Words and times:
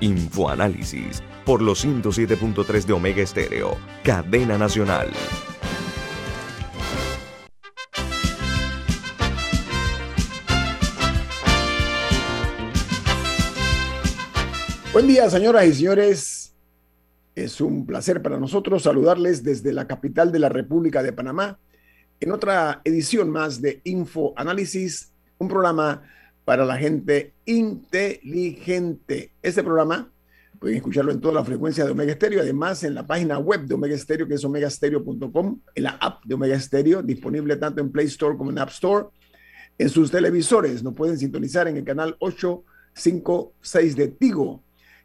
Infoanálisis 0.00 1.22
por 1.44 1.62
los 1.62 1.84
107.3 1.84 2.84
de 2.84 2.92
Omega 2.92 3.22
Estéreo, 3.22 3.76
cadena 4.02 4.58
nacional. 4.58 5.10
Buen 14.92 15.06
día, 15.06 15.28
señoras 15.28 15.66
y 15.66 15.74
señores. 15.74 16.54
Es 17.34 17.60
un 17.60 17.84
placer 17.84 18.22
para 18.22 18.38
nosotros 18.38 18.82
saludarles 18.82 19.44
desde 19.44 19.74
la 19.74 19.86
capital 19.86 20.32
de 20.32 20.38
la 20.38 20.48
República 20.48 21.02
de 21.02 21.12
Panamá 21.12 21.58
en 22.18 22.32
otra 22.32 22.80
edición 22.84 23.30
más 23.30 23.60
de 23.60 23.82
Info 23.84 24.32
Análisis, 24.36 25.12
un 25.38 25.48
programa 25.48 26.02
para 26.46 26.64
la 26.64 26.76
gente 26.78 27.34
inteligente. 27.44 29.32
Este 29.42 29.64
programa 29.64 30.12
pueden 30.60 30.76
escucharlo 30.76 31.10
en 31.10 31.20
toda 31.20 31.34
la 31.34 31.44
frecuencia 31.44 31.84
de 31.84 31.90
Omega 31.90 32.14
Stereo, 32.14 32.40
además 32.40 32.84
en 32.84 32.94
la 32.94 33.04
página 33.04 33.36
web 33.38 33.62
de 33.62 33.74
Omega 33.74 33.98
Stereo, 33.98 34.28
que 34.28 34.34
es 34.34 34.44
omegastereo.com, 34.44 35.60
en 35.74 35.82
la 35.82 35.90
app 36.00 36.24
de 36.24 36.36
Omega 36.36 36.58
Stereo, 36.60 37.02
disponible 37.02 37.56
tanto 37.56 37.80
en 37.80 37.90
Play 37.90 38.06
Store 38.06 38.36
como 38.36 38.52
en 38.52 38.60
App 38.60 38.68
Store. 38.68 39.06
En 39.76 39.88
sus 39.90 40.12
televisores 40.12 40.84
nos 40.84 40.94
pueden 40.94 41.18
sintonizar 41.18 41.66
en 41.66 41.78
el 41.78 41.84
canal 41.84 42.16
856 42.20 43.96
de 43.96 44.06
Tigo 44.06 44.62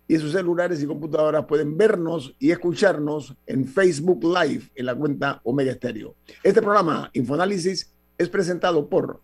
y 0.08 0.14
en 0.14 0.22
sus 0.22 0.34
celulares 0.34 0.84
y 0.84 0.86
computadoras 0.86 1.46
pueden 1.46 1.76
vernos 1.76 2.36
y 2.38 2.52
escucharnos 2.52 3.36
en 3.48 3.66
Facebook 3.66 4.24
Live 4.24 4.70
en 4.76 4.86
la 4.86 4.94
cuenta 4.94 5.42
Omega 5.44 5.74
Stereo. 5.74 6.16
Este 6.44 6.62
programa, 6.62 7.10
Infoanálisis, 7.14 7.92
es 8.16 8.30
presentado 8.30 8.88
por... 8.88 9.22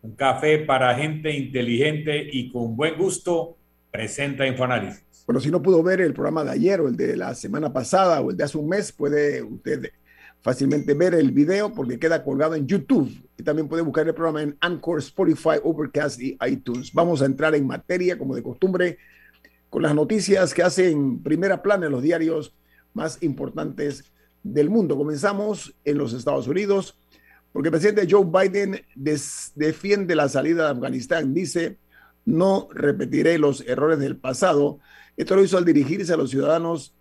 un 0.02 0.14
café 0.14 0.60
para 0.60 0.94
gente 0.94 1.32
inteligente 1.32 2.28
y 2.30 2.48
con 2.52 2.76
buen 2.76 2.96
gusto, 2.96 3.56
presenta 3.90 4.46
Infoanálisis. 4.46 5.05
Bueno, 5.26 5.40
si 5.40 5.50
no 5.50 5.60
pudo 5.60 5.82
ver 5.82 6.00
el 6.00 6.14
programa 6.14 6.44
de 6.44 6.52
ayer 6.52 6.80
o 6.80 6.88
el 6.88 6.96
de 6.96 7.16
la 7.16 7.34
semana 7.34 7.72
pasada 7.72 8.20
o 8.20 8.30
el 8.30 8.36
de 8.36 8.44
hace 8.44 8.58
un 8.58 8.68
mes, 8.68 8.92
puede 8.92 9.42
usted 9.42 9.90
fácilmente 10.40 10.94
ver 10.94 11.14
el 11.14 11.32
video 11.32 11.74
porque 11.74 11.98
queda 11.98 12.22
colgado 12.22 12.54
en 12.54 12.68
YouTube 12.68 13.10
y 13.36 13.42
también 13.42 13.66
puede 13.66 13.82
buscar 13.82 14.06
el 14.06 14.14
programa 14.14 14.42
en 14.42 14.56
Anchor, 14.60 15.00
Spotify, 15.00 15.58
Overcast 15.64 16.20
y 16.20 16.38
iTunes. 16.46 16.92
Vamos 16.92 17.22
a 17.22 17.26
entrar 17.26 17.56
en 17.56 17.66
materia, 17.66 18.16
como 18.16 18.36
de 18.36 18.44
costumbre, 18.44 18.98
con 19.68 19.82
las 19.82 19.96
noticias 19.96 20.54
que 20.54 20.62
hacen 20.62 21.20
primera 21.22 21.60
plana 21.60 21.86
en 21.86 21.92
los 21.92 22.02
diarios 22.02 22.54
más 22.94 23.20
importantes 23.20 24.04
del 24.44 24.70
mundo. 24.70 24.96
Comenzamos 24.96 25.74
en 25.84 25.98
los 25.98 26.12
Estados 26.12 26.46
Unidos 26.46 26.96
porque 27.52 27.68
el 27.68 27.72
presidente 27.72 28.06
Joe 28.08 28.24
Biden 28.24 28.80
defiende 28.94 30.14
la 30.14 30.28
salida 30.28 30.66
de 30.66 30.70
Afganistán. 30.70 31.34
Dice, 31.34 31.78
no 32.26 32.68
repetiré 32.72 33.38
los 33.38 33.62
errores 33.66 33.98
del 33.98 34.16
pasado. 34.18 34.78
Esto 35.16 35.36
lo 35.36 35.42
hizo 35.42 35.56
al 35.56 35.64
dirigirse 35.64 36.12
a 36.12 36.16
los 36.16 36.30
ciudadanos 36.30 36.94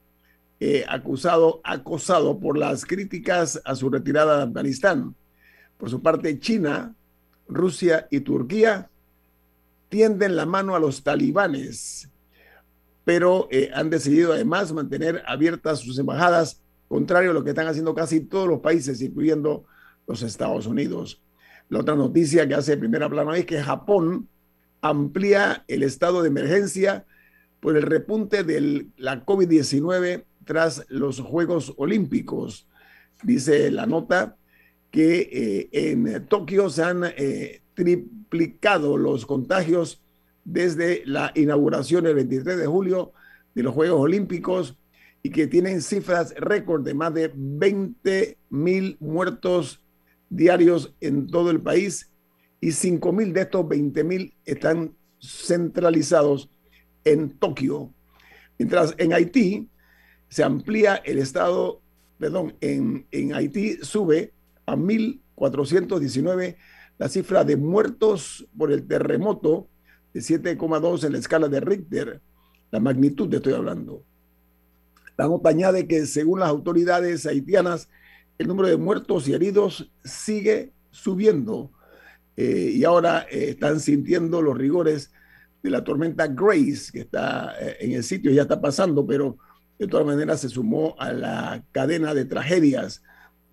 eh, 0.59 0.85
acusado, 0.87 1.59
acosado 1.63 2.39
por 2.39 2.57
las 2.57 2.85
críticas 2.85 3.61
a 3.65 3.75
su 3.75 3.89
retirada 3.89 4.37
de 4.37 4.43
Afganistán. 4.43 5.13
Por 5.77 5.89
su 5.89 6.01
parte, 6.01 6.39
China, 6.39 6.95
Rusia 7.47 8.07
y 8.09 8.21
Turquía 8.21 8.89
tienden 9.89 10.35
la 10.35 10.45
mano 10.45 10.75
a 10.75 10.79
los 10.79 11.03
talibanes, 11.03 12.09
pero 13.03 13.47
eh, 13.51 13.69
han 13.73 13.89
decidido 13.89 14.33
además 14.33 14.71
mantener 14.71 15.23
abiertas 15.27 15.79
sus 15.79 15.99
embajadas, 15.99 16.61
contrario 16.87 17.31
a 17.31 17.33
lo 17.33 17.43
que 17.43 17.49
están 17.49 17.67
haciendo 17.67 17.93
casi 17.93 18.21
todos 18.21 18.47
los 18.47 18.61
países, 18.61 19.01
incluyendo 19.01 19.65
los 20.07 20.21
Estados 20.21 20.67
Unidos. 20.67 21.21
La 21.69 21.79
otra 21.79 21.95
noticia 21.95 22.47
que 22.47 22.55
hace 22.55 22.77
primera 22.77 23.09
plana 23.09 23.35
es 23.37 23.45
que 23.45 23.61
Japón 23.61 24.29
amplía 24.81 25.65
el 25.67 25.83
estado 25.83 26.21
de 26.21 26.29
emergencia 26.29 27.05
por 27.65 27.75
el 27.75 27.81
repunte 27.81 28.43
de 28.43 28.89
la 28.95 29.25
COVID-19 29.25 30.23
tras 30.45 30.85
los 30.87 31.19
Juegos 31.19 31.73
Olímpicos. 31.77 32.67
Dice 33.23 33.71
la 33.71 33.87
nota 33.87 34.37
que 34.91 35.29
eh, 35.31 35.69
en 35.71 36.27
Tokio 36.27 36.69
se 36.69 36.83
han 36.83 37.05
eh, 37.05 37.63
triplicado 37.73 38.97
los 38.97 39.25
contagios 39.25 39.99
desde 40.43 41.01
la 41.07 41.31
inauguración 41.33 42.05
el 42.05 42.13
23 42.13 42.55
de 42.55 42.67
julio 42.67 43.13
de 43.55 43.63
los 43.63 43.73
Juegos 43.73 43.99
Olímpicos 43.99 44.77
y 45.23 45.31
que 45.31 45.47
tienen 45.47 45.81
cifras 45.81 46.35
récord 46.37 46.85
de 46.85 46.93
más 46.93 47.15
de 47.15 47.31
20 47.33 48.37
mil 48.51 48.95
muertos 48.99 49.81
diarios 50.29 50.93
en 51.01 51.25
todo 51.25 51.49
el 51.49 51.61
país 51.61 52.11
y 52.61 52.73
5 52.73 53.11
mil 53.11 53.33
de 53.33 53.41
estos 53.41 53.67
20 53.67 54.03
mil 54.03 54.35
están 54.45 54.93
centralizados 55.19 56.51
en 57.05 57.29
Tokio. 57.37 57.93
Mientras 58.57 58.93
en 58.97 59.13
Haití 59.13 59.69
se 60.27 60.43
amplía 60.43 60.95
el 60.95 61.19
estado, 61.19 61.81
perdón, 62.19 62.55
en, 62.59 63.07
en 63.11 63.33
Haití 63.33 63.77
sube 63.81 64.33
a 64.65 64.75
1.419 64.75 66.57
la 66.97 67.09
cifra 67.09 67.43
de 67.43 67.57
muertos 67.57 68.47
por 68.57 68.71
el 68.71 68.87
terremoto 68.87 69.67
de 70.13 70.21
7,2 70.21 71.03
en 71.05 71.13
la 71.13 71.19
escala 71.19 71.47
de 71.47 71.59
Richter, 71.59 72.21
la 72.71 72.79
magnitud 72.79 73.27
de 73.27 73.37
estoy 73.37 73.53
hablando. 73.53 74.03
La 75.17 75.27
nota 75.27 75.49
añade 75.49 75.87
que 75.87 76.05
según 76.05 76.39
las 76.39 76.49
autoridades 76.49 77.25
haitianas, 77.25 77.89
el 78.37 78.47
número 78.47 78.67
de 78.67 78.77
muertos 78.77 79.27
y 79.27 79.33
heridos 79.33 79.91
sigue 80.03 80.71
subiendo 80.91 81.71
eh, 82.37 82.71
y 82.73 82.83
ahora 82.83 83.25
eh, 83.29 83.49
están 83.51 83.79
sintiendo 83.79 84.41
los 84.41 84.57
rigores 84.57 85.11
de 85.65 85.71
la 85.71 85.83
tormenta 85.83 86.27
Grace, 86.27 86.91
que 86.91 86.99
está 87.01 87.55
eh, 87.59 87.77
en 87.79 87.93
el 87.93 88.03
sitio, 88.03 88.31
ya 88.31 88.43
está 88.43 88.61
pasando, 88.61 89.05
pero 89.05 89.37
de 89.79 89.87
todas 89.87 90.05
maneras 90.05 90.41
se 90.41 90.49
sumó 90.49 90.95
a 90.99 91.11
la 91.11 91.65
cadena 91.71 92.13
de 92.13 92.25
tragedias 92.25 93.01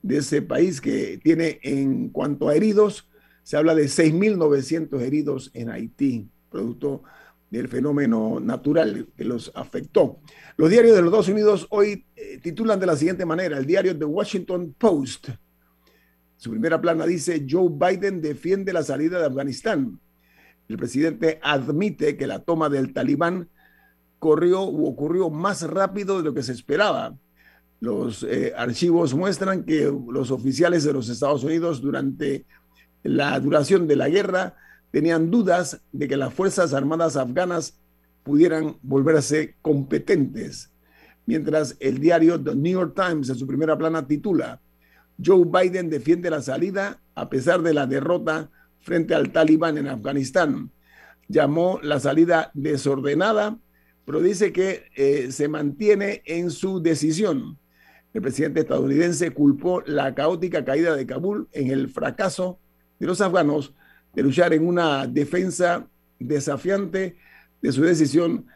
de 0.02 0.18
ese 0.18 0.42
país 0.42 0.80
que 0.82 1.18
tiene 1.22 1.58
en 1.62 2.10
cuanto 2.10 2.48
a 2.48 2.54
heridos, 2.54 3.08
se 3.42 3.56
habla 3.56 3.74
de 3.74 3.84
6.900 3.84 5.00
heridos 5.00 5.50
en 5.54 5.70
Haití, 5.70 6.28
producto 6.50 7.02
del 7.50 7.68
fenómeno 7.68 8.40
natural 8.40 9.08
que 9.16 9.24
los 9.24 9.50
afectó. 9.54 10.20
Los 10.58 10.68
diarios 10.68 10.94
de 10.94 11.00
los 11.00 11.08
Estados 11.08 11.28
Unidos 11.28 11.66
hoy 11.70 12.04
eh, 12.14 12.38
titulan 12.42 12.78
de 12.78 12.86
la 12.86 12.96
siguiente 12.96 13.24
manera, 13.24 13.56
el 13.56 13.64
diario 13.64 13.98
The 13.98 14.04
Washington 14.04 14.74
Post. 14.78 15.30
Su 16.36 16.50
primera 16.50 16.78
plana 16.78 17.06
dice, 17.06 17.46
Joe 17.48 17.70
Biden 17.70 18.20
defiende 18.20 18.72
la 18.72 18.82
salida 18.82 19.18
de 19.18 19.26
Afganistán. 19.26 19.98
El 20.72 20.78
presidente 20.78 21.38
admite 21.42 22.16
que 22.16 22.26
la 22.26 22.38
toma 22.38 22.70
del 22.70 22.94
talibán 22.94 23.50
corrió 24.18 24.62
o 24.62 24.88
ocurrió 24.88 25.28
más 25.28 25.60
rápido 25.68 26.16
de 26.16 26.24
lo 26.24 26.32
que 26.32 26.42
se 26.42 26.52
esperaba. 26.52 27.14
Los 27.80 28.22
eh, 28.22 28.54
archivos 28.56 29.12
muestran 29.12 29.64
que 29.64 29.92
los 30.10 30.30
oficiales 30.30 30.84
de 30.84 30.94
los 30.94 31.10
Estados 31.10 31.44
Unidos 31.44 31.82
durante 31.82 32.46
la 33.02 33.38
duración 33.38 33.86
de 33.86 33.96
la 33.96 34.08
guerra 34.08 34.56
tenían 34.90 35.30
dudas 35.30 35.82
de 35.92 36.08
que 36.08 36.16
las 36.16 36.32
Fuerzas 36.32 36.72
Armadas 36.72 37.16
afganas 37.16 37.78
pudieran 38.22 38.78
volverse 38.80 39.56
competentes. 39.60 40.70
Mientras 41.26 41.76
el 41.80 41.98
diario 41.98 42.42
The 42.42 42.54
New 42.54 42.72
York 42.72 42.94
Times 42.96 43.28
en 43.28 43.36
su 43.36 43.46
primera 43.46 43.76
plana 43.76 44.06
titula, 44.06 44.58
Joe 45.22 45.44
Biden 45.44 45.90
defiende 45.90 46.30
la 46.30 46.40
salida 46.40 46.98
a 47.14 47.28
pesar 47.28 47.60
de 47.60 47.74
la 47.74 47.86
derrota 47.86 48.48
frente 48.82 49.14
al 49.14 49.32
talibán 49.32 49.78
en 49.78 49.88
Afganistán. 49.88 50.70
Llamó 51.28 51.80
la 51.82 51.98
salida 51.98 52.50
desordenada, 52.54 53.58
pero 54.04 54.20
dice 54.20 54.52
que 54.52 54.84
eh, 54.96 55.32
se 55.32 55.48
mantiene 55.48 56.22
en 56.26 56.50
su 56.50 56.82
decisión. 56.82 57.58
El 58.12 58.20
presidente 58.20 58.60
estadounidense 58.60 59.30
culpó 59.30 59.82
la 59.86 60.14
caótica 60.14 60.64
caída 60.64 60.94
de 60.94 61.06
Kabul 61.06 61.48
en 61.52 61.70
el 61.70 61.88
fracaso 61.88 62.58
de 62.98 63.06
los 63.06 63.20
afganos 63.20 63.74
de 64.14 64.22
luchar 64.22 64.52
en 64.52 64.66
una 64.66 65.06
defensa 65.06 65.88
desafiante 66.18 67.16
de 67.62 67.72
su 67.72 67.82
decisión 67.82 68.46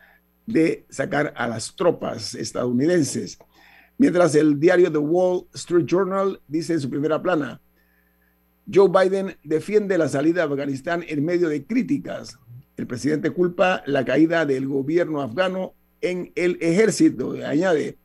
de 0.44 0.84
sacar 0.90 1.32
a 1.36 1.48
las 1.48 1.74
tropas 1.74 2.34
estadounidenses. 2.34 3.38
Mientras 3.98 4.34
el 4.34 4.60
diario 4.60 4.92
The 4.92 4.98
Wall 4.98 5.46
Street 5.54 5.86
Journal 5.86 6.40
dice 6.46 6.74
en 6.74 6.80
su 6.80 6.90
primera 6.90 7.22
plana, 7.22 7.60
Joe 8.72 8.88
Biden 8.88 9.36
defiende 9.42 9.98
la 9.98 10.08
salida 10.08 10.46
de 10.46 10.52
Afganistán 10.52 11.04
en 11.08 11.24
medio 11.24 11.48
de 11.48 11.66
críticas. 11.66 12.38
El 12.76 12.86
presidente 12.86 13.30
culpa 13.30 13.82
la 13.86 14.04
caída 14.04 14.44
del 14.44 14.66
gobierno 14.66 15.22
afgano 15.22 15.74
en 16.00 16.32
el 16.34 16.58
ejército. 16.60 17.34
Añade, 17.46 17.96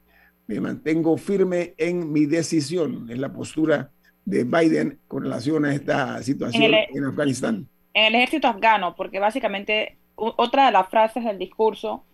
me 0.48 0.60
mantengo 0.60 1.18
firme 1.18 1.74
en 1.78 2.12
mi 2.12 2.26
decisión, 2.26 3.10
en 3.10 3.22
la 3.22 3.34
postura 3.34 3.92
de 4.26 4.44
Biden 4.44 5.00
con 5.08 5.24
relación 5.24 5.66
a 5.66 5.74
esta 5.74 6.22
situación 6.24 6.64
en, 6.64 6.74
en 6.96 7.06
Afganistán. 7.06 7.68
En 7.94 8.06
el 8.06 8.16
ejército 8.16 8.48
afgano, 8.48 8.96
porque 8.96 9.20
básicamente 9.20 9.98
otra 10.16 10.68
de 10.68 10.72
las 10.72 10.90
frases 10.90 11.24
del 11.24 11.40
discurso 11.40 12.06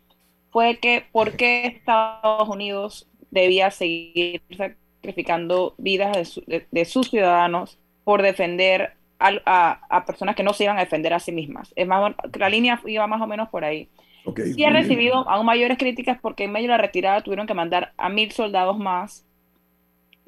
fue 0.51 0.79
que 0.79 1.05
por 1.11 1.33
qué 1.33 1.67
Estados 1.67 2.47
Unidos 2.47 3.07
debía 3.31 3.69
seguir 3.71 4.41
sacrificando 4.55 5.75
vidas 5.77 6.39
de, 6.47 6.85
sus 6.85 7.09
ciudadanos 7.09 7.79
por 8.07 8.21
defender 8.21 8.93
a, 9.19 10.05
personas 10.07 10.37
que 10.37 10.43
no 10.43 10.53
se 10.53 10.63
iban 10.63 10.77
a 10.77 10.79
defender 10.79 11.13
a 11.13 11.19
sí 11.19 11.33
mismas. 11.33 11.73
Es 11.75 11.85
más, 11.85 12.15
la 12.39 12.47
línea 12.47 12.79
iba 12.85 13.05
más 13.05 13.21
o 13.21 13.27
menos 13.27 13.49
por 13.49 13.65
ahí. 13.65 13.89
Okay, 14.23 14.53
sí 14.53 14.63
ha 14.63 14.69
recibido 14.69 15.29
aún 15.29 15.45
mayores 15.45 15.77
críticas 15.77 16.17
porque 16.21 16.45
en 16.45 16.53
medio 16.53 16.67
de 16.67 16.77
la 16.77 16.77
retirada 16.77 17.19
tuvieron 17.19 17.47
que 17.47 17.53
mandar 17.53 17.91
a 17.97 18.07
mil 18.07 18.31
soldados 18.31 18.77
más 18.77 19.25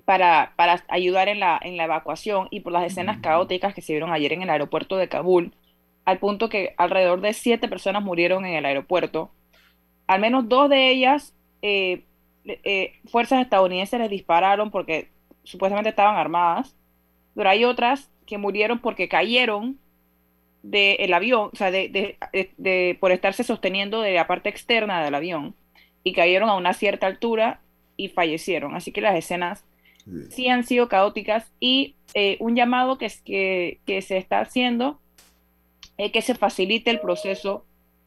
para, 0.04 0.52
para 0.58 0.84
ayudar 0.90 1.30
en 1.30 1.40
la, 1.40 1.58
en 1.64 1.78
la 1.78 1.86
evacuación 1.86 2.50
y 2.52 2.60
por 2.60 2.74
las 2.74 2.84
escenas 2.84 3.20
caóticas 3.20 3.74
que 3.74 3.82
se 3.82 3.94
vieron 3.94 4.12
ayer 4.12 4.34
en 4.34 4.42
el 4.42 4.50
aeropuerto 4.50 4.98
de 4.98 5.08
Kabul, 5.08 5.54
al 6.04 6.20
punto 6.20 6.50
que 6.50 6.74
alrededor 6.76 7.22
de 7.22 7.32
siete 7.32 7.70
personas 7.70 8.04
murieron 8.04 8.46
en 8.46 8.56
el 8.56 8.66
aeropuerto. 8.66 9.32
Al 10.06 10.20
menos 10.20 10.50
dos 10.50 10.70
de 10.70 10.90
ellas 10.90 11.34
eh, 11.62 12.04
eh, 12.44 13.00
fuerzas 13.06 13.40
estadounidenses 13.40 14.02
les 14.02 14.10
dispararon 14.10 14.70
porque 14.70 15.12
supuestamente 15.46 15.92
estaban 15.92 16.18
armadas, 16.18 16.76
pero 17.40 17.52
hay 17.52 17.64
otras 17.64 18.10
que 18.26 18.38
murieron 18.38 18.80
porque 18.80 19.08
cayeron 19.08 19.80
del 20.62 21.14
avión, 21.14 21.52
o 21.54 21.56
sea, 21.56 21.72
de, 21.72 22.98
por 23.00 23.14
estarse 23.14 23.46
sosteniendo 23.46 24.02
de 24.02 24.12
la 24.12 24.28
parte 24.28 24.50
externa 24.50 25.02
del 25.02 25.16
avión 25.16 25.56
y 26.04 26.12
cayeron 26.12 26.50
a 26.50 26.58
una 26.58 26.74
cierta 26.74 27.08
altura 27.08 27.62
y 27.96 28.10
fallecieron. 28.10 28.76
Así 28.76 28.92
que 28.92 29.00
las 29.00 29.16
escenas 29.16 29.64
sí, 30.32 30.50
han 30.50 30.66
sido 30.66 30.90
caóticas 30.90 31.50
y 31.62 31.96
eh, 32.14 32.36
un 32.42 32.58
llamado 32.58 32.98
que, 32.98 33.10
que, 33.24 33.80
que 33.86 34.02
se 34.02 34.18
está 34.18 34.42
haciendo 34.42 35.00
es 35.98 36.12
que 36.12 36.22
se 36.22 36.36
facilite 36.36 36.92
el 36.92 37.00
proceso 37.00 37.64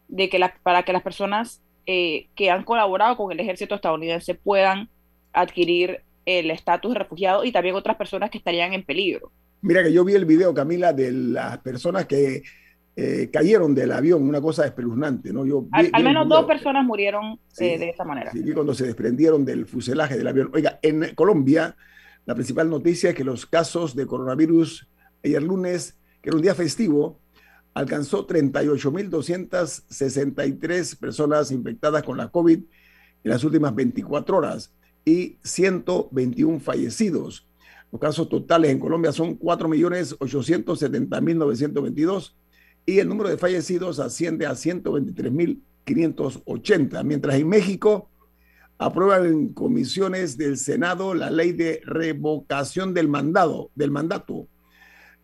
de 0.08 0.28
que 0.28 0.46
para 0.62 0.82
que 0.82 0.92
las 0.92 1.02
personas 1.02 1.62
eh, 1.86 2.26
que 2.34 2.50
han 2.50 2.64
colaborado 2.64 3.16
con 3.16 3.32
el 3.32 3.40
ejército 3.40 3.76
estadounidense 3.76 4.34
puedan 4.34 4.90
adquirir 5.32 6.02
el 6.26 6.50
estatus 6.50 6.92
de 6.92 6.98
refugiado 7.00 7.44
y 7.44 7.52
también 7.52 7.74
otras 7.74 7.96
personas 7.96 8.30
que 8.30 8.38
estarían 8.38 8.72
en 8.72 8.84
peligro. 8.84 9.32
Mira 9.60 9.82
que 9.82 9.92
yo 9.92 10.04
vi 10.04 10.14
el 10.14 10.24
video, 10.24 10.54
Camila, 10.54 10.92
de 10.92 11.12
las 11.12 11.58
personas 11.58 12.06
que 12.06 12.42
eh, 12.94 13.30
cayeron 13.32 13.74
del 13.74 13.90
avión, 13.92 14.28
una 14.28 14.40
cosa 14.40 14.66
espeluznante, 14.66 15.32
¿no? 15.32 15.46
Yo 15.46 15.66
al, 15.72 16.04
menos 16.04 16.28
dos 16.28 16.44
personas 16.44 16.84
murieron 16.84 17.40
eh, 17.58 17.78
de 17.78 17.88
esta 17.88 18.04
manera. 18.04 18.30
Sí, 18.32 18.52
cuando 18.52 18.74
se 18.74 18.84
desprendieron 18.86 19.44
del 19.44 19.66
fuselaje 19.66 20.16
del 20.18 20.28
avión. 20.28 20.50
Oiga, 20.52 20.78
en 20.82 21.14
Colombia, 21.14 21.74
la 22.26 22.34
principal 22.34 22.68
noticia 22.68 23.10
es 23.10 23.16
que 23.16 23.24
los 23.24 23.46
casos 23.46 23.96
de 23.96 24.06
coronavirus 24.06 24.88
ayer 25.24 25.42
lunes, 25.42 25.98
que 26.20 26.30
era 26.30 26.36
un 26.36 26.42
día 26.42 26.54
festivo, 26.54 27.18
alcanzó 27.72 28.26
38.263 28.26 30.98
personas 30.98 31.50
infectadas 31.50 32.02
con 32.02 32.18
la 32.18 32.28
COVID 32.28 32.58
en 32.58 33.30
las 33.30 33.42
últimas 33.44 33.74
24 33.74 34.36
horas 34.36 34.74
y 35.04 35.38
121 35.42 36.60
fallecidos. 36.60 37.48
Los 37.90 38.00
casos 38.00 38.28
totales 38.28 38.70
en 38.70 38.78
Colombia 38.78 39.10
son 39.12 39.36
4.870.922 39.38 42.34
y 42.86 42.98
el 42.98 43.08
número 43.08 43.28
de 43.28 43.38
fallecidos 43.38 43.98
asciende 43.98 44.46
a 44.46 44.52
123.580, 44.52 47.04
mientras 47.04 47.34
en 47.36 47.48
México 47.48 48.08
aprueban 48.78 49.26
en 49.26 49.52
comisiones 49.52 50.38
del 50.38 50.56
Senado 50.58 51.14
la 51.14 51.30
ley 51.30 51.52
de 51.52 51.82
revocación 51.84 52.94
del 52.94 53.08
mandado, 53.08 53.70
del 53.74 53.90
mandato 53.90 54.48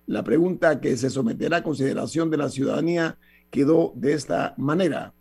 la 0.09 0.25
pregunta 0.25 0.81
que 0.81 0.97
se 0.97 1.11
someterá 1.11 1.59
a 1.59 1.63
consideración 1.63 2.31
de 2.31 2.39
la 2.39 2.49
ciudadanía 2.49 3.19
quedó 3.51 3.93
de 3.95 4.15
esta 4.15 4.55
manera. 4.57 5.13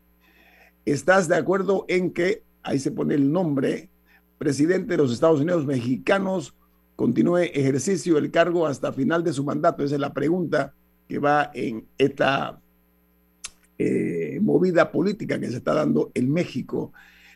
¿Estás 0.85 1.27
de 1.27 1.35
acuerdo 1.35 1.83
en 1.89 2.13
que, 2.13 2.43
ahí 2.63 2.79
se 2.79 2.91
pone 2.91 3.15
el 3.15 3.29
nombre, 3.29 3.89
presidente 4.37 4.93
de 4.93 4.97
los 4.97 5.11
Estados 5.11 5.41
Unidos 5.41 5.65
mexicanos, 5.65 6.55
continúe 6.95 7.37
ejercicio 7.37 8.15
del 8.15 8.31
cargo 8.31 8.67
hasta 8.67 8.93
final 8.93 9.23
de 9.23 9.33
su 9.33 9.43
mandato? 9.43 9.83
Esa 9.83 9.95
es 9.95 10.01
la 10.01 10.13
pregunta 10.13 10.73
que 11.07 11.19
va 11.19 11.51
en 11.53 11.85
esta 11.97 12.59
eh, 13.77 14.39
movida 14.41 14.91
política 14.91 15.39
que 15.39 15.49
se 15.49 15.57
está 15.57 15.73
dando 15.73 16.11
en 16.13 16.31
México. 16.31 16.91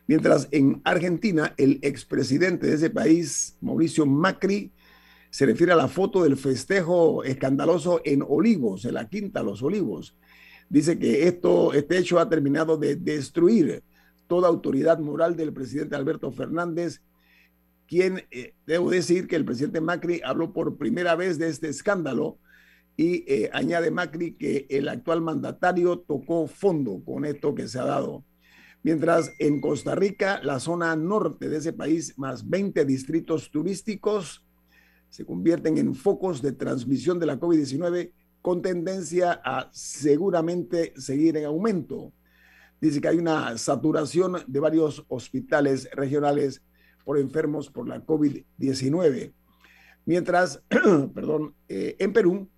Mientras 0.07 0.48
en 0.51 0.81
Argentina, 0.83 1.53
el 1.57 1.80
expresidente 1.81 2.68
de 2.68 2.75
ese 2.75 2.89
país, 2.89 3.57
Mauricio 3.62 4.06
Macri, 4.06 4.71
se 5.30 5.45
refiere 5.45 5.71
a 5.71 5.77
la 5.77 5.88
foto 5.88 6.24
del 6.24 6.36
festejo 6.36 7.24
escandaloso 7.24 8.01
en 8.04 8.24
Olivos, 8.27 8.83
en 8.86 8.95
la 8.95 9.07
Quinta 9.07 9.42
Los 9.42 9.63
Olivos. 9.63 10.15
Dice 10.68 11.00
que 11.00 11.27
esto, 11.27 11.74
este 11.74 11.97
hecho 11.97 12.19
ha 12.19 12.27
terminado 12.27 12.77
de 12.77 12.95
destruir 12.95 13.83
toda 14.31 14.48
autoridad 14.48 14.98
moral 15.00 15.36
del 15.36 15.51
presidente 15.51 15.98
Alberto 15.98 16.31
Fernández, 16.31 17.01
quien, 17.86 18.24
eh, 18.31 18.54
debo 18.66 18.89
decir 18.89 19.28
que 19.28 19.36
el 19.36 19.44
presidente 19.44 19.81
Macri 19.81 20.22
habló 20.24 20.54
por 20.54 20.78
primera 20.78 21.18
vez 21.18 21.38
de 21.38 21.50
este 21.50 21.68
escándalo 21.68 22.38
y 22.95 23.25
eh, 23.28 23.50
añade 23.51 23.92
Macri 23.92 24.36
que 24.36 24.68
el 24.69 24.88
actual 24.88 25.19
mandatario 25.19 26.00
tocó 26.00 26.48
fondo 26.48 27.04
con 27.04 27.25
esto 27.25 27.54
que 27.54 27.68
se 27.68 27.78
ha 27.78 27.83
dado. 27.83 28.24
Mientras 28.83 29.33
en 29.38 29.60
Costa 29.60 29.95
Rica, 29.95 30.39
la 30.42 30.62
zona 30.62 30.95
norte 30.95 31.50
de 31.50 31.57
ese 31.57 31.74
país, 31.74 32.18
más 32.18 32.50
20 32.50 32.86
distritos 32.86 33.51
turísticos, 33.51 34.45
se 35.10 35.25
convierten 35.25 35.78
en 35.78 35.94
focos 35.94 36.42
de 36.42 36.54
transmisión 36.54 37.19
de 37.19 37.25
la 37.25 37.38
COVID-19 37.38 38.13
con 38.42 38.62
tendencia 38.62 39.42
a 39.44 39.69
seguramente 39.73 40.94
seguir 40.95 41.35
en 41.35 41.44
aumento. 41.44 42.14
Dice 42.81 43.00
que 43.00 43.07
hay 43.07 43.18
una 43.18 43.57
saturación 43.57 44.38
de 44.47 44.59
varios 44.59 45.06
hospitales 45.07 45.88
regionales 45.94 46.61
por 47.06 47.18
enfermos 47.18 47.69
por 47.69 47.88
la 47.88 48.04
COVID-19. 48.06 49.33
Mientras, 50.06 50.64
perdón, 51.14 51.56
eh, 51.69 51.95
en 52.00 52.11
Perú 52.11 52.50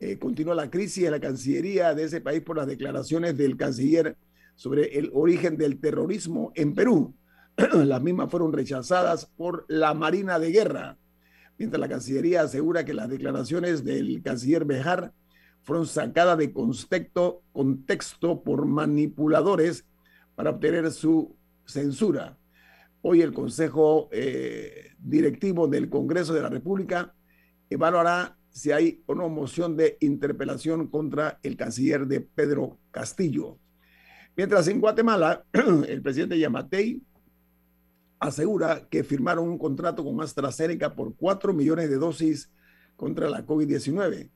eh, 0.00 0.18
continúa 0.18 0.54
la 0.54 0.70
crisis 0.70 1.04
en 1.04 1.10
la 1.10 1.20
Cancillería 1.20 1.94
de 1.94 2.04
ese 2.04 2.20
país 2.20 2.40
por 2.42 2.56
las 2.56 2.68
declaraciones 2.68 3.36
del 3.36 3.56
canciller 3.56 4.16
sobre 4.54 4.96
el 4.96 5.10
origen 5.12 5.56
del 5.56 5.80
terrorismo 5.80 6.52
en 6.54 6.74
Perú. 6.74 7.14
las 7.74 8.00
mismas 8.00 8.30
fueron 8.30 8.52
rechazadas 8.52 9.26
por 9.26 9.66
la 9.68 9.92
Marina 9.92 10.38
de 10.38 10.52
Guerra 10.52 10.96
mientras 11.58 11.80
la 11.80 11.88
Cancillería 11.88 12.42
asegura 12.42 12.84
que 12.84 12.94
las 12.94 13.10
declaraciones 13.10 13.84
del 13.84 14.22
canciller 14.22 14.64
Bejar 14.64 15.12
fueron 15.68 15.86
sacadas 15.86 16.38
de 16.38 16.50
contexto, 16.50 17.42
por 18.42 18.64
manipuladores 18.64 19.84
para 20.34 20.48
obtener 20.48 20.90
su 20.90 21.36
censura. 21.66 22.38
Hoy 23.02 23.20
el 23.20 23.34
Consejo 23.34 24.08
eh, 24.10 24.94
Directivo 24.98 25.68
del 25.68 25.90
Congreso 25.90 26.32
de 26.32 26.40
la 26.40 26.48
República 26.48 27.14
evaluará 27.68 28.38
si 28.48 28.72
hay 28.72 29.04
no 29.08 29.28
moción 29.28 29.76
de 29.76 29.98
interpelación 30.00 30.86
contra 30.86 31.38
el 31.42 31.58
canciller 31.58 32.06
de 32.06 32.22
Pedro 32.22 32.78
Castillo. 32.90 33.58
Mientras 34.38 34.68
en 34.68 34.80
Guatemala, 34.80 35.44
el 35.52 36.00
presidente 36.00 36.38
Yamatei 36.38 37.02
asegura 38.20 38.88
que 38.88 39.04
firmaron 39.04 39.46
un 39.46 39.58
contrato 39.58 40.02
con 40.02 40.18
AstraZeneca 40.22 40.94
por 40.94 41.14
4 41.14 41.52
millones 41.52 41.90
de 41.90 41.96
dosis 41.96 42.50
contra 42.96 43.28
la 43.28 43.44
COVID-19. 43.44 44.30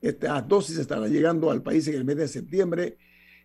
Estas 0.00 0.48
dosis 0.48 0.78
estarán 0.78 1.12
llegando 1.12 1.50
al 1.50 1.62
país 1.62 1.86
en 1.88 1.94
el 1.94 2.04
mes 2.04 2.16
de 2.16 2.28
septiembre 2.28 2.96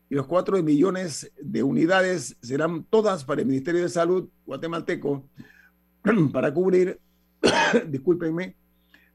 y 0.09 0.15
los 0.15 0.27
4 0.27 0.61
millones 0.63 1.31
de 1.41 1.63
unidades 1.63 2.37
serán 2.41 2.85
todas 2.85 3.25
para 3.25 3.41
el 3.41 3.47
Ministerio 3.47 3.81
de 3.81 3.89
Salud 3.89 4.29
guatemalteco 4.45 5.27
para 6.31 6.53
cubrir, 6.53 6.99
discúlpenme, 7.87 8.55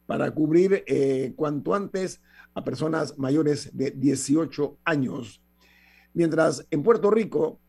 para 0.06 0.30
cubrir 0.32 0.84
eh, 0.86 1.32
cuanto 1.36 1.74
antes 1.74 2.20
a 2.54 2.64
personas 2.64 3.16
mayores 3.16 3.70
de 3.72 3.92
18 3.92 4.78
años. 4.84 5.40
Mientras 6.12 6.66
en 6.70 6.82
Puerto 6.82 7.10
Rico, 7.10 7.60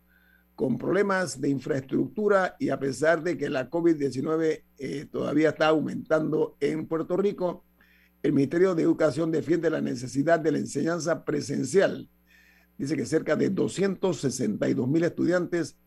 con 0.55 0.77
problemas 0.77 1.39
de 1.39 1.49
infraestructura 1.49 2.55
y 2.59 2.69
a 2.69 2.79
pesar 2.79 3.23
de 3.23 3.37
que 3.37 3.49
la 3.49 3.69
COVID-19 3.69 4.63
eh, 4.77 5.07
todavía 5.11 5.49
está 5.49 5.67
aumentando 5.67 6.57
en 6.59 6.87
Puerto 6.87 7.15
Rico, 7.15 7.63
el 8.23 8.33
Ministerio 8.33 8.75
de 8.75 8.83
Educación 8.83 9.31
defiende 9.31 9.69
la 9.69 9.81
necesidad 9.81 10.39
de 10.39 10.51
la 10.51 10.59
enseñanza 10.59 11.25
presencial. 11.25 12.07
Dice 12.77 12.95
que 12.95 13.05
cerca 13.05 13.35
de 13.35 13.49
262 13.49 14.87
mil 14.87 15.03
estudiantes 15.03 15.77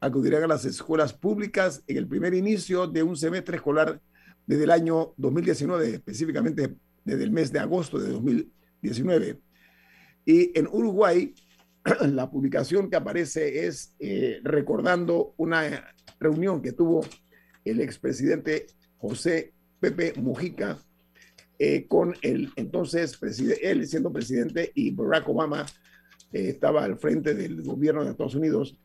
acudirán 0.00 0.42
a 0.44 0.48
las 0.48 0.64
escuelas 0.64 1.12
públicas 1.12 1.82
en 1.86 1.96
el 1.96 2.08
primer 2.08 2.34
inicio 2.34 2.86
de 2.86 3.02
un 3.02 3.16
semestre 3.16 3.56
escolar 3.56 4.00
desde 4.46 4.64
el 4.64 4.70
año 4.70 5.14
2019, 5.16 5.94
específicamente 5.94 6.74
desde 7.04 7.24
el 7.24 7.30
mes 7.30 7.52
de 7.52 7.60
agosto 7.60 7.98
de 7.98 8.10
2019. 8.12 9.40
Y 10.26 10.58
en 10.58 10.66
Uruguay, 10.66 11.34
la 12.00 12.30
publicación 12.30 12.90
que 12.90 12.96
aparece 12.96 13.66
es 13.66 13.94
eh, 13.98 14.40
recordando 14.42 15.34
una 15.36 15.94
reunión 16.18 16.60
que 16.60 16.72
tuvo 16.72 17.02
el 17.64 17.80
expresidente 17.80 18.66
José 18.98 19.54
Pepe 19.80 20.12
Mujica 20.16 20.78
eh, 21.58 21.86
con 21.86 22.14
el 22.22 22.52
entonces 22.56 23.16
presidente, 23.16 23.70
él 23.70 23.86
siendo 23.86 24.12
presidente 24.12 24.72
y 24.74 24.90
Barack 24.90 25.28
Obama 25.28 25.66
eh, 26.32 26.48
estaba 26.48 26.84
al 26.84 26.98
frente 26.98 27.34
del 27.34 27.62
gobierno 27.62 28.04
de 28.04 28.10
Estados 28.10 28.34
Unidos, 28.34 28.78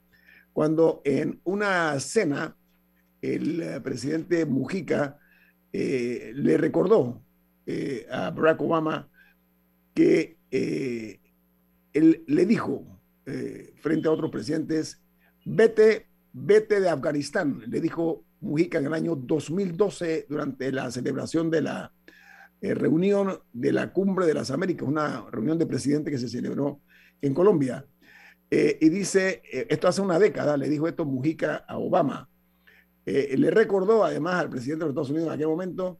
cuando 0.54 1.02
en 1.06 1.40
una 1.44 2.00
cena 2.00 2.56
el 3.22 3.82
presidente 3.84 4.46
Mujica 4.46 5.20
le 5.72 6.58
recordó 6.58 7.22
a 8.10 8.32
Barack 8.32 8.62
Obama 8.62 9.10
que 9.94 10.38
él 11.94 12.24
le 12.28 12.46
dijo 12.46 12.86
eh, 13.26 13.74
frente 13.82 14.08
a 14.08 14.12
otros 14.12 14.32
presidentes, 14.32 15.02
vete, 15.46 16.08
vete 16.34 16.80
de 16.80 16.90
Afganistán, 16.90 17.62
le 17.68 17.82
dijo 17.82 18.26
Mujica 18.42 18.80
en 18.80 18.88
el 18.88 18.94
año 18.94 19.16
2012 19.16 20.26
durante 20.30 20.72
la 20.72 20.90
celebración 20.92 21.52
de 21.52 21.62
la 21.62 21.94
eh, 22.62 22.74
reunión 22.74 23.40
de 23.54 23.72
la 23.72 23.92
Cumbre 23.94 24.26
de 24.26 24.34
las 24.34 24.52
Américas, 24.52 24.88
una 24.88 25.26
reunión 25.32 25.58
de 25.58 25.66
presidentes 25.66 26.14
que 26.14 26.20
se 26.20 26.30
celebró 26.30 26.82
en 27.22 27.34
Colombia. 27.34 27.86
Eh, 28.52 28.78
y 28.82 28.90
dice, 28.90 29.42
esto 29.70 29.88
hace 29.88 30.02
una 30.02 30.18
década, 30.18 30.58
le 30.58 30.70
dijo 30.70 30.88
esto 30.88 31.06
Mujica 31.06 31.58
a 31.68 31.78
Obama. 31.78 32.30
le 33.06 33.52
recordó 33.52 34.04
además 34.04 34.36
al 34.36 34.50
presidente 34.50 34.86
de 34.86 34.86
los 34.86 34.94
Estados 34.94 35.10
Unidos 35.12 35.28
en 35.28 35.34
aquel 35.34 35.48
momento 35.48 36.00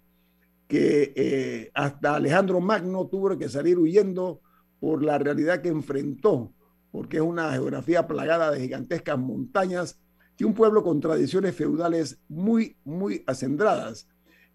que 0.68 1.72
hasta 1.74 2.16
Alejandro 2.16 2.60
Magno 2.60 3.08
tuvo 3.08 3.38
que 3.38 3.50
salir 3.50 3.78
huyendo 3.78 4.42
por 4.80 5.04
la 5.04 5.18
realidad 5.18 5.62
que 5.62 5.70
enfrentó, 5.70 6.54
porque 6.92 7.18
es 7.18 7.24
una 7.24 7.52
geografía 7.52 8.08
plagada 8.08 8.52
de 8.52 8.62
gigantescas 8.62 9.18
montañas 9.18 10.00
y 10.40 10.46
un 10.46 10.54
pueblo 10.54 10.84
con 10.84 11.02
tradiciones 11.02 11.54
feudales 11.54 12.18
muy, 12.30 12.78
muy 12.86 13.24
acendradas 13.28 14.08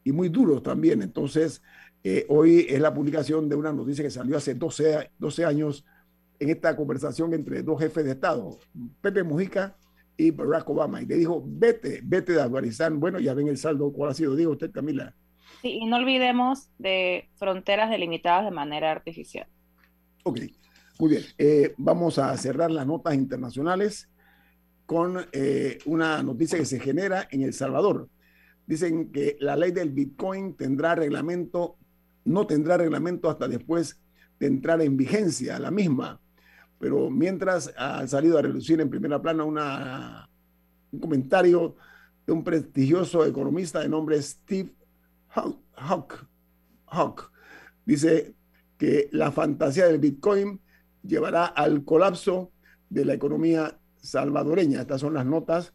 y 0.02 0.12
muy 0.12 0.30
duros 0.30 0.62
también. 0.62 1.02
Entonces, 1.02 1.62
eh, 2.04 2.26
hoy 2.28 2.66
es 2.68 2.80
la 2.80 2.92
publicación 2.92 3.48
de 3.48 3.56
una 3.56 3.72
noticia 3.72 4.04
que 4.04 4.10
salió 4.10 4.36
hace 4.36 4.54
12, 4.54 5.12
12 5.18 5.44
años 5.46 5.86
en 6.38 6.50
esta 6.50 6.76
conversación 6.76 7.32
entre 7.32 7.62
dos 7.62 7.80
jefes 7.80 8.04
de 8.04 8.10
Estado, 8.12 8.58
Pepe 9.00 9.22
Mujica 9.22 9.74
y 10.14 10.30
Barack 10.30 10.68
Obama. 10.68 11.00
Y 11.00 11.06
le 11.06 11.16
dijo, 11.16 11.42
vete, 11.46 12.00
vete 12.04 12.34
de 12.34 12.42
Afganistán. 12.42 13.00
Bueno, 13.00 13.18
ya 13.20 13.32
ven 13.32 13.48
el 13.48 13.56
saldo, 13.56 13.90
¿cuál 13.90 14.10
ha 14.10 14.14
sido? 14.14 14.36
Digo 14.36 14.52
usted, 14.52 14.70
Camila. 14.70 15.14
Sí, 15.62 15.78
y 15.80 15.86
no 15.86 15.96
olvidemos 15.96 16.68
de 16.78 17.30
fronteras 17.36 17.88
delimitadas 17.88 18.44
de 18.44 18.50
manera 18.50 18.90
artificial. 18.92 19.46
Ok, 20.24 20.40
muy 20.98 21.10
bien. 21.10 21.22
Eh, 21.38 21.72
vamos 21.78 22.18
a 22.18 22.36
cerrar 22.36 22.70
las 22.70 22.86
notas 22.86 23.14
internacionales 23.14 24.10
con 24.84 25.26
eh, 25.32 25.78
una 25.86 26.22
noticia 26.22 26.58
que 26.58 26.66
se 26.66 26.80
genera 26.80 27.28
en 27.30 27.40
El 27.40 27.54
Salvador. 27.54 28.10
Dicen 28.66 29.10
que 29.10 29.36
la 29.40 29.56
ley 29.56 29.72
del 29.72 29.90
Bitcoin 29.90 30.54
tendrá 30.54 30.94
reglamento, 30.94 31.78
no 32.24 32.46
tendrá 32.46 32.76
reglamento 32.76 33.28
hasta 33.30 33.48
después 33.48 34.00
de 34.38 34.46
entrar 34.46 34.80
en 34.82 34.96
vigencia 34.96 35.58
la 35.58 35.70
misma. 35.70 36.20
Pero 36.78 37.10
mientras 37.10 37.72
ha 37.76 38.06
salido 38.06 38.38
a 38.38 38.42
relucir 38.42 38.80
en 38.80 38.90
primera 38.90 39.20
plana 39.20 39.44
un 39.44 41.00
comentario 41.00 41.76
de 42.26 42.32
un 42.32 42.42
prestigioso 42.42 43.24
economista 43.24 43.80
de 43.80 43.88
nombre 43.88 44.20
Steve 44.20 44.74
Hawk. 45.28 46.26
Hawk. 46.86 47.30
Dice, 47.84 48.34
que 48.78 49.08
la 49.12 49.32
fantasía 49.32 49.86
del 49.86 49.98
Bitcoin 49.98 50.60
llevará 51.02 51.46
al 51.46 51.84
colapso 51.84 52.52
de 52.88 53.04
la 53.04 53.14
economía 53.14 53.78
salvadoreña. 53.96 54.80
Estas 54.80 55.00
son 55.00 55.14
las 55.14 55.26
notas 55.26 55.72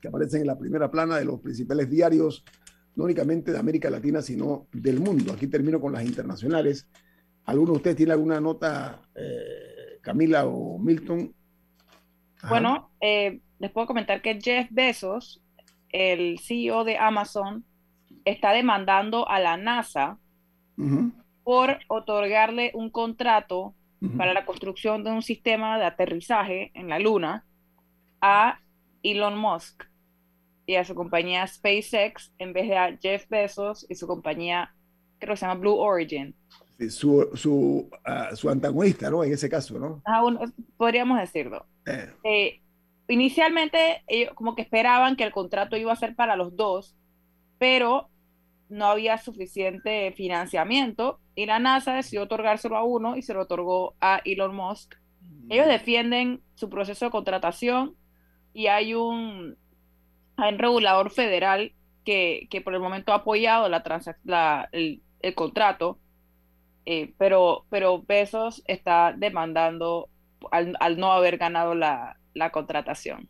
que 0.00 0.08
aparecen 0.08 0.42
en 0.42 0.46
la 0.46 0.58
primera 0.58 0.90
plana 0.90 1.16
de 1.16 1.24
los 1.24 1.40
principales 1.40 1.90
diarios, 1.90 2.44
no 2.96 3.04
únicamente 3.04 3.52
de 3.52 3.58
América 3.58 3.90
Latina, 3.90 4.22
sino 4.22 4.66
del 4.72 4.98
mundo. 4.98 5.32
Aquí 5.32 5.46
termino 5.46 5.80
con 5.80 5.92
las 5.92 6.04
internacionales. 6.04 6.88
¿Alguno 7.44 7.72
de 7.72 7.76
ustedes 7.76 7.96
tiene 7.96 8.12
alguna 8.12 8.40
nota, 8.40 9.02
eh, 9.14 10.00
Camila 10.00 10.46
o 10.46 10.78
Milton? 10.78 11.32
Bueno, 12.48 12.90
eh, 13.00 13.40
les 13.58 13.70
puedo 13.70 13.86
comentar 13.86 14.22
que 14.22 14.40
Jeff 14.40 14.68
Bezos, 14.70 15.42
el 15.90 16.38
CEO 16.40 16.84
de 16.84 16.96
Amazon, 16.96 17.64
está 18.24 18.52
demandando 18.52 19.28
a 19.28 19.38
la 19.40 19.56
NASA 19.56 20.18
por 21.44 21.78
otorgarle 21.88 22.72
un 22.74 22.90
contrato 22.90 23.74
para 24.16 24.34
la 24.34 24.44
construcción 24.44 25.04
de 25.04 25.10
un 25.10 25.22
sistema 25.22 25.78
de 25.78 25.84
aterrizaje 25.84 26.70
en 26.74 26.88
la 26.88 26.98
Luna 26.98 27.46
a 28.20 28.60
Elon 29.02 29.38
Musk 29.38 29.84
y 30.66 30.74
a 30.74 30.84
su 30.84 30.94
compañía 30.94 31.46
SpaceX 31.46 32.32
en 32.38 32.52
vez 32.52 32.68
de 32.68 32.76
a 32.76 32.98
Jeff 33.00 33.28
Bezos 33.28 33.86
y 33.88 33.94
su 33.94 34.06
compañía, 34.06 34.74
creo 35.18 35.34
que 35.34 35.38
se 35.38 35.46
llama 35.46 35.60
Blue 35.60 35.76
Origin. 35.76 36.34
su, 36.90 37.30
su, 37.34 37.88
ah, 38.04 38.34
su, 38.34 38.50
antagonista, 38.50 39.08
¿no? 39.08 39.22
En 39.22 39.32
ese 39.32 39.48
caso, 39.48 39.78
¿no? 39.78 40.02
podríamos 40.76 41.20
decirlo. 41.20 41.66
Eh. 41.86 42.12
Eh, 42.24 42.60
inicialmente, 43.08 44.02
ellos 44.08 44.34
como 44.34 44.56
que 44.56 44.62
esperaban 44.62 45.14
que 45.14 45.24
el 45.24 45.32
contrato 45.32 45.76
iba 45.76 45.92
a 45.92 45.96
ser 45.96 46.16
para 46.16 46.34
los 46.34 46.56
dos, 46.56 46.96
pero 47.58 48.10
no 48.68 48.86
había 48.86 49.16
suficiente 49.18 50.12
financiamiento 50.12 51.20
y 51.36 51.46
la 51.46 51.60
NASA 51.60 51.94
decidió 51.94 52.24
otorgárselo 52.24 52.76
a 52.76 52.82
uno 52.82 53.16
y 53.16 53.22
se 53.22 53.34
lo 53.34 53.42
otorgó 53.42 53.94
a 54.00 54.20
Elon 54.24 54.54
Musk. 54.54 54.96
Ellos 55.48 55.68
defienden 55.68 56.42
su 56.54 56.68
proceso 56.68 57.04
de 57.04 57.10
contratación 57.12 57.94
y 58.52 58.66
hay 58.66 58.94
un, 58.94 59.56
regulador 60.36 61.10
federal 61.10 61.72
que, 62.04 62.48
por 62.64 62.74
el 62.74 62.80
momento 62.80 63.12
ha 63.12 63.16
apoyado 63.16 63.68
la, 63.68 64.68
el, 64.72 65.02
contrato, 65.34 65.98
eh, 66.84 67.14
pero, 67.18 67.66
pero 67.68 68.02
Bezos 68.02 68.62
está 68.66 69.14
demandando 69.16 70.08
al, 70.50 70.98
no 70.98 71.12
haber 71.12 71.38
ganado 71.38 71.74
la, 71.74 72.18
la 72.34 72.50
contratación. 72.50 73.28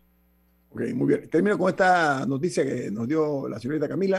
Ok, 0.70 0.82
muy 0.94 1.08
bien. 1.08 1.30
Termino 1.30 1.56
con 1.56 1.70
esta 1.70 2.26
noticia 2.26 2.64
que 2.64 2.90
nos 2.90 3.08
dio 3.08 3.48
la 3.48 3.58
señorita 3.58 3.88
Camila. 3.88 4.18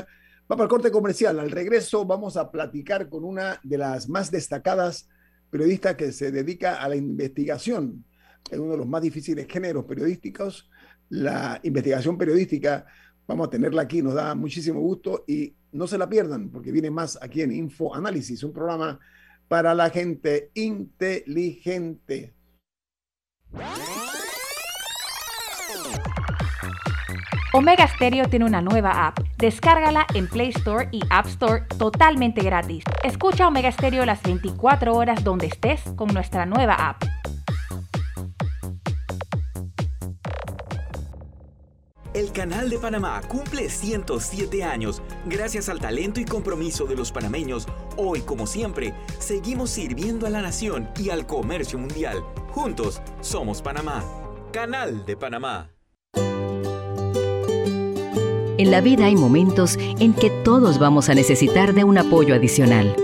Va 0.49 0.55
para 0.55 0.63
el 0.63 0.69
corte 0.69 0.89
comercial. 0.89 1.39
Al 1.39 1.51
regreso 1.51 2.05
vamos 2.05 2.37
a 2.37 2.49
platicar 2.49 3.09
con 3.09 3.23
una 3.23 3.59
de 3.63 3.77
las 3.77 4.09
más 4.09 4.31
destacadas 4.31 5.09
periodistas 5.49 5.95
que 5.95 6.11
se 6.11 6.31
dedica 6.31 6.81
a 6.81 6.89
la 6.89 6.95
investigación 6.95 8.05
en 8.49 8.61
uno 8.61 8.71
de 8.71 8.77
los 8.77 8.87
más 8.87 9.01
difíciles 9.01 9.45
géneros 9.49 9.85
periodísticos, 9.85 10.69
la 11.09 11.59
investigación 11.63 12.17
periodística. 12.17 12.85
Vamos 13.27 13.47
a 13.47 13.49
tenerla 13.49 13.81
aquí, 13.81 14.01
nos 14.01 14.13
da 14.13 14.35
muchísimo 14.35 14.79
gusto 14.79 15.23
y 15.27 15.55
no 15.71 15.87
se 15.87 15.97
la 15.97 16.07
pierdan 16.07 16.49
porque 16.49 16.71
viene 16.71 16.89
más 16.89 17.17
aquí 17.21 17.41
en 17.41 17.51
Info 17.51 17.93
Análisis, 17.93 18.43
un 18.43 18.53
programa 18.53 18.99
para 19.47 19.73
la 19.73 19.89
gente 19.89 20.51
inteligente. 20.53 22.33
Omega 27.53 27.87
Stereo 27.87 28.27
tiene 28.29 28.45
una 28.45 28.61
nueva 28.61 29.07
app. 29.07 29.19
Descárgala 29.37 30.05
en 30.13 30.27
Play 30.27 30.49
Store 30.49 30.89
y 30.91 30.99
App 31.09 31.25
Store 31.27 31.63
totalmente 31.77 32.41
gratis. 32.41 32.83
Escucha 33.03 33.47
Omega 33.47 33.71
Stereo 33.71 34.05
las 34.05 34.21
24 34.21 34.93
horas 34.93 35.23
donde 35.23 35.47
estés 35.47 35.81
con 35.95 36.09
nuestra 36.13 36.45
nueva 36.45 36.73
app. 36.75 37.03
El 42.17 42.31
Canal 42.31 42.67
de 42.67 42.79
Panamá 42.79 43.21
cumple 43.27 43.69
107 43.69 44.63
años. 44.63 45.03
Gracias 45.27 45.69
al 45.69 45.79
talento 45.79 46.19
y 46.19 46.25
compromiso 46.25 46.87
de 46.87 46.95
los 46.95 47.11
panameños, 47.11 47.67
hoy 47.95 48.21
como 48.21 48.47
siempre, 48.47 48.95
seguimos 49.19 49.69
sirviendo 49.69 50.25
a 50.25 50.31
la 50.31 50.41
nación 50.41 50.89
y 50.99 51.11
al 51.11 51.27
comercio 51.27 51.77
mundial. 51.77 52.23
Juntos 52.49 53.03
somos 53.21 53.61
Panamá. 53.61 54.03
Canal 54.51 55.05
de 55.05 55.15
Panamá. 55.15 55.69
En 58.57 58.71
la 58.71 58.81
vida 58.81 59.05
hay 59.05 59.15
momentos 59.15 59.77
en 59.77 60.15
que 60.15 60.31
todos 60.43 60.79
vamos 60.79 61.09
a 61.09 61.13
necesitar 61.13 61.75
de 61.75 61.83
un 61.83 61.99
apoyo 61.99 62.33
adicional. 62.33 62.95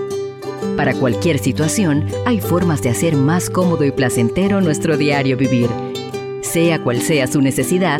Para 0.75 0.95
cualquier 0.95 1.37
situación, 1.37 2.07
hay 2.25 2.41
formas 2.41 2.81
de 2.81 2.89
hacer 2.89 3.15
más 3.15 3.51
cómodo 3.51 3.83
y 3.83 3.91
placentero 3.91 4.59
nuestro 4.59 4.97
diario 4.97 5.37
vivir. 5.37 5.69
Sea 6.41 6.81
cual 6.81 6.99
sea 6.99 7.27
su 7.27 7.41
necesidad, 7.41 7.99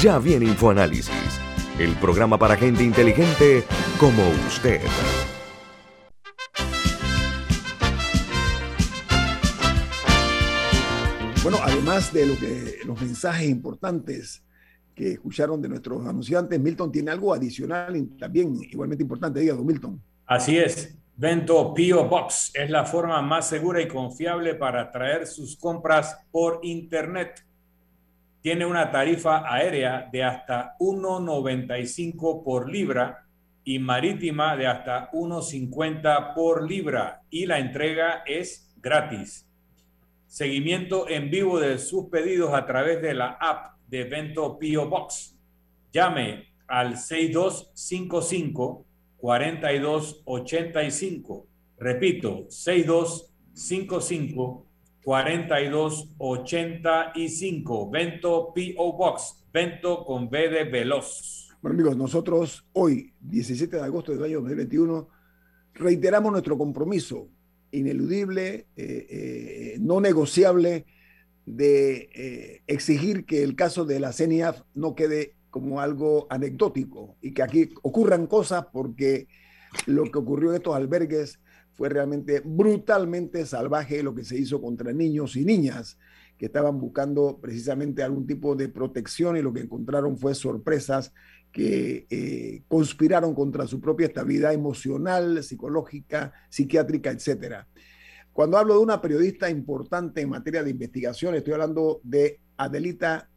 Ya 0.00 0.20
viene 0.20 0.46
InfoAnálisis, 0.46 1.40
el 1.76 1.96
programa 1.96 2.38
para 2.38 2.54
gente 2.54 2.84
inteligente 2.84 3.64
como 3.98 4.22
usted. 4.46 4.80
Bueno, 11.42 11.58
además 11.60 12.12
de 12.12 12.26
lo 12.26 12.38
que, 12.38 12.76
los 12.86 13.00
mensajes 13.00 13.48
importantes 13.48 14.44
que 14.94 15.14
escucharon 15.14 15.60
de 15.60 15.68
nuestros 15.68 16.06
anunciantes, 16.06 16.60
Milton 16.60 16.92
tiene 16.92 17.10
algo 17.10 17.34
adicional 17.34 17.96
y 17.96 18.06
también 18.16 18.56
igualmente 18.70 19.02
importante. 19.02 19.40
Diga, 19.40 19.56
Milton. 19.56 20.00
Así 20.26 20.58
es. 20.58 20.96
Vento 21.16 21.74
Pio 21.74 22.04
Box 22.04 22.52
es 22.54 22.70
la 22.70 22.84
forma 22.84 23.20
más 23.20 23.48
segura 23.48 23.82
y 23.82 23.88
confiable 23.88 24.54
para 24.54 24.92
traer 24.92 25.26
sus 25.26 25.56
compras 25.56 26.16
por 26.30 26.60
Internet. 26.62 27.47
Tiene 28.48 28.64
una 28.64 28.88
tarifa 28.90 29.44
aérea 29.46 30.08
de 30.10 30.24
hasta 30.24 30.74
1.95 30.78 32.42
por 32.42 32.72
libra 32.72 33.26
y 33.62 33.78
marítima 33.78 34.56
de 34.56 34.66
hasta 34.66 35.10
1.50 35.10 36.32
por 36.32 36.66
libra 36.66 37.20
y 37.28 37.44
la 37.44 37.58
entrega 37.58 38.22
es 38.24 38.74
gratis 38.78 39.46
seguimiento 40.26 41.10
en 41.10 41.28
vivo 41.28 41.60
de 41.60 41.76
sus 41.76 42.06
pedidos 42.06 42.54
a 42.54 42.64
través 42.64 43.02
de 43.02 43.12
la 43.12 43.36
app 43.38 43.76
de 43.86 44.00
Evento 44.00 44.58
Pio 44.58 44.88
Box. 44.88 45.36
Llame 45.92 46.54
al 46.66 46.96
6255 46.96 48.86
4285. 49.18 51.46
Repito, 51.76 52.46
6255 52.48 54.67
4285. 55.08 57.90
Vento 57.90 58.52
P.O. 58.54 58.92
Box. 58.92 59.42
Vento 59.50 60.04
con 60.04 60.28
B 60.28 60.50
de 60.50 60.64
Veloz. 60.64 61.48
Bueno, 61.62 61.76
amigos, 61.76 61.96
nosotros 61.96 62.66
hoy, 62.74 63.14
17 63.20 63.76
de 63.76 63.82
agosto 63.82 64.12
del 64.12 64.22
año 64.22 64.40
2021, 64.40 65.08
reiteramos 65.72 66.30
nuestro 66.30 66.58
compromiso 66.58 67.30
ineludible, 67.70 68.66
eh, 68.76 69.06
eh, 69.08 69.78
no 69.80 70.02
negociable 70.02 70.84
de 71.46 72.10
eh, 72.12 72.60
exigir 72.66 73.24
que 73.24 73.42
el 73.42 73.56
caso 73.56 73.86
de 73.86 74.00
la 74.00 74.12
CENIAF 74.12 74.60
no 74.74 74.94
quede 74.94 75.36
como 75.48 75.80
algo 75.80 76.26
anecdótico 76.28 77.16
y 77.22 77.32
que 77.32 77.42
aquí 77.42 77.70
ocurran 77.80 78.26
cosas 78.26 78.66
porque 78.70 79.26
lo 79.86 80.04
que 80.04 80.18
ocurrió 80.18 80.50
en 80.50 80.56
estos 80.56 80.76
albergues 80.76 81.40
fue 81.78 81.88
realmente 81.88 82.42
brutalmente 82.44 83.46
salvaje 83.46 84.02
lo 84.02 84.12
que 84.12 84.24
se 84.24 84.36
hizo 84.36 84.60
contra 84.60 84.92
niños 84.92 85.36
y 85.36 85.44
niñas 85.44 85.96
que 86.36 86.46
estaban 86.46 86.80
buscando 86.80 87.38
precisamente 87.40 88.02
algún 88.02 88.26
tipo 88.26 88.56
de 88.56 88.68
protección 88.68 89.36
y 89.36 89.42
lo 89.42 89.52
que 89.52 89.60
encontraron 89.60 90.18
fue 90.18 90.34
sorpresas 90.34 91.12
que 91.52 92.08
eh, 92.10 92.64
conspiraron 92.66 93.32
contra 93.32 93.68
su 93.68 93.80
propia 93.80 94.08
estabilidad 94.08 94.52
emocional, 94.52 95.40
psicológica, 95.44 96.32
psiquiátrica, 96.48 97.12
etc. 97.12 97.64
Cuando 98.32 98.58
hablo 98.58 98.74
de 98.74 98.80
una 98.80 99.00
periodista 99.00 99.48
importante 99.48 100.20
en 100.20 100.30
materia 100.30 100.64
de 100.64 100.70
investigación, 100.70 101.36
estoy 101.36 101.52
hablando 101.52 102.00
de 102.02 102.40
Adelita 102.56 103.30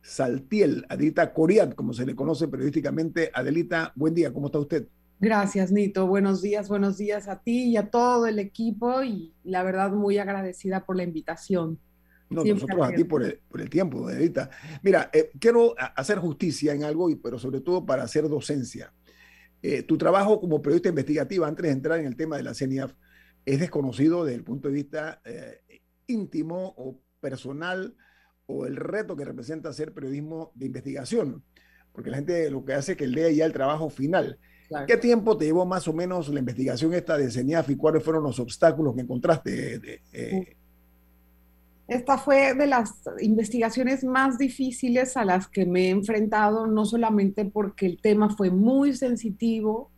Saltiel, 0.00 0.86
Adelita 0.88 1.34
Coriat, 1.34 1.74
como 1.74 1.92
se 1.92 2.06
le 2.06 2.14
conoce 2.14 2.48
periodísticamente. 2.48 3.30
Adelita, 3.34 3.92
buen 3.94 4.14
día, 4.14 4.32
¿cómo 4.32 4.46
está 4.46 4.58
usted? 4.58 4.88
Gracias, 5.24 5.72
Nito. 5.72 6.06
Buenos 6.06 6.42
días, 6.42 6.68
buenos 6.68 6.98
días 6.98 7.28
a 7.28 7.40
ti 7.40 7.70
y 7.70 7.78
a 7.78 7.88
todo 7.88 8.26
el 8.26 8.38
equipo 8.38 9.02
y 9.02 9.32
la 9.42 9.62
verdad 9.62 9.90
muy 9.90 10.18
agradecida 10.18 10.84
por 10.84 10.96
la 10.96 11.02
invitación. 11.02 11.80
No, 12.28 12.44
nosotros 12.44 12.86
a 12.86 12.94
ti 12.94 13.04
por 13.04 13.22
el, 13.22 13.40
por 13.48 13.62
el 13.62 13.70
tiempo, 13.70 14.10
Edita. 14.10 14.50
Mira, 14.82 15.08
eh, 15.14 15.30
quiero 15.40 15.74
hacer 15.78 16.18
justicia 16.18 16.74
en 16.74 16.84
algo, 16.84 17.08
pero 17.22 17.38
sobre 17.38 17.62
todo 17.62 17.86
para 17.86 18.02
hacer 18.02 18.28
docencia. 18.28 18.92
Eh, 19.62 19.82
tu 19.82 19.96
trabajo 19.96 20.38
como 20.38 20.60
periodista 20.60 20.90
investigativa, 20.90 21.48
antes 21.48 21.64
de 21.64 21.72
entrar 21.72 21.98
en 21.98 22.04
el 22.04 22.16
tema 22.16 22.36
de 22.36 22.42
la 22.42 22.52
CENIAF, 22.52 22.92
es 23.46 23.60
desconocido 23.60 24.26
desde 24.26 24.36
el 24.36 24.44
punto 24.44 24.68
de 24.68 24.74
vista 24.74 25.22
eh, 25.24 25.62
íntimo 26.06 26.74
o 26.76 27.00
personal 27.20 27.96
o 28.44 28.66
el 28.66 28.76
reto 28.76 29.16
que 29.16 29.24
representa 29.24 29.70
hacer 29.70 29.94
periodismo 29.94 30.52
de 30.54 30.66
investigación, 30.66 31.42
porque 31.92 32.10
la 32.10 32.16
gente 32.16 32.50
lo 32.50 32.62
que 32.62 32.74
hace 32.74 32.92
es 32.92 32.98
que 32.98 33.06
lee 33.06 33.36
ya 33.36 33.46
el 33.46 33.54
trabajo 33.54 33.88
final. 33.88 34.38
¿Qué 34.86 34.96
tiempo 34.96 35.36
te 35.36 35.44
llevó 35.44 35.66
más 35.66 35.86
o 35.88 35.92
menos 35.92 36.28
la 36.28 36.40
investigación 36.40 36.94
esta 36.94 37.16
de 37.16 37.30
CENIAF 37.30 37.70
y 37.70 37.76
cuáles 37.76 38.02
fueron 38.02 38.22
los 38.22 38.38
obstáculos 38.38 38.94
que 38.94 39.02
encontraste? 39.02 39.78
De, 39.78 40.00
esta 41.86 42.16
fue 42.16 42.54
de 42.54 42.66
las 42.66 42.94
investigaciones 43.20 44.04
más 44.04 44.38
difíciles 44.38 45.16
a 45.16 45.24
las 45.24 45.48
que 45.48 45.66
me 45.66 45.86
he 45.86 45.90
enfrentado, 45.90 46.66
no 46.66 46.86
solamente 46.86 47.44
porque 47.44 47.86
el 47.86 48.00
tema 48.00 48.30
fue 48.30 48.50
muy 48.50 48.94
sensitivo, 48.94 49.90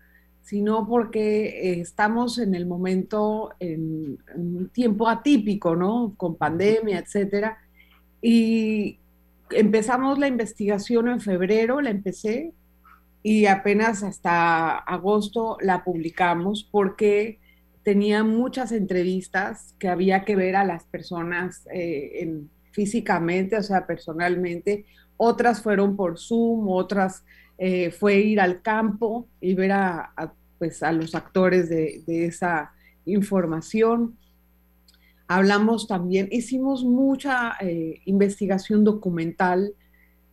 sino 0.43 0.87
porque 0.87 1.47
eh, 1.47 1.81
estamos 1.81 2.39
en 2.39 2.55
el 2.55 2.67
momento, 2.67 3.51
en, 3.61 4.19
un 4.35 4.69
tiempo 4.71 5.09
atípico, 5.09 5.77
¿no? 5.77 6.15
Con 6.17 6.37
pandemia, 6.37 6.99
etcétera. 6.99 7.59
Y 8.21 8.99
empezamos 9.51 10.19
la 10.19 10.27
investigación 10.27 11.09
en 11.09 11.21
febrero, 11.21 11.81
la 11.81 11.91
empecé, 11.91 12.53
y 13.23 13.47
apenas 13.47 14.03
hasta 14.03 14.79
agosto 14.79 15.59
la 15.61 15.85
publicamos 15.85 16.69
porque 16.71 17.39
tenía 17.83 18.25
muchas 18.25 18.73
entrevistas 18.73 19.75
que 19.79 19.89
había 19.89 20.25
que 20.25 20.35
ver 20.35 20.57
a 20.57 20.65
las 20.65 20.85
personas 20.85 21.67
eh, 21.73 22.41
físicamente, 22.73 23.57
o 23.57 23.63
sea, 23.63 23.87
personalmente. 23.87 24.85
Otras 25.17 25.63
fueron 25.63 25.97
por 25.97 26.19
Zoom, 26.19 26.69
otras 26.69 27.25
eh, 27.59 27.91
fue 27.91 28.17
ir 28.17 28.41
al 28.41 28.61
campo 28.61 29.29
y 29.41 29.55
ver 29.55 29.73
a, 29.73 30.35
pues, 30.59 30.83
a 30.83 30.93
los 30.93 31.15
actores 31.15 31.69
de, 31.69 32.27
esa 32.27 32.73
información. 33.05 34.19
Hablamos 35.29 35.87
también, 35.87 36.29
hicimos 36.31 36.85
mucha 36.85 37.55
eh, 37.61 38.03
investigación 38.05 38.85
documental 38.85 39.73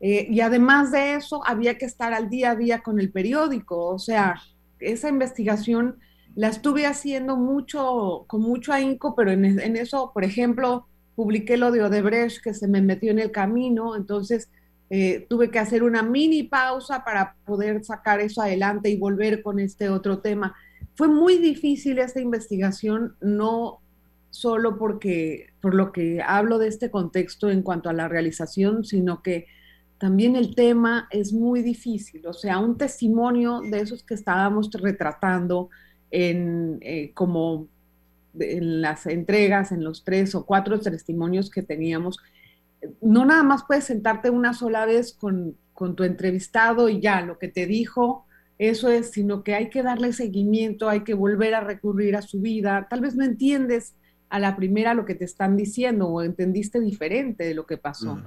y 0.05 0.41
además 0.41 0.91
de 0.91 1.15
eso 1.15 1.41
había 1.47 1.77
que 1.77 1.85
estar 1.85 2.13
al 2.13 2.29
día 2.29 2.51
a 2.51 2.55
día 2.55 2.79
con 2.79 2.99
el 2.99 3.09
periódico, 3.09 3.85
o 3.85 3.99
sea, 3.99 4.35
esa 4.79 5.07
investigación 5.07 5.97
la 6.35 6.49
estuve 6.49 6.85
haciendo 6.85 7.37
mucho, 7.37 8.25
con 8.27 8.41
mucho 8.41 8.73
ahínco, 8.73 9.15
pero 9.15 9.31
en, 9.31 9.77
eso, 9.77 10.11
por 10.13 10.23
ejemplo, 10.23 10.87
publiqué 11.15 11.57
lo 11.57 11.71
de 11.71 11.83
Odebrecht 11.83 12.41
que 12.43 12.53
se 12.53 12.67
me 12.67 12.81
metió 12.81 13.11
en 13.11 13.19
el 13.19 13.31
camino, 13.31 13.95
entonces 13.95 14.49
eh, 14.89 15.25
tuve 15.29 15.51
que 15.51 15.59
hacer 15.59 15.83
una 15.83 16.03
mini 16.03 16.43
pausa 16.43 17.03
para 17.03 17.35
poder 17.45 17.83
sacar 17.83 18.19
eso 18.19 18.41
adelante 18.41 18.89
y 18.89 18.97
volver 18.97 19.43
con 19.43 19.59
este 19.59 19.89
otro 19.89 20.19
tema. 20.19 20.55
Fue 20.95 21.07
muy 21.07 21.37
difícil 21.37 21.99
esta 21.99 22.19
investigación, 22.19 23.15
no 23.21 23.79
solo 24.31 24.79
porque, 24.79 25.51
por 25.61 25.75
lo 25.75 25.91
que 25.91 26.21
hablo 26.21 26.57
de 26.57 26.67
este 26.67 26.89
contexto 26.89 27.51
en 27.51 27.61
cuanto 27.61 27.89
a 27.89 27.93
la 27.93 28.07
realización, 28.07 28.83
sino 28.83 29.21
que 29.21 29.45
también 30.03 30.35
el 30.35 30.53
tema 30.53 31.07
es 31.11 31.31
muy 31.31 31.61
difícil, 31.61 32.27
o 32.27 32.33
sea, 32.33 32.59
un 32.59 32.77
testimonio 32.77 33.61
de 33.61 33.79
esos 33.79 34.03
que 34.03 34.15
estábamos 34.15 34.69
retratando, 34.73 35.69
en, 36.11 36.77
eh, 36.81 37.13
como 37.13 37.69
en 38.37 38.81
las 38.81 39.05
entregas, 39.05 39.71
en 39.71 39.81
los 39.81 40.03
tres 40.03 40.35
o 40.35 40.45
cuatro 40.45 40.77
testimonios 40.81 41.49
que 41.49 41.63
teníamos, 41.63 42.19
no 42.99 43.23
nada 43.23 43.43
más 43.43 43.63
puedes 43.65 43.85
sentarte 43.85 44.29
una 44.29 44.53
sola 44.53 44.85
vez 44.85 45.13
con, 45.13 45.55
con 45.71 45.95
tu 45.95 46.03
entrevistado 46.03 46.89
y 46.89 46.99
ya, 46.99 47.21
lo 47.21 47.39
que 47.39 47.47
te 47.47 47.65
dijo, 47.65 48.25
eso 48.57 48.89
es, 48.89 49.11
sino 49.11 49.41
que 49.41 49.55
hay 49.55 49.69
que 49.69 49.83
darle 49.83 50.11
seguimiento, 50.11 50.89
hay 50.89 51.05
que 51.05 51.13
volver 51.13 51.55
a 51.55 51.61
recurrir 51.61 52.17
a 52.17 52.21
su 52.21 52.41
vida. 52.41 52.87
Tal 52.89 52.99
vez 52.99 53.15
no 53.15 53.23
entiendes 53.23 53.95
a 54.27 54.37
la 54.39 54.57
primera 54.57 54.95
lo 54.95 55.05
que 55.05 55.15
te 55.15 55.23
están 55.23 55.55
diciendo 55.55 56.09
o 56.09 56.21
entendiste 56.21 56.81
diferente 56.81 57.45
de 57.45 57.53
lo 57.53 57.65
que 57.65 57.77
pasó. 57.77 58.21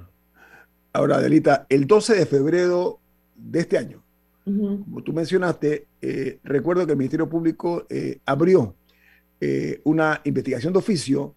Ahora, 0.93 1.17
Adelita, 1.17 1.65
el 1.69 1.85
12 1.85 2.15
de 2.15 2.25
febrero 2.25 2.99
de 3.35 3.59
este 3.59 3.77
año, 3.77 4.03
como 4.45 5.03
tú 5.03 5.11
mencionaste, 5.11 5.87
eh, 6.01 6.39
recuerdo 6.43 6.85
que 6.85 6.93
el 6.93 6.97
Ministerio 6.97 7.27
Público 7.27 7.85
eh, 7.89 8.19
abrió 8.25 8.75
eh, 9.41 9.81
una 9.83 10.21
investigación 10.23 10.71
de 10.73 10.79
oficio 10.79 11.35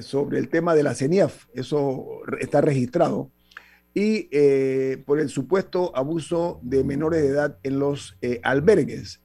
sobre 0.00 0.38
el 0.38 0.48
tema 0.48 0.74
de 0.74 0.82
la 0.82 0.94
CENIAF, 0.94 1.44
eso 1.52 2.22
está 2.40 2.62
registrado, 2.62 3.30
y 3.98 4.28
eh, 4.30 5.02
por 5.06 5.18
el 5.18 5.28
supuesto 5.28 5.90
abuso 5.96 6.60
de 6.62 6.84
menores 6.84 7.20
de 7.20 7.28
edad 7.28 7.58
en 7.64 7.80
los 7.80 8.16
eh, 8.22 8.40
albergues. 8.44 9.20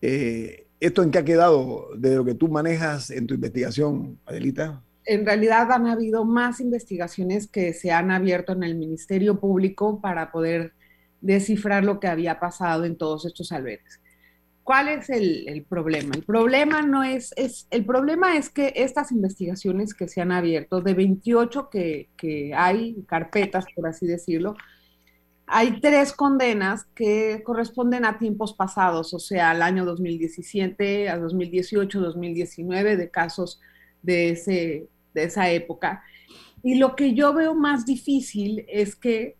Eh, 0.00 0.66
¿Esto 0.78 1.02
en 1.02 1.10
qué 1.10 1.18
ha 1.18 1.24
quedado 1.24 1.88
de 1.96 2.14
lo 2.14 2.24
que 2.24 2.34
tú 2.34 2.48
manejas 2.48 3.10
en 3.10 3.26
tu 3.26 3.34
investigación, 3.34 4.20
Adelita? 4.26 4.82
En 5.06 5.24
realidad 5.24 5.70
han 5.72 5.86
habido 5.86 6.24
más 6.24 6.60
investigaciones 6.60 7.46
que 7.46 7.72
se 7.72 7.92
han 7.92 8.10
abierto 8.10 8.52
en 8.52 8.64
el 8.64 8.74
Ministerio 8.74 9.40
Público 9.40 10.00
para 10.00 10.30
poder 10.32 10.72
descifrar 11.20 11.84
lo 11.84 12.00
que 12.00 12.08
había 12.08 12.38
pasado 12.40 12.84
en 12.84 12.96
todos 12.96 13.24
estos 13.24 13.52
albergues. 13.52 14.00
¿Cuál 14.62 14.88
es 14.88 15.08
el, 15.10 15.64
problema? 15.68 16.12
El 16.16 16.24
problema 16.24 16.82
no 16.82 17.04
es, 17.04 17.32
es, 17.36 17.68
el 17.70 17.84
problema 17.84 18.36
es 18.36 18.50
que 18.50 18.72
estas 18.74 19.12
investigaciones 19.12 19.94
que 19.94 20.08
se 20.08 20.20
han 20.20 20.32
abierto, 20.32 20.80
de 20.80 20.92
28 20.92 21.70
que, 21.70 22.08
que 22.16 22.52
hay, 22.52 22.96
carpetas 23.06 23.64
por 23.76 23.86
así 23.86 24.06
decirlo, 24.06 24.56
hay 25.46 25.80
tres 25.80 26.12
condenas 26.12 26.84
que 26.94 27.42
corresponden 27.44 28.04
a 28.04 28.18
tiempos 28.18 28.54
pasados, 28.54 29.14
o 29.14 29.20
sea, 29.20 29.50
al 29.50 29.62
año 29.62 29.84
2017, 29.84 31.08
a 31.08 31.18
2018, 31.18 32.00
2019, 32.00 32.96
de 32.96 33.10
casos 33.10 33.60
de, 34.02 34.30
ese, 34.30 34.88
de 35.16 35.24
esa 35.24 35.50
época. 35.50 36.04
Y 36.62 36.76
lo 36.76 36.94
que 36.94 37.14
yo 37.14 37.32
veo 37.32 37.54
más 37.54 37.84
difícil 37.84 38.64
es 38.68 38.94
que 38.94 39.36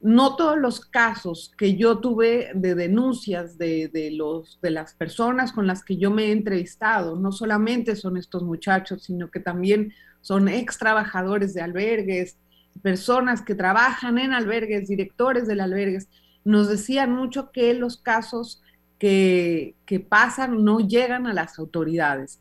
no 0.00 0.36
todos 0.36 0.56
los 0.56 0.80
casos 0.80 1.52
que 1.58 1.76
yo 1.76 1.98
tuve 1.98 2.50
de 2.54 2.74
denuncias 2.74 3.58
de, 3.58 4.10
los, 4.12 4.58
de 4.62 4.70
las 4.70 4.94
personas 4.94 5.52
con 5.52 5.66
las 5.66 5.82
que 5.84 5.96
yo 5.96 6.10
me 6.10 6.26
he 6.26 6.32
entrevistado, 6.32 7.16
no 7.16 7.32
solamente 7.32 7.96
son 7.96 8.16
estos 8.16 8.42
muchachos, 8.42 9.02
sino 9.04 9.30
que 9.30 9.40
también 9.40 9.92
son 10.20 10.48
ex 10.48 10.78
trabajadores 10.78 11.54
de 11.54 11.62
albergues, 11.62 12.36
personas 12.82 13.42
que 13.42 13.54
trabajan 13.54 14.18
en 14.18 14.32
albergues, 14.32 14.88
directores 14.88 15.48
de 15.48 15.60
albergues, 15.60 16.08
nos 16.44 16.68
decían 16.68 17.12
mucho 17.12 17.50
que 17.50 17.74
los 17.74 17.96
casos 17.96 18.62
que, 18.98 19.74
que 19.86 19.98
pasan 19.98 20.62
no 20.62 20.78
llegan 20.78 21.26
a 21.26 21.34
las 21.34 21.58
autoridades, 21.58 22.40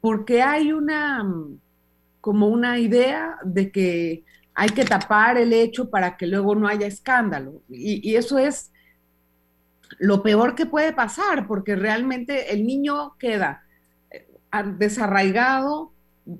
porque 0.00 0.42
hay 0.42 0.72
una 0.72 1.24
como 2.20 2.48
una 2.48 2.78
idea 2.78 3.36
de 3.44 3.70
que 3.70 4.24
hay 4.54 4.70
que 4.70 4.84
tapar 4.84 5.38
el 5.38 5.52
hecho 5.52 5.88
para 5.88 6.16
que 6.16 6.26
luego 6.26 6.54
no 6.56 6.66
haya 6.66 6.86
escándalo. 6.86 7.62
Y, 7.68 8.16
eso 8.16 8.38
es 8.38 8.72
lo 9.98 10.22
peor 10.22 10.54
que 10.54 10.66
puede 10.66 10.92
pasar, 10.92 11.46
porque 11.46 11.76
realmente 11.76 12.52
el 12.52 12.66
niño 12.66 13.16
queda 13.18 13.62
eh, 14.10 14.26
desarraigado, 14.76 15.92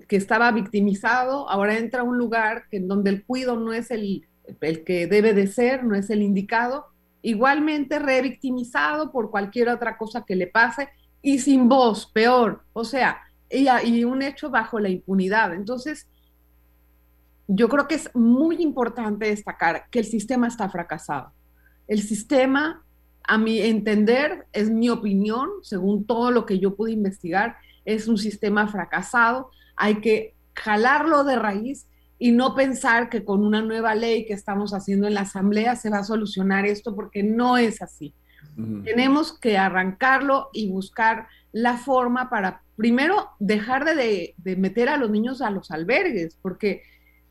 que 0.09 0.17
estaba 0.17 0.51
victimizado, 0.51 1.49
ahora 1.49 1.79
entra 1.79 2.01
a 2.01 2.05
un 2.05 2.19
lugar 2.19 2.65
en 2.73 2.89
donde 2.89 3.11
el 3.11 3.25
cuido 3.25 3.57
no 3.57 3.73
es 3.73 3.91
el, 3.91 4.27
el 4.61 4.85
que 4.85 5.07
debe 5.07 5.33
de 5.33 5.47
ser, 5.47 5.85
no 5.85 5.95
es 5.95 6.11
el 6.11 6.23
indicado, 6.23 6.87
igualmente 7.23 7.99
revictimizado 7.99 9.13
por 9.13 9.31
cualquier 9.31 9.69
otra 9.69 9.97
cosa 9.97 10.25
que 10.27 10.37
le 10.37 10.47
pase 10.47 10.89
y 11.23 11.39
sin 11.39 11.69
voz, 11.69 12.07
peor, 12.07 12.65
o 12.73 12.85
sea, 12.85 13.23
y, 13.51 14.05
un 14.05 14.23
hecho 14.23 14.51
bajo 14.51 14.79
la 14.79 14.89
impunidad. 14.89 15.55
Entonces, 15.55 16.07
yo 17.47 17.69
creo 17.69 17.89
que 17.89 17.95
es 17.95 18.11
muy 18.15 18.57
importante 18.63 19.27
destacar 19.27 19.89
que 19.91 20.01
el 20.01 20.05
sistema 20.05 20.49
está 20.49 20.69
fracasado. 20.69 21.33
El 21.87 22.03
sistema, 22.03 22.85
a 23.25 23.39
mi 23.39 23.61
entender, 23.61 24.47
es 24.53 24.71
mi 24.71 24.91
opinión, 24.91 25.49
según 25.63 26.05
todo 26.05 26.31
lo 26.31 26.45
que 26.45 26.59
yo 26.59 26.77
pude 26.77 26.93
investigar, 26.93 27.57
es 27.85 28.07
un 28.07 28.19
sistema 28.19 28.69
fracasado. 28.69 29.51
Hay 29.77 30.01
que 30.01 30.35
jalarlo 30.55 31.25
de 31.25 31.37
raíz 31.37 31.87
y 32.19 32.33
no 32.33 32.55
pensar 32.55 33.09
que 33.09 33.25
con 33.25 33.45
una 33.45 33.63
nueva 33.63 33.95
ley 33.95 34.27
que 34.27 34.35
estamos 34.35 34.75
haciendo 34.75 35.07
en 35.07 35.15
la 35.15 35.23
Asamblea 35.23 35.77
se 35.77 35.89
va 35.89 35.99
a 35.99 36.05
solucionar 36.05 36.67
esto, 36.67 36.95
porque 36.95 37.23
no 37.23 37.57
es 37.57 37.81
así. 37.81 38.13
Tenemos 38.85 39.39
que 39.39 39.57
arrancarlo 39.57 40.49
y 40.53 40.69
buscar 40.69 41.29
la 41.53 41.77
forma 41.77 42.29
para, 42.29 42.63
primero, 42.77 43.31
dejar 43.39 43.85
de, 43.85 44.35
de 44.37 44.57
meter 44.57 44.89
a 44.89 44.97
los 44.97 45.11
niños 45.11 45.41
a 45.43 45.51
los 45.51 45.71
albergues, 45.71 46.37
porque 46.43 46.83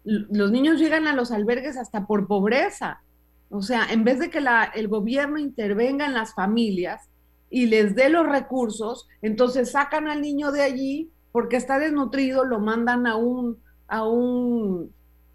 los 0.05 0.51
niños 0.51 0.79
llegan 0.79 1.05
a 1.05 1.13
los 1.13 1.31
albergues 1.31 1.75
hasta 1.75 2.07
por 2.07 2.27
pobreza. 2.27 3.01
O 3.49 3.61
sea, 3.61 3.87
en 3.91 4.05
vez 4.05 4.19
de 4.19 4.29
que 4.29 4.43
el 4.75 4.87
gobierno 4.87 5.37
intervenga 5.37 6.05
en 6.05 6.13
las 6.13 6.33
familias 6.33 7.09
y 7.49 7.65
les 7.65 7.95
dé 7.95 8.09
los 8.09 8.25
recursos, 8.25 9.07
entonces 9.21 9.71
sacan 9.71 10.07
al 10.07 10.21
niño 10.21 10.51
de 10.51 10.61
allí 10.61 11.11
porque 11.31 11.57
está 11.57 11.77
desnutrido, 11.77 12.45
lo 12.45 12.59
mandan 12.59 13.05
a 13.05 13.15
un, 13.15 13.57
a 13.87 14.07
un 14.07 14.93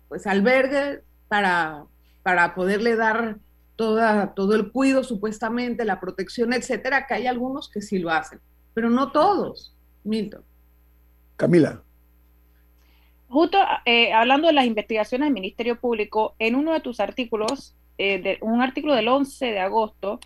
pues, 0.09 0.26
albergue 0.26 1.02
para, 1.28 1.85
para 2.22 2.55
poderle 2.55 2.96
dar 2.96 3.38
toda, 3.83 4.33
todo 4.33 4.55
el 4.55 4.71
cuidado 4.71 5.03
supuestamente, 5.03 5.85
la 5.85 5.99
protección, 5.99 6.53
etcétera, 6.53 7.05
que 7.05 7.14
hay 7.14 7.27
algunos 7.27 7.68
que 7.68 7.83
sí 7.83 7.99
lo 7.99 8.11
hacen, 8.11 8.38
pero 8.75 8.88
no 8.88 9.11
todos, 9.11 9.75
Milton. 10.05 10.45
Camila. 11.35 11.83
Justo 13.29 13.59
eh, 13.85 14.12
hablando 14.12 14.47
de 14.47 14.53
las 14.53 14.66
investigaciones 14.66 15.27
del 15.27 15.35
Ministerio 15.35 15.81
Público, 15.81 16.37
en 16.38 16.55
uno 16.55 16.73
de 16.73 16.79
tus 16.79 17.01
artículos, 17.01 17.75
eh, 17.99 18.23
de, 18.23 18.38
un 18.40 18.62
artículo 18.62 18.95
del 18.95 19.09
11 19.09 19.47
de 19.47 19.59
agosto, 19.59 20.21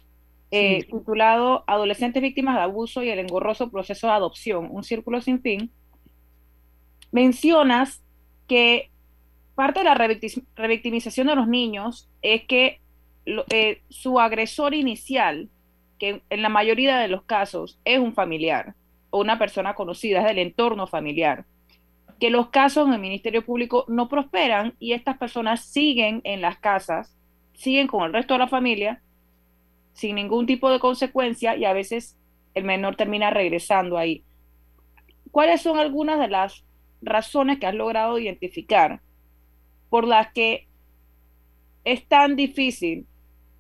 eh, 0.51 0.85
titulado 0.85 1.65
Adolescentes 1.67 2.21
víctimas 2.21 2.57
de 2.57 2.61
abuso 2.63 3.03
y 3.03 3.09
el 3.09 3.21
engorroso 3.21 3.71
proceso 3.71 4.09
de 4.09 4.13
adopción, 4.13 4.69
un 4.71 4.85
círculo 4.85 5.23
sin 5.23 5.41
fin, 5.41 5.71
mencionas 7.11 8.03
que 8.49 8.91
parte 9.55 9.79
de 9.81 9.87
la 9.87 9.95
revictimización 9.95 11.29
de 11.29 11.37
los 11.37 11.49
niños 11.49 12.11
es 12.21 12.45
que 12.45 12.81
su 13.89 14.21
agresor 14.21 14.75
inicial, 14.75 15.49
que 15.99 16.23
en 16.31 16.43
la 16.43 16.49
mayoría 16.49 16.99
de 16.99 17.09
los 17.09 17.23
casos 17.23 17.79
es 17.85 17.99
un 17.99 18.15
familiar 18.15 18.75
o 19.11 19.21
una 19.21 19.39
persona 19.39 19.75
conocida, 19.75 20.21
es 20.21 20.27
del 20.27 20.39
entorno 20.39 20.87
familiar 20.87 21.45
que 22.19 22.31
los 22.31 22.49
casos 22.49 22.87
en 22.87 22.95
el 22.95 23.01
Ministerio 23.01 23.45
Público 23.45 23.85
no 23.89 24.09
prosperan 24.09 24.75
y 24.79 24.93
estas 24.93 25.19
personas 25.19 25.65
siguen 25.65 26.21
en 26.25 26.41
las 26.41 26.59
casas, 26.59 27.17
siguen 27.53 27.87
con 27.87 28.05
el 28.05 28.13
resto 28.13 28.35
de 28.35 28.39
la 28.39 28.49
familia 28.49 29.03
sin 29.93 30.17
ningún 30.17 30.47
tipo 30.47 30.71
de 30.71 30.79
consecuencia 30.79 31.57
y 31.57 31.65
a 31.65 31.73
veces 31.73 32.19
el 32.55 32.65
menor 32.65 32.97
termina 32.97 33.31
regresando 33.31 33.99
ahí. 33.99 34.25
¿Cuáles 35.31 35.61
son 35.61 35.79
algunas 35.79 36.19
de 36.19 36.29
las 36.29 36.65
razones 37.03 37.59
que 37.59 37.67
has 37.67 37.75
logrado 37.75 38.19
identificar 38.19 39.01
por 39.91 40.07
las 40.07 40.33
que 40.33 40.67
es 41.85 42.07
tan 42.07 42.35
difícil, 42.35 43.07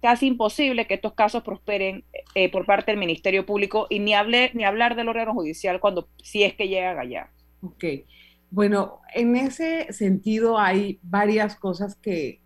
casi 0.00 0.26
imposible 0.26 0.86
que 0.86 0.94
estos 0.94 1.14
casos 1.14 1.42
prosperen 1.42 2.04
eh, 2.34 2.50
por 2.50 2.66
parte 2.66 2.92
del 2.92 3.00
Ministerio 3.00 3.46
Público 3.46 3.86
y 3.90 3.98
ni, 3.98 4.12
ni 4.54 4.64
hablar 4.64 4.96
del 4.96 5.08
órgano 5.08 5.32
judicial 5.34 5.80
cuando 5.80 6.08
si 6.22 6.42
es 6.42 6.54
que 6.54 6.68
llegan 6.68 6.98
allá? 6.98 7.30
Ok. 7.62 7.84
Bueno, 8.50 9.00
en 9.14 9.36
ese 9.36 9.92
sentido 9.92 10.58
hay 10.58 11.00
varias 11.02 11.56
cosas 11.56 11.96
que, 11.96 12.40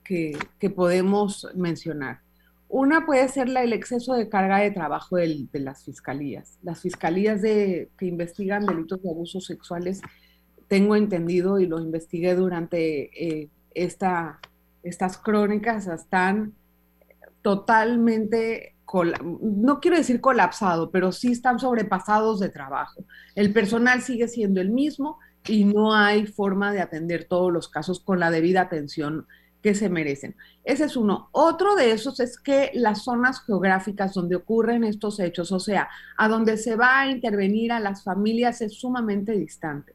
podemos 0.74 1.46
mencionar. 1.54 2.20
Una 2.68 3.04
puede 3.04 3.28
ser 3.28 3.48
el 3.48 3.72
exceso 3.72 4.14
de 4.14 4.28
carga 4.28 4.58
de 4.58 4.70
trabajo 4.70 5.16
de, 5.16 5.48
las 5.52 5.84
fiscalías. 5.84 6.58
Las 6.62 6.80
fiscalías 6.80 7.42
de, 7.42 7.90
que 7.98 8.06
investigan 8.06 8.64
delitos 8.64 9.02
de 9.02 9.10
abusos 9.10 9.44
sexuales, 9.44 10.00
tengo 10.68 10.96
entendido 10.96 11.58
y 11.58 11.66
lo 11.66 11.80
investigué 11.80 12.34
durante 12.34 13.10
eh, 13.42 13.48
esta, 13.74 14.40
estas 14.82 15.18
crónicas, 15.18 15.86
están 15.86 16.54
totalmente, 17.42 18.76
no 19.42 19.80
quiero 19.80 19.96
decir 19.96 20.20
colapsado, 20.20 20.90
pero 20.90 21.12
sí 21.12 21.32
están 21.32 21.58
sobrepasados 21.58 22.40
de 22.40 22.48
trabajo. 22.48 23.04
El 23.34 23.52
personal 23.52 24.02
sigue 24.02 24.28
siendo 24.28 24.60
el 24.60 24.70
mismo 24.70 25.18
y 25.46 25.64
no 25.64 25.94
hay 25.94 26.26
forma 26.26 26.72
de 26.72 26.80
atender 26.80 27.26
todos 27.28 27.52
los 27.52 27.68
casos 27.68 28.00
con 28.00 28.20
la 28.20 28.30
debida 28.30 28.62
atención 28.62 29.26
que 29.62 29.74
se 29.74 29.88
merecen. 29.88 30.36
Ese 30.64 30.84
es 30.84 30.96
uno. 30.96 31.28
Otro 31.32 31.76
de 31.76 31.92
esos 31.92 32.20
es 32.20 32.38
que 32.38 32.70
las 32.74 33.04
zonas 33.04 33.42
geográficas 33.44 34.14
donde 34.14 34.36
ocurren 34.36 34.84
estos 34.84 35.20
hechos, 35.20 35.52
o 35.52 35.60
sea, 35.60 35.88
a 36.16 36.28
donde 36.28 36.56
se 36.56 36.76
va 36.76 37.00
a 37.00 37.10
intervenir 37.10 37.72
a 37.72 37.80
las 37.80 38.02
familias 38.02 38.60
es 38.60 38.78
sumamente 38.78 39.32
distante. 39.32 39.94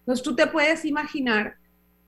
Entonces 0.00 0.22
tú 0.22 0.34
te 0.34 0.46
puedes 0.46 0.84
imaginar 0.84 1.56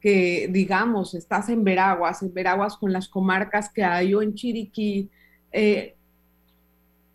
que, 0.06 0.48
digamos, 0.52 1.14
estás 1.14 1.48
en 1.48 1.64
Veraguas, 1.64 2.22
en 2.22 2.32
Veraguas 2.32 2.76
con 2.76 2.92
las 2.92 3.08
comarcas 3.08 3.68
que 3.68 3.82
hay 3.82 4.14
o 4.14 4.22
en 4.22 4.34
Chiriquí, 4.34 5.10
eh, 5.50 5.96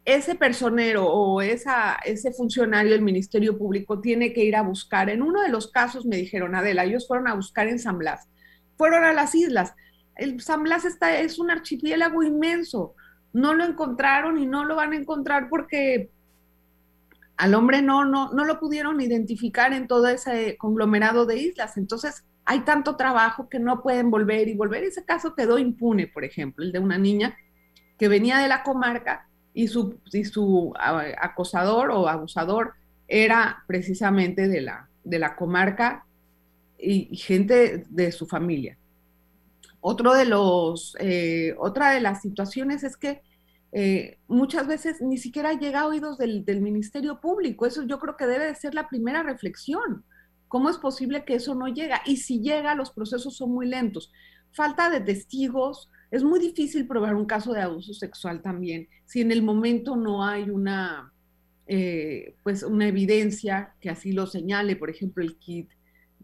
ese 0.03 0.35
personero 0.35 1.07
o 1.07 1.41
esa, 1.41 1.95
ese 2.03 2.33
funcionario 2.33 2.91
del 2.91 3.01
Ministerio 3.01 3.57
Público 3.57 4.01
tiene 4.01 4.33
que 4.33 4.43
ir 4.43 4.57
a 4.57 4.61
buscar. 4.61 5.09
En 5.09 5.21
uno 5.21 5.41
de 5.41 5.47
los 5.47 5.71
casos 5.71 6.05
me 6.05 6.17
dijeron, 6.17 6.53
Adela, 6.53 6.83
ellos 6.83 7.07
fueron 7.07 7.29
a 7.29 7.33
buscar 7.33 7.69
en 7.69 7.79
San 7.79 7.97
Blas. 7.97 8.27
Fueron 8.75 9.05
a 9.05 9.13
las 9.13 9.35
islas. 9.35 9.73
El 10.17 10.41
San 10.41 10.63
Blas 10.63 10.83
está, 10.83 11.17
es 11.17 11.39
un 11.39 11.49
archipiélago 11.49 12.23
inmenso. 12.23 12.95
No 13.31 13.53
lo 13.53 13.63
encontraron 13.63 14.37
y 14.37 14.45
no 14.45 14.65
lo 14.65 14.75
van 14.75 14.91
a 14.91 14.97
encontrar 14.97 15.47
porque 15.47 16.09
al 17.37 17.53
hombre 17.53 17.81
no, 17.81 18.03
no, 18.03 18.33
no 18.33 18.43
lo 18.43 18.59
pudieron 18.59 18.99
identificar 18.99 19.71
en 19.71 19.87
todo 19.87 20.09
ese 20.09 20.57
conglomerado 20.57 21.25
de 21.25 21.37
islas. 21.37 21.77
Entonces, 21.77 22.25
hay 22.51 22.59
tanto 22.65 22.97
trabajo 22.97 23.47
que 23.47 23.59
no 23.59 23.81
pueden 23.81 24.11
volver 24.11 24.49
y 24.49 24.55
volver. 24.55 24.83
Ese 24.83 25.05
caso 25.05 25.35
quedó 25.35 25.57
impune, 25.57 26.07
por 26.07 26.25
ejemplo, 26.25 26.65
el 26.65 26.73
de 26.73 26.79
una 26.79 26.97
niña 26.97 27.37
que 27.97 28.09
venía 28.09 28.39
de 28.39 28.49
la 28.49 28.61
comarca 28.61 29.29
y 29.53 29.69
su, 29.69 30.01
y 30.11 30.25
su 30.25 30.73
acosador 30.75 31.91
o 31.91 32.09
abusador 32.09 32.73
era 33.07 33.63
precisamente 33.67 34.49
de 34.49 34.59
la, 34.59 34.89
de 35.05 35.17
la 35.17 35.37
comarca 35.37 36.05
y, 36.77 37.15
gente 37.15 37.85
de 37.89 38.11
su 38.11 38.27
familia. 38.27 38.77
De 39.81 40.25
los, 40.25 40.97
eh, 40.99 41.55
otra 41.57 41.91
de 41.91 42.01
las 42.01 42.21
situaciones 42.21 42.83
es 42.83 42.97
que 42.97 43.21
eh, 43.71 44.17
muchas 44.27 44.67
veces 44.67 44.99
ni 44.99 45.17
siquiera 45.17 45.53
llega 45.53 45.81
a 45.81 45.87
oídos 45.87 46.17
del, 46.17 46.43
del, 46.43 46.59
Ministerio 46.59 47.21
Público. 47.21 47.65
Eso 47.65 47.83
yo 47.83 47.97
creo 47.97 48.17
que 48.17 48.27
debe 48.27 48.47
de 48.47 48.55
ser 48.55 48.73
la 48.75 48.89
primera 48.89 49.23
reflexión. 49.23 50.03
¿Cómo 50.51 50.69
es 50.69 50.77
posible 50.77 51.23
que 51.23 51.35
eso 51.35 51.55
no 51.55 51.67
llega? 51.67 52.01
Y 52.05 52.17
si 52.17 52.41
llega, 52.41 52.75
los 52.75 52.91
procesos 52.91 53.37
son 53.37 53.51
muy 53.51 53.67
lentos. 53.67 54.11
Falta 54.51 54.89
de 54.89 54.99
testigos. 54.99 55.89
Es 56.11 56.23
muy 56.23 56.39
difícil 56.39 56.85
probar 56.85 57.15
un 57.15 57.25
caso 57.25 57.53
de 57.53 57.61
abuso 57.61 57.93
sexual 57.93 58.41
también 58.41 58.87
si 59.11 59.19
en 59.19 59.33
el 59.33 59.43
momento 59.43 59.97
no 59.97 60.25
hay 60.25 60.49
una, 60.49 61.11
eh, 61.67 62.33
pues 62.43 62.63
una 62.63 62.87
evidencia 62.87 63.73
que 63.81 63.89
así 63.89 64.13
lo 64.13 64.25
señale, 64.25 64.77
por 64.77 64.89
ejemplo, 64.89 65.21
el 65.21 65.35
kit 65.35 65.69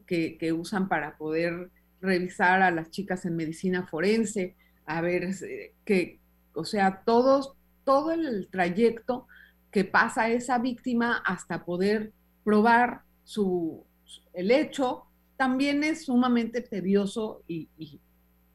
que, 0.06 0.54
usan 0.54 0.88
para 0.88 1.18
poder 1.18 1.70
revisar 2.00 2.62
a 2.62 2.72
las 2.72 2.90
chicas 2.90 3.26
en 3.26 3.36
medicina 3.36 3.88
forense, 3.88 4.56
a 4.86 5.02
ver 5.02 5.26
eh, 5.26 5.74
que, 5.84 6.22
o 6.54 6.64
sea, 6.64 7.04
todos, 7.06 7.58
todo 7.84 8.14
el 8.14 8.48
trayecto 8.50 9.28
que 9.70 9.84
pasa 9.84 10.30
esa 10.30 10.58
víctima 10.58 11.22
hasta 11.26 11.66
poder 11.66 12.14
probar 12.46 13.02
su, 13.26 13.86
el 14.34 14.52
hecho, 14.52 15.06
también 15.38 15.84
es 15.84 16.06
sumamente 16.06 16.62
tedioso 16.62 17.44
y, 17.48 17.70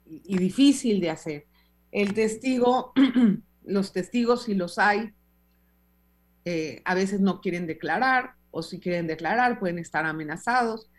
difícil 0.04 1.00
de 1.00 1.10
hacer. 1.10 1.46
El 1.90 2.12
testigo, 2.12 2.92
los 3.64 3.92
testigos, 3.92 4.44
si 4.44 4.54
los 4.54 4.78
hay, 4.78 5.12
eh, 6.44 6.82
a 6.84 6.94
veces 6.94 7.20
no 7.20 7.40
quieren 7.40 7.66
declarar 7.66 8.34
o 8.50 8.62
si 8.62 8.80
quieren 8.80 9.06
declarar 9.06 9.58
pueden 9.58 9.78
estar 9.78 10.04
amenazados. 10.04 10.90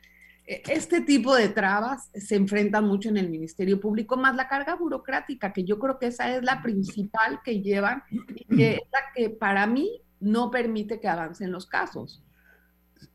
E, 0.45 0.63
este 0.67 1.01
tipo 1.01 1.35
de 1.35 1.49
trabas 1.49 2.09
se 2.13 2.35
enfrentan 2.35 2.85
mucho 2.85 3.09
en 3.09 3.17
el 3.17 3.29
Ministerio 3.29 3.79
Público, 3.79 4.17
más 4.17 4.35
la 4.35 4.47
carga 4.47 4.75
burocrática, 4.75 5.51
que 5.51 5.65
yo 5.65 5.77
creo 5.79 5.99
que 5.99 6.07
esa 6.07 6.35
es 6.35 6.43
la 6.43 6.61
principal 6.61 7.41
que 7.43 7.61
llevan 7.61 8.03
y 8.09 8.45
que 8.55 8.73
es 8.75 8.81
la 8.91 8.99
que 9.13 9.29
para 9.29 9.67
mí 9.67 10.01
no 10.21 10.49
permite 10.49 10.99
que 10.99 11.09
avancen 11.09 11.51
los 11.51 11.65
casos. 11.65 12.22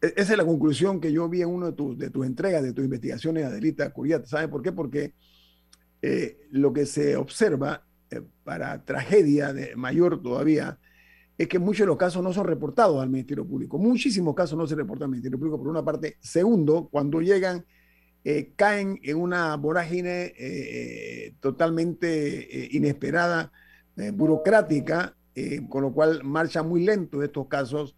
E-, 0.01 0.15
esa 0.17 0.33
es 0.33 0.39
la 0.39 0.45
conclusión 0.45 1.01
que 1.01 1.13
yo 1.13 1.29
vi 1.29 1.43
en 1.43 1.49
una 1.49 1.67
de 1.67 1.73
tus, 1.73 1.99
de 1.99 2.11
tus 2.11 2.27
entregas, 2.27 2.63
de 2.63 2.73
tus 2.73 2.85
investigaciones, 2.85 3.45
Adelita 3.45 3.91
Curiat. 3.93 4.27
¿Sabe 4.27 4.49
por 4.49 4.63
qué? 4.63 4.73
Porque 4.73 5.15
eh, 6.03 6.39
lo 6.51 6.73
que 6.73 6.87
se 6.87 7.17
observa 7.17 7.85
eh, 8.11 8.23
para 8.45 8.85
tragedia 8.85 9.53
de 9.53 9.75
mayor 9.77 10.23
todavía 10.23 10.79
es 11.37 11.49
que 11.49 11.59
muchos 11.59 11.81
de 11.81 11.87
los 11.87 11.97
casos 11.97 12.23
no 12.23 12.33
son 12.33 12.47
reportados 12.47 13.01
al 13.01 13.11
Ministerio 13.11 13.47
Público. 13.47 13.79
Muchísimos 13.79 14.35
casos 14.35 14.59
no 14.59 14.67
se 14.67 14.75
reportan 14.75 15.05
al 15.05 15.11
Ministerio 15.11 15.39
Público, 15.39 15.59
por 15.59 15.69
una 15.69 15.85
parte. 15.85 16.17
Segundo, 16.21 16.89
cuando 16.91 17.21
llegan, 17.21 17.65
eh, 18.25 18.53
caen 18.57 18.99
en 19.05 19.17
una 19.17 19.57
vorágine 19.57 20.35
totalmente 21.39 22.69
inesperada, 22.73 23.53
burocrática, 24.15 25.17
con 25.69 25.83
lo 25.83 25.93
cual 25.93 26.25
marcha 26.25 26.65
muy 26.65 26.85
lento 26.85 27.23
estos 27.23 27.47
casos 27.47 27.98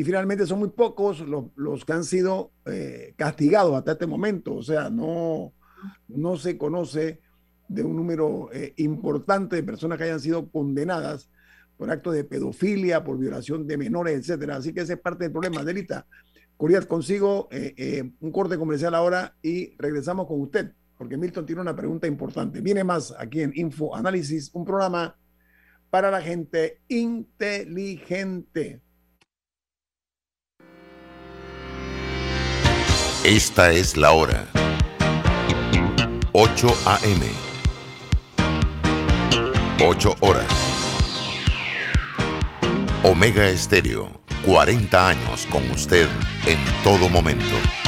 y 0.00 0.04
finalmente 0.04 0.46
son 0.46 0.60
muy 0.60 0.68
pocos 0.68 1.20
los, 1.20 1.84
que 1.84 1.92
han 1.92 2.04
sido 2.04 2.52
eh, 2.66 3.14
castigados 3.16 3.74
hasta 3.74 3.92
este 3.92 4.06
momento. 4.06 4.54
O 4.54 4.62
sea, 4.62 4.90
no, 4.90 5.52
no 6.06 6.36
se 6.36 6.56
conoce 6.56 7.20
de 7.66 7.82
un 7.82 7.96
número 7.96 8.48
eh, 8.52 8.74
importante 8.76 9.56
de 9.56 9.64
personas 9.64 9.98
que 9.98 10.04
hayan 10.04 10.20
sido 10.20 10.48
condenadas 10.50 11.28
por 11.76 11.90
actos 11.90 12.14
de 12.14 12.22
pedofilia, 12.22 13.02
por 13.02 13.18
violación 13.18 13.66
de 13.66 13.76
menores, 13.76 14.16
etcétera. 14.20 14.54
Así 14.56 14.72
que 14.72 14.82
ese 14.82 14.92
es 14.92 15.00
parte 15.00 15.24
del 15.24 15.32
problema. 15.32 15.64
Delita, 15.64 16.06
Curiat, 16.56 16.86
consigo 16.86 17.48
eh, 17.50 18.08
un 18.20 18.30
corte 18.30 18.56
comercial 18.56 18.94
ahora 18.94 19.34
y 19.42 19.76
regresamos 19.78 20.28
con 20.28 20.40
usted, 20.40 20.74
porque 20.96 21.16
Milton 21.16 21.44
tiene 21.44 21.60
una 21.60 21.74
pregunta 21.74 22.06
importante. 22.06 22.60
Viene 22.60 22.84
más 22.84 23.12
aquí 23.18 23.40
en 23.40 23.50
Info 23.56 23.96
Análisis, 23.96 24.50
un 24.54 24.64
programa 24.64 25.16
para 25.90 26.08
la 26.08 26.22
gente 26.22 26.82
inteligente. 26.86 28.80
Esta 33.24 33.72
es 33.72 33.96
la 33.96 34.12
hora. 34.12 34.46
8 36.32 36.68
a.m. 36.86 37.26
8 39.84 40.16
horas. 40.20 40.46
Omega 43.02 43.48
Estéreo, 43.48 44.08
40 44.46 45.08
años 45.08 45.46
con 45.50 45.68
usted 45.70 46.06
en 46.46 46.58
todo 46.84 47.08
momento. 47.08 47.87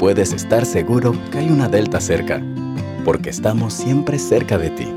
puedes 0.00 0.32
estar 0.32 0.64
seguro 0.64 1.14
que 1.30 1.38
hay 1.38 1.50
una 1.50 1.68
Delta 1.68 2.00
cerca, 2.00 2.42
porque 3.04 3.28
estamos 3.28 3.74
siempre 3.74 4.18
cerca 4.18 4.56
de 4.56 4.70
ti 4.70 4.88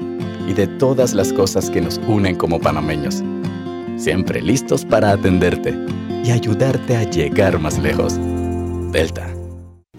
y 0.47 0.53
de 0.53 0.65
todas 0.65 1.13
las 1.13 1.33
cosas 1.33 1.69
que 1.69 1.81
nos 1.81 1.99
unen 2.07 2.37
como 2.37 2.57
panameños. 2.57 3.21
Siempre 3.97 4.41
listos 4.41 4.85
para 4.85 5.11
atenderte 5.11 5.77
y 6.23 6.31
ayudarte 6.31 6.95
a 6.95 7.03
llegar 7.03 7.59
más 7.59 7.77
lejos. 7.79 8.17
Delta. 8.93 9.32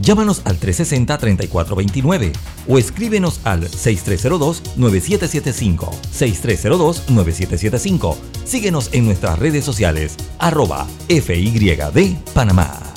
Llámanos 0.00 0.42
al 0.44 0.58
360-3429 0.58 2.32
o 2.68 2.78
escríbenos 2.78 3.40
al 3.44 3.68
6302-9775. 3.68 5.90
6302-9775. 6.12 8.16
Síguenos 8.44 8.90
en 8.92 9.04
nuestras 9.04 9.38
redes 9.38 9.64
sociales, 9.64 10.16
arroba 10.38 10.88
FYD 11.08 12.16
Panamá. 12.34 12.92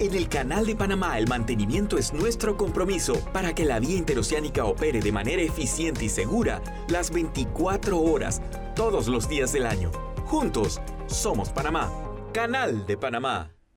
En 0.00 0.14
el 0.14 0.30
Canal 0.30 0.64
de 0.64 0.76
Panamá 0.76 1.18
el 1.18 1.28
mantenimiento 1.28 1.98
es 1.98 2.14
nuestro 2.14 2.56
compromiso 2.56 3.12
para 3.34 3.54
que 3.54 3.66
la 3.66 3.80
vía 3.80 3.96
interoceánica 3.96 4.64
opere 4.64 5.00
de 5.00 5.12
manera 5.12 5.42
eficiente 5.42 6.06
y 6.06 6.08
segura 6.08 6.62
las 6.88 7.10
24 7.10 8.00
horas, 8.00 8.40
todos 8.74 9.08
los 9.08 9.28
días 9.28 9.52
del 9.52 9.66
año. 9.66 9.90
Juntos, 10.24 10.80
somos 11.06 11.50
Panamá. 11.50 11.92
Canal 12.32 12.86
de 12.86 12.96
Panamá. 12.96 13.50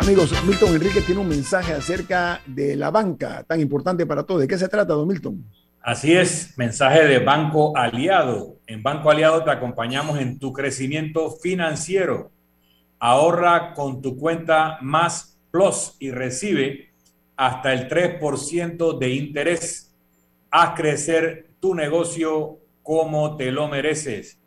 Amigos, 0.00 0.32
Milton 0.46 0.76
Enrique 0.76 1.02
tiene 1.02 1.20
un 1.20 1.28
mensaje 1.28 1.74
acerca 1.74 2.40
de 2.46 2.74
la 2.74 2.90
banca 2.90 3.44
tan 3.46 3.60
importante 3.60 4.06
para 4.06 4.22
todos. 4.22 4.40
¿De 4.40 4.48
qué 4.48 4.56
se 4.56 4.66
trata, 4.66 4.94
don 4.94 5.06
Milton? 5.06 5.44
Así 5.82 6.14
es, 6.14 6.56
mensaje 6.56 7.04
de 7.04 7.18
Banco 7.18 7.76
Aliado. 7.76 8.56
En 8.66 8.82
Banco 8.82 9.10
Aliado 9.10 9.44
te 9.44 9.50
acompañamos 9.50 10.18
en 10.18 10.38
tu 10.38 10.54
crecimiento 10.54 11.30
financiero. 11.30 12.30
Ahorra 12.98 13.74
con 13.74 14.00
tu 14.00 14.16
cuenta 14.16 14.78
Más 14.80 15.38
Plus 15.50 15.96
y 15.98 16.10
recibe 16.12 16.94
hasta 17.36 17.74
el 17.74 17.86
3% 17.86 18.98
de 18.98 19.10
interés. 19.10 19.94
Haz 20.50 20.76
crecer 20.76 21.50
tu 21.60 21.74
negocio 21.74 22.58
como 22.82 23.36
te 23.36 23.52
lo 23.52 23.68
mereces. 23.68 24.40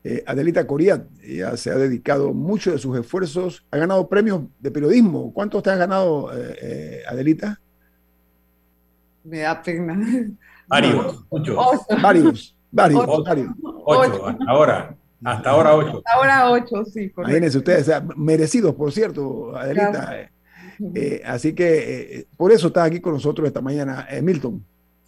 eh, 0.03 0.23
Adelita 0.27 0.67
Coriat. 0.67 1.07
Ella 1.23 1.57
se 1.57 1.71
ha 1.71 1.75
dedicado 1.75 2.35
mucho 2.35 2.71
de 2.71 2.77
sus 2.77 2.95
esfuerzos, 2.99 3.65
ha 3.71 3.77
ganado 3.77 4.07
premios 4.07 4.43
de 4.59 4.69
periodismo. 4.69 5.33
¿Cuántos 5.33 5.63
te 5.63 5.71
has 5.71 5.79
ganado, 5.79 6.29
eh, 6.35 7.01
Adelita? 7.07 7.59
Me 9.23 9.39
da 9.39 9.59
pena. 9.59 9.99
Varios, 10.67 11.25
muchos. 11.31 11.57
Varios, 12.03 12.55
varios, 12.71 13.23
varios. 13.23 13.49
Ocho, 13.85 14.37
ahora. 14.47 14.95
Hasta 15.23 15.49
ahora 15.49 15.75
ocho. 15.75 15.97
Hasta 16.05 16.13
ahora 16.13 16.51
ocho, 16.51 16.85
sí. 16.85 17.09
Correcto. 17.09 17.21
Imagínense 17.21 17.57
ustedes, 17.57 17.91
merecidos, 18.15 18.75
por 18.75 18.91
cierto, 18.91 19.57
Adelita. 19.57 20.29
Eh, 20.95 21.21
así 21.25 21.53
que 21.53 22.19
eh, 22.19 22.25
por 22.37 22.51
eso 22.51 22.67
está 22.67 22.83
aquí 22.83 22.99
con 22.99 23.13
nosotros 23.13 23.47
esta 23.47 23.61
mañana, 23.61 24.07
eh, 24.09 24.21
Milton. 24.21 24.63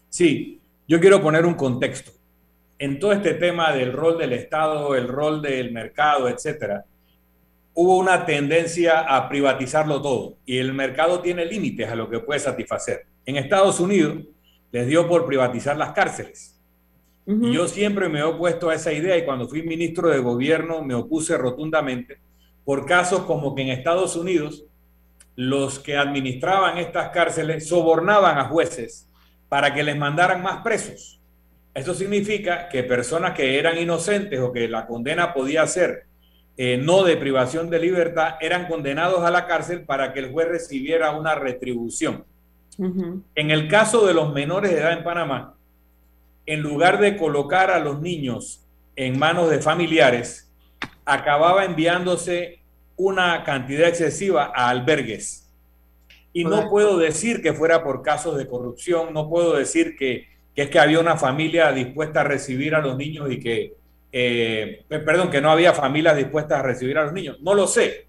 Sí, 0.09 0.59
yo 0.87 0.99
quiero 0.99 1.21
poner 1.21 1.45
un 1.45 1.53
contexto. 1.53 2.11
En 2.77 2.99
todo 2.99 3.13
este 3.13 3.35
tema 3.35 3.71
del 3.71 3.93
rol 3.93 4.17
del 4.17 4.33
Estado, 4.33 4.95
el 4.95 5.07
rol 5.07 5.41
del 5.41 5.71
mercado, 5.71 6.27
etcétera, 6.27 6.83
hubo 7.73 7.97
una 7.97 8.25
tendencia 8.25 9.01
a 9.01 9.29
privatizarlo 9.29 10.01
todo 10.01 10.37
y 10.45 10.57
el 10.57 10.73
mercado 10.73 11.21
tiene 11.21 11.45
límites 11.45 11.89
a 11.89 11.95
lo 11.95 12.09
que 12.09 12.19
puede 12.19 12.39
satisfacer. 12.39 13.05
En 13.25 13.37
Estados 13.37 13.79
Unidos 13.79 14.23
les 14.71 14.87
dio 14.87 15.07
por 15.07 15.25
privatizar 15.25 15.77
las 15.77 15.93
cárceles 15.93 16.61
y 17.27 17.53
yo 17.53 17.67
siempre 17.67 18.09
me 18.09 18.19
he 18.19 18.23
opuesto 18.23 18.69
a 18.69 18.75
esa 18.75 18.91
idea 18.91 19.17
y 19.17 19.23
cuando 19.23 19.47
fui 19.47 19.61
ministro 19.61 20.09
de 20.09 20.19
gobierno 20.19 20.83
me 20.83 20.95
opuse 20.95 21.37
rotundamente 21.37 22.17
por 22.65 22.85
casos 22.85 23.21
como 23.21 23.55
que 23.55 23.61
en 23.61 23.69
Estados 23.69 24.15
Unidos 24.15 24.65
los 25.35 25.79
que 25.79 25.97
administraban 25.97 26.77
estas 26.77 27.09
cárceles 27.09 27.67
sobornaban 27.67 28.37
a 28.37 28.45
jueces 28.45 29.09
para 29.49 29.73
que 29.73 29.83
les 29.83 29.97
mandaran 29.97 30.41
más 30.41 30.61
presos. 30.61 31.19
Eso 31.73 31.93
significa 31.93 32.67
que 32.67 32.83
personas 32.83 33.33
que 33.33 33.57
eran 33.57 33.77
inocentes 33.77 34.39
o 34.39 34.51
que 34.51 34.67
la 34.67 34.85
condena 34.87 35.33
podía 35.33 35.65
ser 35.67 36.05
eh, 36.57 36.77
no 36.77 37.03
de 37.03 37.17
privación 37.17 37.69
de 37.69 37.79
libertad 37.79 38.35
eran 38.41 38.67
condenados 38.67 39.23
a 39.23 39.31
la 39.31 39.47
cárcel 39.47 39.83
para 39.83 40.13
que 40.13 40.19
el 40.19 40.31
juez 40.31 40.47
recibiera 40.47 41.11
una 41.11 41.35
retribución. 41.35 42.25
En 42.77 43.51
el 43.51 43.67
caso 43.67 44.07
de 44.07 44.13
los 44.13 44.33
menores 44.33 44.71
de 44.71 44.79
edad 44.79 44.93
en 44.93 45.03
Panamá, 45.03 45.55
en 46.45 46.61
lugar 46.61 46.99
de 46.99 47.15
colocar 47.15 47.69
a 47.69 47.79
los 47.79 48.01
niños 48.01 48.65
en 48.95 49.19
manos 49.19 49.49
de 49.49 49.59
familiares, 49.59 50.51
acababa 51.05 51.65
enviándose 51.65 52.60
una 53.01 53.43
cantidad 53.43 53.87
excesiva 53.87 54.51
a 54.55 54.69
albergues. 54.69 55.49
Y 56.33 56.45
no 56.45 56.69
puedo 56.69 56.97
decir 56.97 57.41
que 57.41 57.51
fuera 57.51 57.83
por 57.83 58.03
casos 58.03 58.37
de 58.37 58.47
corrupción, 58.47 59.11
no 59.11 59.27
puedo 59.27 59.55
decir 59.55 59.95
que, 59.97 60.27
es 60.55 60.69
que 60.69 60.79
había 60.79 60.99
una 60.99 61.17
familia 61.17 61.71
dispuesta 61.71 62.21
a 62.21 62.23
recibir 62.23 62.75
a 62.75 62.79
los 62.79 62.95
niños 62.95 63.31
y 63.31 63.39
que, 63.39 63.73
eh, 64.11 64.85
perdón, 64.87 65.31
que 65.31 65.41
no 65.41 65.49
había 65.49 65.73
familias 65.73 66.15
dispuestas 66.15 66.59
a 66.59 66.61
recibir 66.61 66.99
a 66.99 67.05
los 67.05 67.13
niños. 67.13 67.39
No 67.41 67.55
lo 67.55 67.65
sé, 67.65 68.05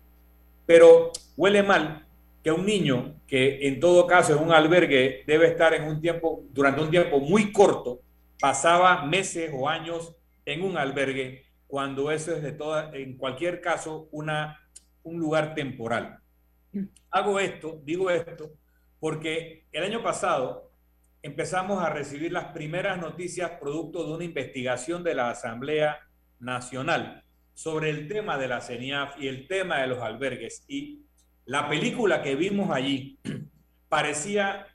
pero 0.66 1.10
huele 1.38 1.62
mal 1.62 2.06
que 2.44 2.52
un 2.52 2.66
niño 2.66 3.14
que 3.26 3.66
en 3.66 3.80
todo 3.80 4.06
caso 4.06 4.36
en 4.36 4.44
un 4.44 4.52
albergue 4.52 5.24
debe 5.26 5.46
estar 5.46 5.72
en 5.72 5.84
un 5.84 6.02
tiempo, 6.02 6.42
durante 6.52 6.82
un 6.82 6.90
tiempo 6.90 7.18
muy 7.18 7.50
corto, 7.50 8.02
pasaba 8.38 9.06
meses 9.06 9.50
o 9.54 9.68
años 9.68 10.14
en 10.44 10.62
un 10.62 10.76
albergue 10.76 11.44
cuando 11.66 12.10
eso 12.10 12.36
es 12.36 12.42
de 12.42 12.52
toda, 12.52 12.90
en 12.92 13.16
cualquier 13.16 13.62
caso, 13.62 14.06
una, 14.12 14.60
un 15.02 15.18
lugar 15.18 15.54
temporal. 15.54 16.18
Hago 17.10 17.38
esto, 17.40 17.80
digo 17.84 18.10
esto, 18.10 18.52
porque 18.98 19.66
el 19.72 19.84
año 19.84 20.02
pasado 20.02 20.70
empezamos 21.22 21.82
a 21.82 21.90
recibir 21.90 22.32
las 22.32 22.46
primeras 22.46 22.98
noticias 22.98 23.52
producto 23.60 24.06
de 24.06 24.14
una 24.14 24.24
investigación 24.24 25.04
de 25.04 25.14
la 25.14 25.30
Asamblea 25.30 26.00
Nacional 26.40 27.24
sobre 27.54 27.90
el 27.90 28.08
tema 28.08 28.38
de 28.38 28.48
la 28.48 28.60
CENIAF 28.60 29.20
y 29.20 29.28
el 29.28 29.46
tema 29.46 29.80
de 29.80 29.86
los 29.86 30.00
albergues. 30.00 30.64
Y 30.68 31.02
la 31.44 31.68
película 31.68 32.22
que 32.22 32.34
vimos 32.34 32.70
allí 32.70 33.18
parecía 33.88 34.66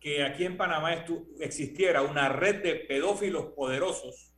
que 0.00 0.22
aquí 0.22 0.44
en 0.44 0.56
Panamá 0.58 1.04
existiera 1.40 2.02
una 2.02 2.28
red 2.28 2.62
de 2.62 2.74
pedófilos 2.74 3.46
poderosos 3.56 4.34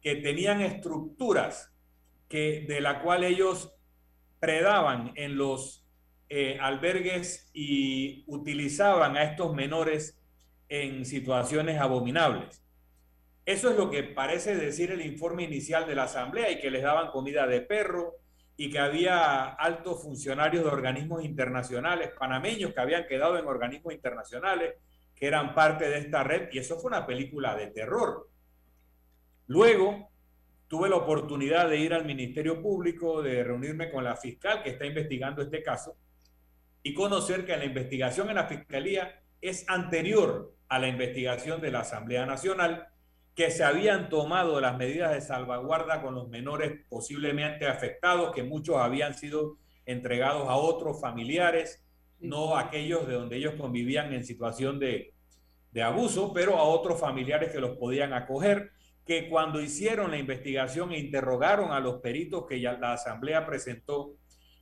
que 0.00 0.16
tenían 0.16 0.60
estructuras 0.60 1.72
que, 2.28 2.64
de 2.68 2.80
la 2.80 3.00
cual 3.02 3.24
ellos 3.24 3.77
predaban 4.40 5.12
en 5.16 5.36
los 5.36 5.86
eh, 6.28 6.58
albergues 6.60 7.50
y 7.52 8.24
utilizaban 8.26 9.16
a 9.16 9.24
estos 9.24 9.54
menores 9.54 10.20
en 10.68 11.04
situaciones 11.04 11.80
abominables. 11.80 12.62
Eso 13.46 13.70
es 13.70 13.76
lo 13.76 13.90
que 13.90 14.02
parece 14.02 14.54
decir 14.54 14.90
el 14.90 15.00
informe 15.00 15.44
inicial 15.44 15.86
de 15.86 15.94
la 15.94 16.04
Asamblea 16.04 16.50
y 16.50 16.60
que 16.60 16.70
les 16.70 16.82
daban 16.82 17.10
comida 17.10 17.46
de 17.46 17.62
perro 17.62 18.16
y 18.58 18.70
que 18.70 18.78
había 18.78 19.44
altos 19.44 20.02
funcionarios 20.02 20.64
de 20.64 20.70
organismos 20.70 21.24
internacionales 21.24 22.10
panameños 22.18 22.74
que 22.74 22.80
habían 22.80 23.06
quedado 23.06 23.38
en 23.38 23.46
organismos 23.46 23.94
internacionales 23.94 24.74
que 25.14 25.26
eran 25.26 25.54
parte 25.54 25.88
de 25.88 25.98
esta 25.98 26.22
red 26.22 26.48
y 26.52 26.58
eso 26.58 26.78
fue 26.78 26.88
una 26.88 27.06
película 27.06 27.56
de 27.56 27.68
terror. 27.68 28.28
Luego 29.46 30.10
tuve 30.68 30.88
la 30.88 30.96
oportunidad 30.96 31.68
de 31.68 31.78
ir 31.78 31.94
al 31.94 32.04
Ministerio 32.04 32.62
Público, 32.62 33.22
de 33.22 33.42
reunirme 33.42 33.90
con 33.90 34.04
la 34.04 34.16
fiscal 34.16 34.62
que 34.62 34.70
está 34.70 34.86
investigando 34.86 35.42
este 35.42 35.62
caso 35.62 35.96
y 36.82 36.94
conocer 36.94 37.44
que 37.44 37.56
la 37.56 37.64
investigación 37.64 38.28
en 38.28 38.36
la 38.36 38.46
Fiscalía 38.46 39.22
es 39.40 39.68
anterior 39.68 40.54
a 40.68 40.78
la 40.78 40.88
investigación 40.88 41.60
de 41.60 41.70
la 41.70 41.80
Asamblea 41.80 42.26
Nacional, 42.26 42.88
que 43.34 43.50
se 43.50 43.64
habían 43.64 44.08
tomado 44.08 44.60
las 44.60 44.76
medidas 44.76 45.12
de 45.12 45.20
salvaguarda 45.20 46.02
con 46.02 46.14
los 46.14 46.28
menores 46.28 46.84
posiblemente 46.88 47.66
afectados, 47.66 48.32
que 48.34 48.42
muchos 48.42 48.76
habían 48.76 49.14
sido 49.14 49.56
entregados 49.86 50.48
a 50.48 50.56
otros 50.56 51.00
familiares 51.00 51.84
no 52.20 52.56
aquellos 52.56 53.06
de 53.06 53.14
donde 53.14 53.36
ellos 53.36 53.54
convivían 53.54 54.12
en 54.12 54.24
situación 54.24 54.78
de, 54.78 55.14
abuso, 55.82 56.32
pero 56.32 56.56
a 56.56 56.64
otros 56.64 56.98
familiares 56.98 57.52
que 57.52 57.60
los 57.60 57.76
podían 57.76 58.12
acoger, 58.12 58.72
que 59.08 59.30
cuando 59.30 59.62
hicieron 59.62 60.10
la 60.10 60.18
investigación 60.18 60.92
e 60.92 60.98
interrogaron 60.98 61.72
a 61.72 61.80
los 61.80 62.02
peritos 62.02 62.44
que 62.46 62.60
ya 62.60 62.74
la 62.74 62.92
asamblea 62.92 63.46
presentó, 63.46 64.16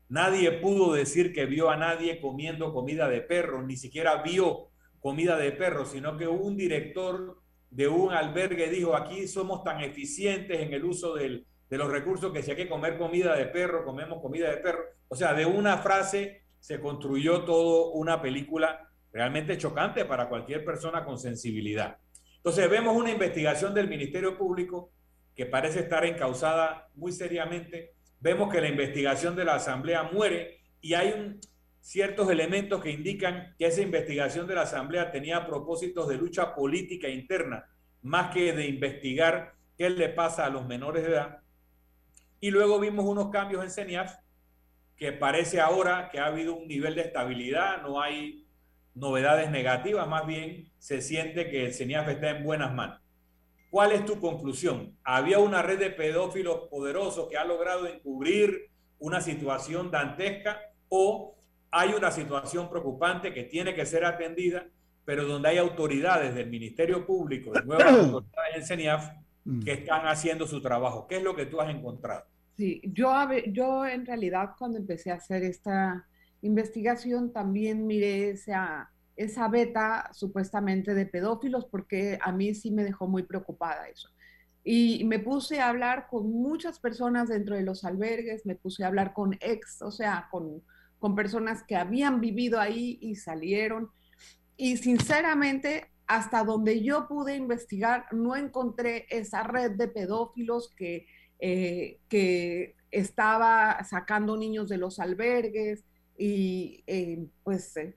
nadie 0.08 0.52
pudo 0.52 0.92
decir 0.92 1.32
que 1.34 1.46
vio 1.46 1.68
a 1.68 1.76
nadie 1.76 2.20
comiendo 2.20 2.72
comida 2.72 3.08
de 3.08 3.22
perro, 3.22 3.62
ni 3.62 3.76
siquiera 3.76 4.22
vio 4.22 4.68
comida 5.00 5.36
de 5.36 5.50
perro, 5.50 5.84
sino 5.84 6.16
que 6.16 6.28
un 6.28 6.56
director 6.56 7.40
de 7.70 7.88
un 7.88 8.12
albergue 8.12 8.70
dijo, 8.70 8.94
aquí 8.94 9.26
somos 9.26 9.64
tan 9.64 9.80
eficientes 9.80 10.60
en 10.60 10.72
el 10.72 10.84
uso 10.84 11.16
de 11.16 11.44
los 11.70 11.90
recursos 11.90 12.32
que 12.32 12.44
si 12.44 12.52
hay 12.52 12.56
que 12.56 12.68
comer 12.68 12.98
comida 12.98 13.34
de 13.34 13.46
perro, 13.46 13.84
comemos 13.84 14.22
comida 14.22 14.48
de 14.48 14.58
perro. 14.58 14.84
O 15.08 15.16
sea, 15.16 15.34
de 15.34 15.44
una 15.44 15.78
frase 15.78 16.44
se 16.60 16.78
construyó 16.78 17.42
todo 17.42 17.90
una 17.90 18.22
película 18.22 18.88
realmente 19.12 19.58
chocante 19.58 20.04
para 20.04 20.28
cualquier 20.28 20.64
persona 20.64 21.04
con 21.04 21.18
sensibilidad. 21.18 21.98
Entonces 22.46 22.70
vemos 22.70 22.96
una 22.96 23.10
investigación 23.10 23.74
del 23.74 23.88
Ministerio 23.88 24.38
Público 24.38 24.92
que 25.34 25.46
parece 25.46 25.80
estar 25.80 26.04
encausada 26.04 26.88
muy 26.94 27.10
seriamente. 27.10 27.94
Vemos 28.20 28.52
que 28.52 28.60
la 28.60 28.68
investigación 28.68 29.34
de 29.34 29.44
la 29.44 29.56
Asamblea 29.56 30.04
muere 30.04 30.60
y 30.80 30.94
hay 30.94 31.40
ciertos 31.80 32.30
elementos 32.30 32.80
que 32.80 32.92
indican 32.92 33.56
que 33.58 33.66
esa 33.66 33.82
investigación 33.82 34.46
de 34.46 34.54
la 34.54 34.62
Asamblea 34.62 35.10
tenía 35.10 35.44
propósitos 35.44 36.06
de 36.06 36.18
lucha 36.18 36.54
política 36.54 37.08
interna, 37.08 37.68
más 38.02 38.32
que 38.32 38.52
de 38.52 38.68
investigar 38.68 39.56
qué 39.76 39.90
le 39.90 40.08
pasa 40.10 40.46
a 40.46 40.50
los 40.50 40.68
menores 40.68 41.02
de 41.02 41.14
edad. 41.14 41.40
Y 42.38 42.52
luego 42.52 42.78
vimos 42.78 43.06
unos 43.06 43.30
cambios 43.30 43.64
en 43.64 43.72
CENIAF 43.72 44.18
que 44.96 45.10
parece 45.10 45.60
ahora 45.60 46.10
que 46.12 46.20
ha 46.20 46.26
habido 46.26 46.54
un 46.54 46.68
nivel 46.68 46.94
de 46.94 47.00
estabilidad, 47.00 47.82
no 47.82 48.00
hay 48.00 48.45
novedades 48.96 49.50
negativas, 49.50 50.08
más 50.08 50.26
bien 50.26 50.70
se 50.78 51.00
siente 51.00 51.48
que 51.50 51.66
el 51.66 51.74
CENIAF 51.74 52.08
está 52.08 52.30
en 52.30 52.42
buenas 52.42 52.74
manos. 52.74 53.00
¿Cuál 53.70 53.92
es 53.92 54.04
tu 54.04 54.18
conclusión? 54.20 54.96
¿Había 55.04 55.38
una 55.38 55.62
red 55.62 55.78
de 55.78 55.90
pedófilos 55.90 56.68
poderosos 56.70 57.28
que 57.28 57.36
ha 57.36 57.44
logrado 57.44 57.86
encubrir 57.86 58.70
una 58.98 59.20
situación 59.20 59.90
dantesca 59.90 60.58
o 60.88 61.36
hay 61.70 61.90
una 61.90 62.10
situación 62.10 62.70
preocupante 62.70 63.34
que 63.34 63.44
tiene 63.44 63.74
que 63.74 63.84
ser 63.84 64.04
atendida, 64.04 64.66
pero 65.04 65.24
donde 65.24 65.50
hay 65.50 65.58
autoridades 65.58 66.34
del 66.34 66.48
Ministerio 66.48 67.04
Público, 67.04 67.52
de 67.52 67.62
nuevas 67.64 67.92
autoridades 67.92 68.56
en 68.56 68.66
CENIAF, 68.66 69.10
mm. 69.44 69.62
que 69.62 69.72
están 69.72 70.06
haciendo 70.06 70.46
su 70.46 70.62
trabajo? 70.62 71.06
¿Qué 71.06 71.16
es 71.16 71.22
lo 71.22 71.36
que 71.36 71.44
tú 71.44 71.60
has 71.60 71.68
encontrado? 71.68 72.24
Sí, 72.56 72.80
yo, 72.82 73.12
yo 73.48 73.84
en 73.84 74.06
realidad 74.06 74.52
cuando 74.58 74.78
empecé 74.78 75.10
a 75.10 75.16
hacer 75.16 75.42
esta 75.42 76.06
investigación 76.42 77.32
también 77.32 77.86
miré 77.86 78.30
esa, 78.30 78.90
esa 79.16 79.48
beta 79.48 80.10
supuestamente 80.12 80.94
de 80.94 81.06
pedófilos 81.06 81.66
porque 81.66 82.18
a 82.20 82.32
mí 82.32 82.54
sí 82.54 82.70
me 82.70 82.84
dejó 82.84 83.08
muy 83.08 83.22
preocupada 83.22 83.88
eso. 83.88 84.08
Y 84.64 85.04
me 85.04 85.18
puse 85.20 85.60
a 85.60 85.68
hablar 85.68 86.08
con 86.10 86.30
muchas 86.30 86.80
personas 86.80 87.28
dentro 87.28 87.54
de 87.54 87.62
los 87.62 87.84
albergues, 87.84 88.44
me 88.46 88.56
puse 88.56 88.82
a 88.82 88.88
hablar 88.88 89.12
con 89.12 89.34
ex, 89.40 89.80
o 89.82 89.92
sea, 89.92 90.28
con, 90.30 90.62
con 90.98 91.14
personas 91.14 91.62
que 91.62 91.76
habían 91.76 92.20
vivido 92.20 92.60
ahí 92.60 92.98
y 93.00 93.14
salieron. 93.14 93.90
Y 94.56 94.76
sinceramente, 94.76 95.92
hasta 96.06 96.42
donde 96.42 96.82
yo 96.82 97.06
pude 97.06 97.36
investigar, 97.36 98.06
no 98.12 98.34
encontré 98.34 99.06
esa 99.10 99.44
red 99.44 99.72
de 99.72 99.86
pedófilos 99.86 100.74
que 100.74 101.06
eh, 101.38 101.98
que 102.08 102.76
estaba 102.90 103.84
sacando 103.84 104.38
niños 104.38 104.70
de 104.70 104.78
los 104.78 104.98
albergues 104.98 105.84
y 106.18 106.82
eh, 106.86 107.26
pues 107.42 107.76
eh, 107.76 107.96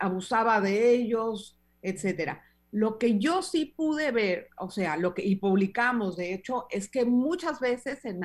abusaba 0.00 0.60
de 0.60 0.90
ellos, 0.90 1.58
etcétera. 1.82 2.42
Lo 2.70 2.98
que 2.98 3.18
yo 3.18 3.42
sí 3.42 3.74
pude 3.76 4.10
ver, 4.12 4.48
o 4.58 4.70
sea, 4.70 4.96
lo 4.96 5.14
que 5.14 5.24
y 5.24 5.36
publicamos, 5.36 6.16
de 6.16 6.34
hecho, 6.34 6.66
es 6.70 6.88
que 6.90 7.04
muchas 7.04 7.60
veces 7.60 8.04
en, 8.04 8.22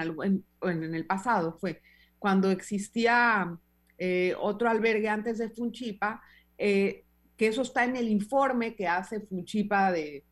en, 0.62 0.96
el 0.96 1.06
pasado 1.06 1.58
fue 1.60 1.82
cuando 2.20 2.52
existía 2.52 3.58
otro 4.40 4.70
albergue 4.70 5.08
antes 5.08 5.38
de 5.38 5.50
Funchipa, 5.50 6.22
que 6.58 7.06
eso 7.38 7.62
está 7.62 7.86
en 7.86 7.96
el 7.96 8.10
informe 8.10 8.76
que 8.76 8.86
hace 8.86 9.22
Funchipa 9.22 9.94
de, 9.94 10.26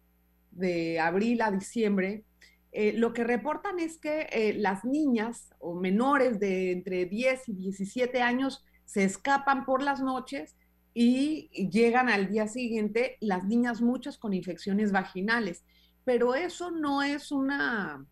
de 0.52 1.00
abril 1.00 1.42
a 1.42 1.52
diciembre, 1.52 2.26
eh, 2.72 2.94
lo 2.94 3.14
que 3.14 3.24
reportan 3.24 3.80
es 3.80 3.98
que 3.98 4.28
eh, 4.32 4.54
las 4.54 4.86
niñas 4.86 5.50
o 5.60 5.76
menores 5.76 6.40
de 6.40 6.72
entre 6.72 7.06
10 7.06 7.50
y 7.50 7.54
17 7.54 8.22
años 8.22 8.64
se 8.92 9.06
escapan 9.06 9.64
por 9.64 9.82
las 9.82 10.02
noches 10.02 10.58
y 10.94 11.48
llegan 11.70 12.10
al 12.10 12.30
día 12.30 12.50
siguiente 12.50 13.16
las 13.22 13.46
niñas 13.46 13.80
muchas 13.80 14.18
con 14.18 14.34
infecciones 14.34 14.92
vaginales. 14.92 15.64
Pero 16.04 16.36
eso 16.36 16.72
no 16.72 17.02
es 17.02 17.32
una, 17.32 18.06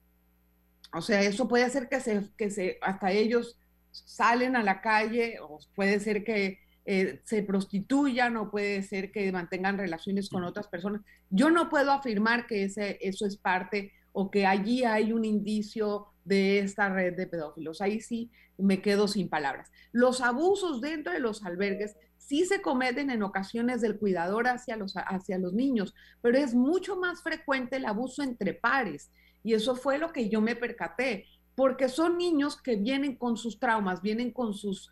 o 0.94 1.02
sea, 1.02 1.22
eso 1.22 1.50
puede 1.50 1.70
ser 1.70 1.90
que 1.90 2.00
se, 2.00 2.30
que 2.38 2.50
se, 2.50 2.78
hasta 2.82 3.12
ellos 3.12 3.60
salen 3.92 4.56
a 4.56 4.64
la 4.64 4.80
calle 4.80 5.40
o 5.42 5.60
puede 5.76 6.00
ser 6.00 6.24
que 6.24 6.60
eh, 6.86 7.20
se 7.26 7.44
prostituyan 7.44 8.38
o 8.38 8.50
puede 8.50 8.82
ser 8.82 9.12
que 9.12 9.30
mantengan 9.34 9.78
relaciones 9.78 10.30
con 10.30 10.46
otras 10.46 10.70
personas. 10.70 11.02
Yo 11.30 11.50
no 11.50 11.68
puedo 11.68 11.92
afirmar 11.92 12.48
que 12.48 12.64
ese, 12.64 12.98
eso 13.02 13.26
es 13.26 13.36
parte 13.36 13.92
o 14.14 14.32
que 14.32 14.46
allí 14.46 14.86
hay 14.86 15.12
un 15.12 15.26
indicio 15.26 16.08
de 16.30 16.60
esta 16.60 16.90
red 16.90 17.16
de 17.18 17.28
pedófilos. 17.28 17.82
Ahí 17.82 18.00
sí 18.00 18.32
me 18.58 18.82
quedo 18.82 19.08
sin 19.08 19.28
palabras. 19.28 19.72
Los 19.92 20.22
abusos 20.22 20.80
dentro 20.80 21.12
de 21.12 21.20
los 21.20 21.44
albergues 21.44 21.98
sí 22.18 22.46
se 22.46 22.62
cometen 22.62 23.10
en 23.10 23.24
ocasiones 23.24 23.82
del 23.82 23.98
cuidador 23.98 24.48
hacia 24.48 24.78
los, 24.78 24.94
hacia 24.96 25.40
los 25.40 25.54
niños, 25.54 25.96
pero 26.22 26.38
es 26.38 26.54
mucho 26.54 26.96
más 26.96 27.24
frecuente 27.24 27.78
el 27.78 27.86
abuso 27.86 28.22
entre 28.22 28.54
pares. 28.54 29.12
Y 29.44 29.54
eso 29.54 29.76
fue 29.76 29.98
lo 29.98 30.14
que 30.14 30.30
yo 30.30 30.40
me 30.40 30.56
percaté, 30.56 31.26
porque 31.56 31.90
son 31.90 32.18
niños 32.18 32.62
que 32.62 32.76
vienen 32.76 33.16
con 33.16 33.36
sus 33.36 33.60
traumas, 33.60 34.02
vienen 34.02 34.32
con 34.32 34.54
sus, 34.54 34.92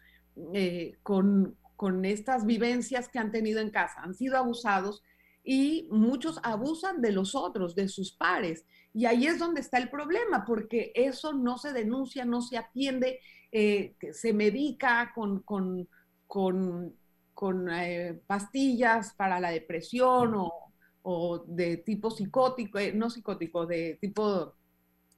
eh, 0.53 0.95
con, 1.03 1.55
con 1.75 2.03
estas 2.05 2.45
vivencias 2.45 3.07
que 3.09 3.19
han 3.19 3.31
tenido 3.31 3.59
en 3.59 3.69
casa, 3.69 4.01
han 4.01 4.15
sido 4.15 4.38
abusados 4.38 5.03
y 5.43 5.88
muchos 5.91 6.39
abusan 6.43 7.01
de 7.01 7.11
los 7.11 7.35
otros, 7.35 7.75
de 7.75 7.88
sus 7.88 8.11
pares. 8.11 8.65
Y 8.97 9.05
ahí 9.05 9.27
es 9.27 9.37
donde 9.37 9.61
está 9.61 9.77
el 9.77 9.91
problema, 9.91 10.43
porque 10.43 10.91
eso 10.95 11.31
no 11.31 11.59
se 11.59 11.71
denuncia, 11.71 12.25
no 12.25 12.41
se 12.41 12.57
atiende, 12.57 13.19
eh, 13.51 13.95
se 14.11 14.33
medica 14.33 15.11
con, 15.13 15.41
con, 15.43 15.87
con, 16.25 17.69
eh, 17.69 18.19
pastillas 18.25 19.13
para 19.13 19.39
la 19.39 19.51
depresión 19.51 20.33
o, 21.03 21.45
de 21.45 21.77
tipo 21.77 22.09
psicótico, 22.09 22.79
eh, 22.79 22.91
no 22.91 23.11
psicótico, 23.11 23.67
de 23.67 23.99
tipo 24.01 24.55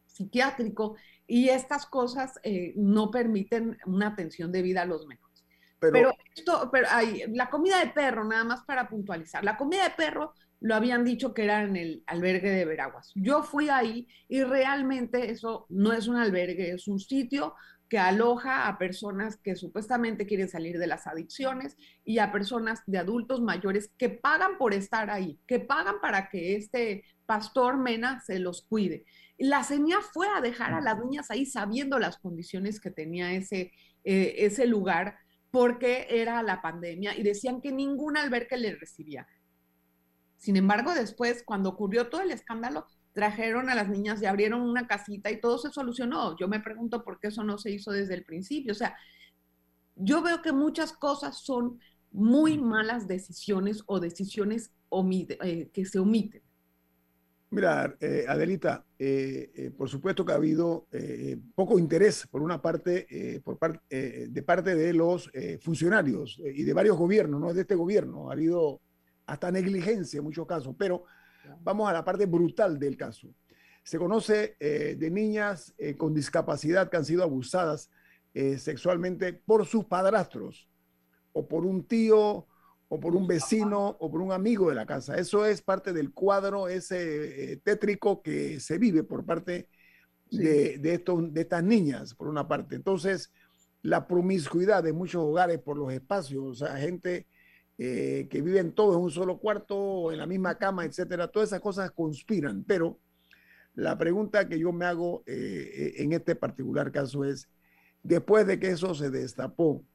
psiquiátrico, 0.07 0.97
y 1.25 1.47
estas 1.47 1.85
cosas 1.85 2.33
no 2.75 3.09
permiten 3.09 3.77
una 3.85 4.07
atención 4.07 4.51
debida 4.51 4.81
a 4.81 4.87
los 4.87 5.07
menores. 5.07 5.45
Pero, 5.79 6.11
esto, 6.35 6.69
pero 6.69 6.85
hay, 6.91 7.23
la 7.33 7.49
comida 7.49 7.79
de 7.79 7.91
perro, 7.91 8.25
nada 8.25 8.43
más 8.43 8.61
para 8.65 8.89
puntualizar, 8.89 9.41
la 9.41 9.55
comida 9.55 9.85
de 9.85 9.91
perro 9.91 10.33
lo 10.61 10.75
habían 10.75 11.05
dicho 11.05 11.33
que 11.33 11.43
era 11.43 11.63
en 11.63 11.75
el 11.75 12.03
albergue 12.05 12.51
de 12.51 12.65
Veraguas. 12.65 13.11
Yo 13.15 13.43
fui 13.43 13.69
ahí 13.69 14.07
y 14.27 14.43
realmente 14.43 15.31
eso 15.31 15.65
no 15.69 15.93
es 15.93 16.07
un 16.07 16.17
albergue, 16.17 16.71
es 16.71 16.87
un 16.87 16.99
sitio 16.99 17.55
que 17.89 17.97
aloja 17.97 18.67
a 18.67 18.77
personas 18.77 19.37
que 19.37 19.55
supuestamente 19.55 20.27
quieren 20.27 20.47
salir 20.47 20.77
de 20.77 20.85
las 20.85 21.07
adicciones 21.07 21.75
y 22.05 22.19
a 22.19 22.31
personas 22.31 22.83
de 22.85 22.99
adultos 22.99 23.41
mayores 23.41 23.91
que 23.97 24.09
pagan 24.09 24.57
por 24.59 24.73
estar 24.73 25.09
ahí, 25.09 25.39
que 25.47 25.59
pagan 25.59 25.95
para 25.99 26.29
que 26.29 26.55
este 26.55 27.03
pastor 27.25 27.77
Mena 27.77 28.21
se 28.21 28.37
los 28.37 28.61
cuide. 28.61 29.05
La 29.39 29.63
señal 29.63 30.01
fue 30.13 30.27
a 30.27 30.41
dejar 30.41 30.73
a 30.73 30.81
las 30.81 30.99
niñas 30.99 31.31
ahí 31.31 31.45
sabiendo 31.45 31.97
las 31.97 32.17
condiciones 32.17 32.79
que 32.79 32.91
tenía 32.91 33.33
ese, 33.33 33.71
eh, 34.03 34.35
ese 34.37 34.67
lugar 34.67 35.17
porque 35.49 36.05
era 36.09 36.43
la 36.43 36.61
pandemia 36.61 37.17
y 37.17 37.23
decían 37.23 37.59
que 37.59 37.71
ningún 37.71 38.17
albergue 38.17 38.57
le 38.57 38.75
recibía. 38.75 39.27
Sin 40.39 40.55
embargo, 40.55 40.93
después, 40.95 41.43
cuando 41.45 41.69
ocurrió 41.69 42.09
todo 42.09 42.21
el 42.21 42.31
escándalo, 42.31 42.87
trajeron 43.13 43.69
a 43.69 43.75
las 43.75 43.89
niñas 43.89 44.21
y 44.21 44.25
abrieron 44.25 44.61
una 44.61 44.87
casita 44.87 45.29
y 45.29 45.41
todo 45.41 45.57
se 45.57 45.69
solucionó. 45.69 46.37
Yo 46.37 46.47
me 46.47 46.61
pregunto 46.61 47.03
por 47.03 47.19
qué 47.19 47.27
eso 47.27 47.43
no 47.43 47.57
se 47.57 47.71
hizo 47.71 47.91
desde 47.91 48.13
el 48.13 48.23
principio. 48.23 48.71
O 48.71 48.75
sea, 48.75 48.95
yo 49.97 50.21
veo 50.21 50.41
que 50.41 50.53
muchas 50.53 50.93
cosas 50.93 51.39
son 51.39 51.79
muy 52.11 52.57
malas 52.57 53.07
decisiones 53.07 53.83
o 53.85 53.99
decisiones 53.99 54.71
eh, 55.43 55.69
que 55.73 55.85
se 55.85 55.99
omiten. 55.99 56.41
Mira, 57.51 57.97
eh, 57.99 58.25
Adelita, 58.27 58.85
eh, 58.97 59.71
por 59.77 59.89
supuesto 59.89 60.23
que 60.23 60.31
ha 60.31 60.35
habido 60.35 60.87
poco 61.55 61.79
interés 61.79 62.27
por 62.27 62.41
una 62.41 62.61
parte, 62.61 63.41
por 63.43 63.57
parte 63.57 64.29
de 64.29 64.43
parte 64.43 64.75
de 64.75 64.93
los 64.93 65.29
funcionarios 65.59 66.39
y 66.45 66.63
de 66.63 66.73
varios 66.73 66.95
gobiernos, 66.95 67.41
no 67.41 67.53
de 67.53 67.61
este 67.61 67.75
gobierno. 67.75 68.29
Ha 68.29 68.33
habido 68.33 68.81
hasta 69.31 69.51
negligencia 69.51 70.17
en 70.17 70.23
muchos 70.23 70.45
casos, 70.45 70.75
pero 70.77 71.03
vamos 71.61 71.89
a 71.89 71.93
la 71.93 72.03
parte 72.03 72.25
brutal 72.25 72.79
del 72.79 72.97
caso. 72.97 73.29
Se 73.83 73.97
conoce 73.97 74.55
de 74.59 75.09
niñas 75.09 75.73
con 75.97 76.13
discapacidad 76.13 76.89
que 76.89 76.97
han 76.97 77.05
sido 77.05 77.23
abusadas 77.23 77.89
sexualmente 78.33 79.33
por 79.33 79.65
sus 79.65 79.85
padrastros 79.85 80.69
o 81.33 81.47
por 81.47 81.65
un 81.65 81.83
tío 81.85 82.47
o 82.89 82.99
por 82.99 83.15
un 83.15 83.27
vecino 83.27 83.97
o 83.99 84.11
por 84.11 84.21
un 84.21 84.31
amigo 84.31 84.69
de 84.69 84.75
la 84.75 84.85
casa. 84.85 85.15
Eso 85.15 85.45
es 85.45 85.61
parte 85.61 85.93
del 85.93 86.11
cuadro 86.11 86.67
ese 86.67 87.53
eh, 87.53 87.57
tétrico 87.57 88.21
que 88.21 88.59
se 88.59 88.77
vive 88.79 89.03
por 89.03 89.25
parte 89.25 89.69
de, 90.31 90.77
de, 90.79 90.97
de 90.97 91.41
estas 91.41 91.63
niñas, 91.63 92.15
por 92.15 92.27
una 92.27 92.47
parte. 92.47 92.75
Entonces, 92.75 93.31
la 93.83 94.07
promiscuidad 94.07 94.83
de 94.83 94.93
muchos 94.93 95.23
hogares 95.23 95.59
por 95.59 95.77
los 95.77 95.93
espacios, 95.93 96.43
o 96.43 96.55
sea, 96.55 96.77
gente 96.77 97.27
eh, 97.81 98.27
que 98.29 98.41
viven 98.41 98.73
todos 98.73 98.97
en 98.97 99.03
un 99.03 99.09
solo 99.09 99.39
cuarto, 99.39 100.11
en 100.11 100.17
la 100.17 100.25
misma 100.25 100.57
cama, 100.57 100.83
etcétera, 100.83 101.29
todas 101.29 101.49
esas 101.49 101.61
cosas 101.61 101.91
conspiran. 101.91 102.65
Pero 102.65 102.99
la 103.73 103.97
pregunta 103.97 104.49
que 104.49 104.59
yo 104.59 104.73
me 104.73 104.85
hago 104.85 105.23
eh, 105.25 105.93
en 105.95 106.11
este 106.11 106.35
particular 106.35 106.91
caso 106.91 107.23
es, 107.23 107.49
después 108.03 108.45
de 108.45 108.59
que 108.59 108.67
eso 108.71 108.93
se 108.93 109.09
destapó, 109.09 109.85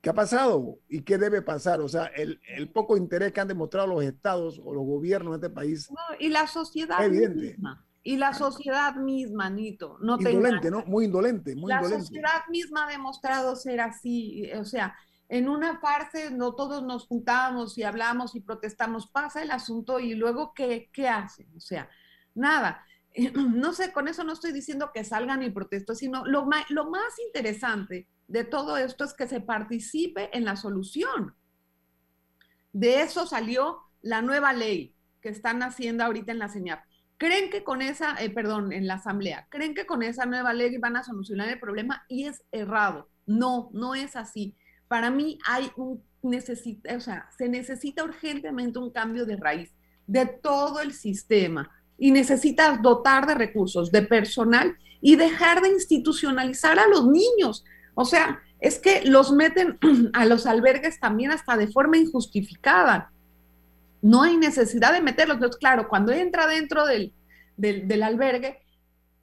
¿Qué 0.00 0.10
ha 0.10 0.14
pasado 0.14 0.80
y 0.86 1.00
qué 1.00 1.16
debe 1.16 1.40
pasar? 1.40 1.80
O 1.80 1.88
sea, 1.88 2.04
el, 2.04 2.38
poco 2.74 2.98
interés 2.98 3.32
que 3.32 3.40
han 3.40 3.48
demostrado 3.48 3.86
los 3.86 4.04
estados 4.04 4.60
o 4.62 4.74
los 4.74 4.84
gobiernos 4.84 5.40
de 5.40 5.46
este 5.46 5.54
país. 5.54 5.88
y 6.18 6.28
la 6.28 6.46
sociedad 6.46 7.08
misma. 7.08 7.86
Y 8.02 8.18
la 8.18 8.34
sociedad 8.34 8.96
misma, 8.96 9.48
Nito. 9.48 9.96
No 10.02 10.18
indolente, 10.20 10.70
¿no? 10.70 10.84
Muy 10.84 11.06
indolente, 11.06 11.56
muy 11.56 11.70
la 11.70 11.82
sociedad 11.82 12.42
misma 12.50 12.84
ha 12.84 12.90
demostrado 12.90 13.56
ser 13.56 13.80
así. 13.80 14.52
O 14.60 14.66
sea, 14.66 14.94
en 15.28 15.48
una 15.48 15.78
farsa 15.80 16.30
no 16.30 16.54
todos 16.54 16.82
nos 16.82 17.06
juntamos 17.06 17.78
y 17.78 17.82
hablamos 17.82 18.34
y 18.34 18.40
protestamos, 18.40 19.06
pasa 19.06 19.42
el 19.42 19.50
asunto 19.50 19.98
y 19.98 20.14
luego, 20.14 20.52
¿qué, 20.54 20.90
qué 20.92 21.08
hacen? 21.08 21.48
O 21.56 21.60
sea, 21.60 21.88
nada. 22.34 22.84
no 23.34 23.72
sé, 23.72 23.92
con 23.92 24.08
eso 24.08 24.24
no 24.24 24.32
estoy 24.32 24.52
diciendo 24.52 24.90
que 24.92 25.04
salgan 25.04 25.42
y 25.42 25.50
protesto, 25.50 25.94
sino 25.94 26.24
lo, 26.26 26.48
lo 26.68 26.90
más 26.90 27.18
interesante 27.26 28.08
de 28.26 28.44
todo 28.44 28.76
esto 28.76 29.04
es 29.04 29.14
que 29.14 29.26
se 29.26 29.40
participe 29.40 30.36
en 30.36 30.44
la 30.44 30.56
solución. 30.56 31.34
De 32.72 33.02
eso 33.02 33.26
salió 33.26 33.80
la 34.02 34.20
nueva 34.22 34.52
ley 34.52 34.94
que 35.20 35.28
están 35.28 35.62
haciendo 35.62 36.04
ahorita 36.04 36.32
en 36.32 36.38
la 36.38 36.48
señal. 36.48 36.80
¿Creen 37.16 37.48
que 37.50 37.62
con 37.62 37.80
esa, 37.80 38.16
eh, 38.20 38.30
perdón, 38.30 38.72
en 38.72 38.86
la 38.86 38.94
asamblea, 38.94 39.46
creen 39.48 39.74
que 39.74 39.86
con 39.86 40.02
esa 40.02 40.26
nueva 40.26 40.52
ley 40.52 40.76
van 40.78 40.96
a 40.96 41.04
solucionar 41.04 41.48
el 41.48 41.60
problema? 41.60 42.04
Y 42.08 42.26
es 42.26 42.42
errado. 42.50 43.08
No, 43.24 43.70
no 43.72 43.94
es 43.94 44.16
así. 44.16 44.56
Para 44.94 45.10
mí 45.10 45.40
hay 45.44 45.72
un 45.74 46.04
necesita, 46.22 46.94
o 46.94 47.00
sea, 47.00 47.28
se 47.36 47.48
necesita 47.48 48.04
urgentemente 48.04 48.78
un 48.78 48.92
cambio 48.92 49.26
de 49.26 49.34
raíz 49.34 49.72
de 50.06 50.24
todo 50.24 50.80
el 50.82 50.92
sistema 50.92 51.68
y 51.98 52.12
necesitas 52.12 52.80
dotar 52.80 53.26
de 53.26 53.34
recursos, 53.34 53.90
de 53.90 54.02
personal 54.02 54.78
y 55.00 55.16
dejar 55.16 55.62
de 55.62 55.70
institucionalizar 55.70 56.78
a 56.78 56.86
los 56.86 57.08
niños. 57.08 57.64
O 57.96 58.04
sea, 58.04 58.40
es 58.60 58.78
que 58.78 59.02
los 59.04 59.32
meten 59.32 59.80
a 60.12 60.26
los 60.26 60.46
albergues 60.46 61.00
también 61.00 61.32
hasta 61.32 61.56
de 61.56 61.66
forma 61.66 61.98
injustificada. 61.98 63.10
No 64.00 64.22
hay 64.22 64.36
necesidad 64.36 64.92
de 64.92 65.00
meterlos. 65.00 65.38
Entonces, 65.38 65.58
claro, 65.58 65.88
cuando 65.88 66.12
entra 66.12 66.46
dentro 66.46 66.86
del, 66.86 67.12
del, 67.56 67.88
del 67.88 68.02
albergue, 68.04 68.60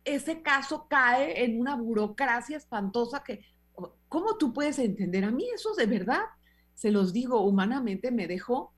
ese 0.04 0.42
caso 0.42 0.88
cae 0.90 1.46
en 1.46 1.62
una 1.62 1.78
burocracia 1.78 2.58
espantosa 2.58 3.24
que, 3.24 3.46
¿cómo 4.10 4.38
tú 4.38 4.54
puedes 4.54 4.80
entender? 4.80 5.26
A 5.26 5.32
mí 5.32 5.48
eso 5.54 5.74
de 5.76 5.86
verdad, 5.86 6.24
se 6.74 6.92
los 6.92 7.14
digo 7.14 7.42
humanamente, 7.42 8.12
me 8.12 8.28
dejó 8.28 8.74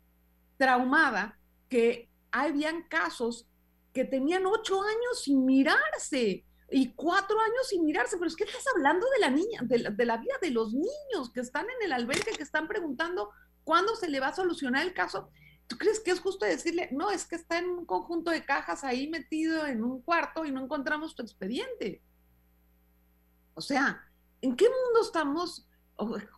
traumada 0.57 1.39
que 1.69 2.09
habían 2.31 2.83
casos 2.83 3.47
que 3.93 4.05
tenían 4.05 4.45
ocho 4.45 4.81
años 4.81 5.23
sin 5.23 5.45
mirarse 5.45 6.43
y 6.69 6.93
cuatro 6.93 7.39
años 7.39 7.67
sin 7.69 7.85
mirarse, 7.85 8.17
pero 8.17 8.27
es 8.27 8.35
que 8.35 8.45
estás 8.45 8.65
hablando 8.75 9.07
de 9.11 9.19
la 9.19 9.29
niña, 9.29 9.61
de 9.61 10.05
la, 10.05 10.17
vida 10.17 10.33
de 10.41 10.49
los 10.49 10.73
niños 10.73 11.31
que 11.31 11.41
están 11.41 11.65
en 11.69 11.85
el 11.85 11.93
albergue, 11.93 12.31
que 12.31 12.43
están 12.43 12.67
preguntando 12.67 13.29
cuándo 13.63 13.95
se 13.95 14.09
le 14.09 14.19
va 14.19 14.29
a 14.29 14.35
solucionar 14.35 14.85
el 14.85 14.93
caso. 14.93 15.29
¿Tú 15.67 15.77
crees 15.77 15.99
que 15.99 16.11
es 16.11 16.19
justo 16.19 16.45
decirle, 16.45 16.89
no, 16.91 17.11
es 17.11 17.25
que 17.25 17.35
está 17.35 17.59
en 17.59 17.69
un 17.69 17.85
conjunto 17.85 18.31
de 18.31 18.43
cajas 18.43 18.83
ahí 18.83 19.07
metido 19.07 19.65
en 19.67 19.83
un 19.83 20.01
cuarto 20.01 20.45
y 20.45 20.51
no 20.51 20.63
encontramos 20.63 21.15
tu 21.15 21.21
expediente? 21.21 22.01
O 23.53 23.61
sea, 23.61 24.03
¿en 24.43 24.55
qué 24.55 24.65
mundo 24.65 25.01
estamos? 25.01 25.67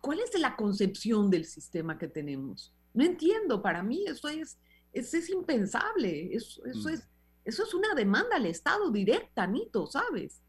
¿Cuál 0.00 0.20
es 0.20 0.38
la 0.38 0.56
concepción 0.56 1.30
del 1.30 1.44
sistema 1.44 1.98
que 1.98 2.08
tenemos? 2.08 2.72
No 2.94 3.04
entiendo, 3.04 3.60
para 3.60 3.82
mí 3.82 4.04
eso 4.06 4.28
es, 4.28 4.58
eso 4.92 5.16
es 5.18 5.28
impensable, 5.28 6.34
eso, 6.34 6.64
eso 6.64 6.88
mm. 6.88 6.92
es 6.92 7.08
eso 7.46 7.62
es 7.62 7.72
una 7.74 7.94
demanda 7.94 8.36
al 8.36 8.46
Estado 8.46 8.90
directa, 8.90 9.46
Nito, 9.46 9.86
¿sabes? 9.86 10.42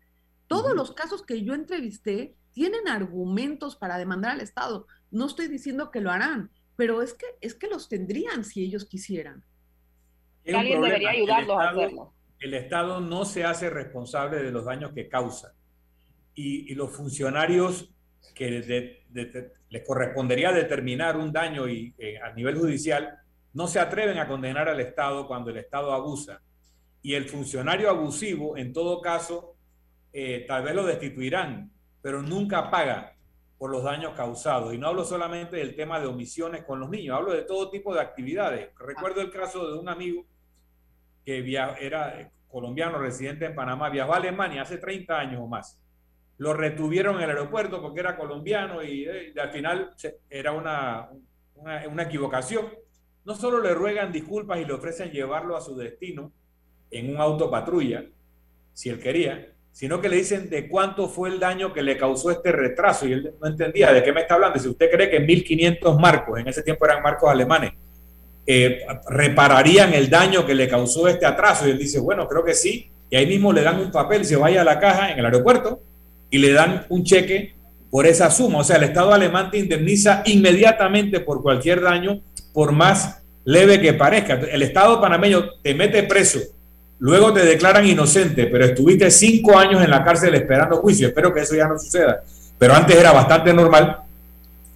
Todos 0.48 0.76
los 0.76 0.94
casos 0.94 1.24
que 1.24 1.44
yo 1.44 1.54
entrevisté 1.54 2.36
tienen 2.54 2.88
argumentos 2.88 3.76
para 3.76 4.00
demandar 4.00 4.32
al 4.32 4.42
Estado. 4.42 4.88
No 5.12 5.28
estoy 5.28 5.48
diciendo 5.48 5.92
que 5.92 6.02
lo 6.02 6.10
harán, 6.10 6.50
pero 6.76 7.04
es 7.04 7.14
que, 7.14 7.28
es 7.40 7.54
que 7.54 7.68
los 7.68 7.88
tendrían 7.88 8.44
si 8.44 8.64
ellos 8.64 8.86
quisieran. 8.86 9.44
Alguien 10.48 10.82
debería 10.82 11.12
ayudarlos 11.12 11.60
a 11.60 11.70
hacerlo. 11.70 12.14
El 12.40 12.56
Estado 12.56 13.00
no 13.00 13.26
se 13.26 13.44
hace 13.44 13.70
responsable 13.70 14.42
de 14.42 14.52
los 14.52 14.66
daños 14.66 14.92
que 14.94 15.08
causa. 15.08 15.54
Y, 16.40 16.76
los 16.76 16.92
funcionarios 16.92 17.90
que 18.36 19.04
les 19.70 19.84
correspondería 19.84 20.52
determinar 20.52 21.18
un 21.18 21.34
daño 21.34 21.68
y, 21.68 21.96
eh, 21.98 22.20
a 22.20 22.32
nivel 22.34 22.56
judicial 22.56 23.18
no 23.54 23.68
se 23.68 23.80
atreven 23.80 24.20
a 24.20 24.28
condenar 24.28 24.70
al 24.70 24.80
Estado 24.80 25.26
cuando 25.28 25.50
el 25.50 25.58
Estado 25.58 25.92
abusa 25.92 26.42
y 27.02 27.16
el 27.16 27.26
funcionario 27.26 27.90
abusivo, 27.90 28.56
en 28.56 28.72
todo 28.72 29.02
caso, 29.02 29.56
eh, 30.14 30.46
tal 30.48 30.64
vez 30.64 30.76
lo 30.76 30.86
destituirán, 30.86 31.72
pero 32.02 32.22
nunca 32.22 32.70
paga 32.70 33.16
por 33.58 33.72
los 33.72 33.84
daños 33.84 34.14
causados. 34.14 34.74
Y 34.74 34.78
no 34.78 34.88
hablo 34.88 35.04
solamente 35.04 35.58
del 35.58 35.76
tema 35.76 36.00
de 36.00 36.08
omisiones 36.08 36.64
con 36.66 36.80
los 36.80 36.90
niños, 36.90 37.18
hablo 37.18 37.34
de 37.34 37.44
todo 37.44 37.70
tipo 37.70 37.94
de 37.94 38.02
actividades. 38.02 38.70
Recuerdo 38.78 39.22
el 39.22 39.32
caso 39.32 39.72
de 39.72 39.80
un 39.80 39.90
amigo 39.90 40.26
que 41.26 41.40
era 41.80 42.32
colombiano, 42.48 43.00
residente 43.00 43.46
en 43.46 43.56
Panamá, 43.56 43.90
viajó 43.90 44.14
a 44.14 44.18
Alemania 44.18 44.62
hace 44.62 44.78
30 44.78 45.20
años 45.20 45.42
o 45.42 45.48
más. 45.48 45.80
Lo 46.38 46.54
retuvieron 46.54 47.18
en 47.18 47.24
el 47.24 47.30
aeropuerto 47.32 47.82
porque 47.82 48.00
era 48.00 48.16
colombiano 48.16 48.84
y, 48.84 49.06
eh, 49.06 49.34
al 49.42 49.50
final 49.50 49.94
era 50.30 50.52
una, 50.52 51.10
una, 51.56 52.04
equivocación. 52.04 52.68
No 53.26 53.36
solo 53.36 53.60
le 53.60 53.74
ruegan 53.74 54.12
disculpas 54.12 54.60
y 54.60 54.66
le 54.66 54.74
ofrecen 54.74 55.12
llevarlo 55.12 55.58
a 55.58 55.62
su 55.62 55.76
destino, 55.76 56.32
en 56.92 57.10
un 57.10 57.20
auto 57.20 57.50
patrulla, 57.50 58.06
si 58.72 58.90
él 58.90 59.00
quería, 59.00 59.52
sino 59.72 60.00
que 60.00 60.10
le 60.10 60.18
dicen 60.18 60.50
de 60.50 60.70
cuánto 60.70 61.10
fue 61.10 61.30
el 61.30 61.40
daño 61.40 61.74
que 61.74 61.82
le 61.82 61.98
causó 61.98 62.32
este 62.32 62.52
retraso. 62.52 63.08
Y 63.08 63.14
él 63.14 63.34
no 63.42 63.48
entendía 63.48 63.92
de 63.92 64.04
qué 64.04 64.14
me 64.14 64.22
está 64.22 64.36
hablando. 64.36 64.60
Si 64.60 64.70
usted 64.70 64.90
cree 64.92 65.10
que 65.10 65.20
1.500 65.20 66.00
marcos, 66.00 66.40
en 66.40 66.48
ese 66.48 66.62
tiempo 66.62 66.86
eran 66.86 67.02
marcos 67.02 67.30
alemanes, 67.30 67.74
eh, 68.46 68.86
repararían 69.10 69.94
el 69.94 70.10
daño 70.10 70.46
que 70.46 70.56
le 70.56 70.68
causó 70.68 71.08
este 71.08 71.26
atraso. 71.26 71.68
Y 71.68 71.72
él 71.72 71.78
dice, 71.78 72.00
bueno, 72.00 72.28
creo 72.28 72.44
que 72.44 72.54
sí. 72.54 72.92
Y 73.10 73.16
ahí 73.16 73.26
mismo 73.26 73.52
le 73.52 73.64
dan 73.64 73.80
un 73.80 73.92
papel, 73.92 74.24
se 74.24 74.36
vaya 74.36 74.62
a 74.62 74.64
la 74.64 74.80
caja 74.80 75.12
en 75.12 75.20
el 75.20 75.26
aeropuerto 75.26 75.82
y 76.30 76.38
le 76.38 76.52
dan 76.52 76.86
un 76.90 77.04
cheque 77.04 77.56
por 77.90 78.06
esa 78.06 78.30
suma. 78.30 78.60
O 78.60 78.64
sea, 78.64 78.78
el 78.78 78.84
Estado 78.84 79.14
alemán 79.14 79.52
te 79.52 79.58
indemniza 79.58 80.24
inmediatamente 80.26 81.20
por 81.20 81.42
cualquier 81.42 81.82
daño, 81.82 82.22
por 82.54 82.72
más 82.72 83.20
leve 83.46 83.80
que 83.80 83.94
parezca. 83.94 84.34
El 84.34 84.62
Estado 84.62 85.00
panameño 85.00 85.50
te 85.62 85.74
mete 85.74 86.04
preso 86.04 86.40
Luego 87.00 87.32
te 87.32 87.46
declaran 87.46 87.86
inocente, 87.86 88.48
pero 88.48 88.66
estuviste 88.66 89.12
cinco 89.12 89.58
años 89.58 89.84
en 89.84 89.92
la 89.92 90.04
cárcel 90.04 90.34
esperando 90.34 90.78
juicio. 90.78 91.08
Espero 91.08 91.34
que 91.34 91.42
eso 91.42 91.56
ya 91.56 91.68
no 91.68 91.78
suceda. 91.78 92.24
Pero 92.58 92.74
antes 92.74 92.96
era 92.96 93.12
bastante 93.12 93.54
normal. 93.54 93.98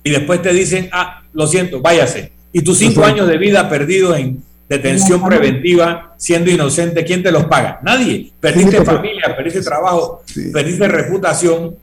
Y 0.03 0.11
después 0.11 0.41
te 0.41 0.53
dicen, 0.53 0.89
ah, 0.91 1.23
lo 1.33 1.47
siento, 1.47 1.81
váyase. 1.81 2.31
Y 2.53 2.61
tus 2.61 2.77
cinco 2.77 3.03
años 3.03 3.27
de 3.27 3.37
vida 3.37 3.67
perdidos 3.69 4.17
en 4.17 4.43
detención 4.71 5.21
preventiva, 5.21 6.13
siendo 6.17 6.49
inocente, 6.49 7.03
¿quién 7.03 7.21
te 7.21 7.31
los 7.31 7.45
paga? 7.45 7.79
Nadie. 7.83 8.31
Perdiste 8.39 8.83
familia, 8.85 9.35
perdiste 9.35 9.61
trabajo, 9.61 10.23
perdiste 10.53 10.87
reputación, 10.87 11.75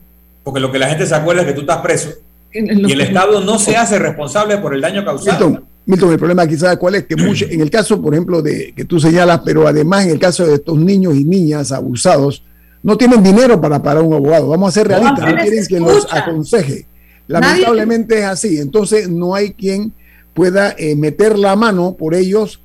porque 0.43 0.59
lo 0.59 0.71
que 0.71 0.79
la 0.79 0.89
gente 0.89 1.05
se 1.05 1.13
acuerda 1.13 1.41
es 1.41 1.47
que 1.47 1.53
tú 1.53 1.61
estás 1.61 1.77
preso. 1.81 2.09
Y 2.51 2.91
el 2.91 3.01
Estado 3.01 3.41
no 3.41 3.59
se 3.59 3.77
hace 3.77 3.99
responsable 3.99 4.57
por 4.57 4.73
el 4.73 4.81
daño 4.81 5.05
causado. 5.05 5.61
Milton, 5.85 6.11
el 6.11 6.17
problema 6.17 6.47
quizás 6.47 6.77
cuál 6.77 6.95
es 6.95 7.05
que 7.05 7.15
mucho, 7.27 7.45
en 7.47 7.61
el 7.61 7.69
caso, 7.69 8.01
por 8.01 8.13
ejemplo, 8.15 8.41
de 8.41 8.73
que 8.75 8.85
tú 8.85 8.99
señalas, 8.99 9.41
pero 9.45 9.67
además 9.67 10.05
en 10.05 10.11
el 10.11 10.19
caso 10.19 10.47
de 10.47 10.55
estos 10.55 10.77
niños 10.79 11.15
y 11.15 11.23
niñas 11.23 11.71
abusados, 11.71 12.43
no 12.81 12.97
tienen 12.97 13.21
dinero 13.21 13.61
para 13.61 13.83
pagar 13.83 14.01
un 14.01 14.13
abogado. 14.13 14.47
Vamos 14.47 14.69
a 14.69 14.71
ser 14.71 14.87
realistas, 14.87 15.31
no, 15.31 15.37
quieren 15.37 15.67
que 15.67 15.79
los 15.79 16.07
aconseje. 16.11 16.85
Lamentablemente 17.27 18.19
es 18.19 18.25
así. 18.25 18.57
Entonces 18.57 19.09
no 19.09 19.35
hay 19.35 19.51
quien 19.51 19.93
pueda 20.33 20.73
eh, 20.75 20.95
meter 20.95 21.37
la 21.37 21.55
mano 21.55 21.95
por 21.95 22.15
ellos 22.15 22.61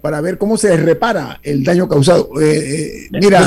para 0.00 0.20
ver 0.20 0.38
cómo 0.38 0.56
se 0.56 0.76
repara 0.76 1.40
el 1.42 1.64
daño 1.64 1.88
causado. 1.88 2.28
Eh, 2.40 3.06
eh, 3.06 3.08
mira, 3.12 3.42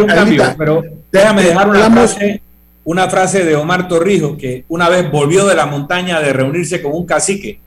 un 0.00 0.06
cambio, 0.06 0.44
pero 0.56 0.82
déjame 1.12 1.42
dejar 1.42 1.68
una 1.68 1.90
frase, 1.90 2.42
una 2.84 3.08
frase 3.08 3.44
de 3.44 3.56
Omar 3.56 3.88
Torrijos 3.88 4.36
que 4.38 4.64
una 4.68 4.88
vez 4.88 5.10
volvió 5.10 5.46
de 5.46 5.54
la 5.54 5.66
montaña 5.66 6.20
de 6.20 6.32
reunirse 6.32 6.80
con 6.82 6.92
un 6.92 7.06
cacique 7.06 7.60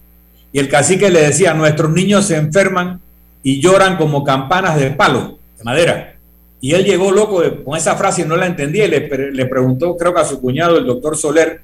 y 0.51 0.59
el 0.59 0.67
cacique 0.67 1.09
le 1.09 1.21
decía, 1.21 1.53
nuestros 1.53 1.91
niños 1.91 2.25
se 2.25 2.36
enferman 2.36 2.99
y 3.43 3.61
lloran 3.61 3.97
como 3.97 4.23
campanas 4.23 4.79
de 4.79 4.91
palo, 4.91 5.39
de 5.57 5.63
madera. 5.63 6.15
Y 6.59 6.73
él 6.73 6.84
llegó 6.84 7.11
loco 7.11 7.41
con 7.63 7.77
esa 7.77 7.95
frase 7.95 8.21
y 8.21 8.25
no 8.25 8.36
la 8.36 8.45
entendía 8.45 8.86
y 8.86 8.89
le, 8.89 9.32
le 9.32 9.45
preguntó, 9.45 9.97
creo 9.97 10.13
que 10.13 10.21
a 10.21 10.25
su 10.25 10.39
cuñado, 10.41 10.77
el 10.77 10.86
doctor 10.86 11.17
Soler, 11.17 11.61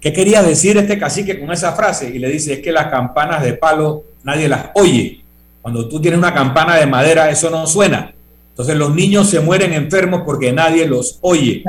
¿qué 0.00 0.12
quería 0.12 0.42
decir 0.42 0.76
este 0.76 0.98
cacique 0.98 1.40
con 1.40 1.50
esa 1.50 1.72
frase? 1.72 2.10
Y 2.10 2.18
le 2.18 2.28
dice, 2.28 2.54
es 2.54 2.60
que 2.60 2.70
las 2.70 2.86
campanas 2.86 3.42
de 3.42 3.54
palo 3.54 4.04
nadie 4.22 4.48
las 4.48 4.66
oye. 4.74 5.24
Cuando 5.62 5.88
tú 5.88 6.00
tienes 6.00 6.18
una 6.18 6.34
campana 6.34 6.76
de 6.76 6.86
madera, 6.86 7.30
eso 7.30 7.50
no 7.50 7.66
suena. 7.66 8.12
Entonces 8.58 8.76
los 8.76 8.92
niños 8.92 9.30
se 9.30 9.38
mueren 9.38 9.72
enfermos 9.72 10.22
porque 10.26 10.52
nadie 10.52 10.84
los 10.84 11.18
oye. 11.20 11.62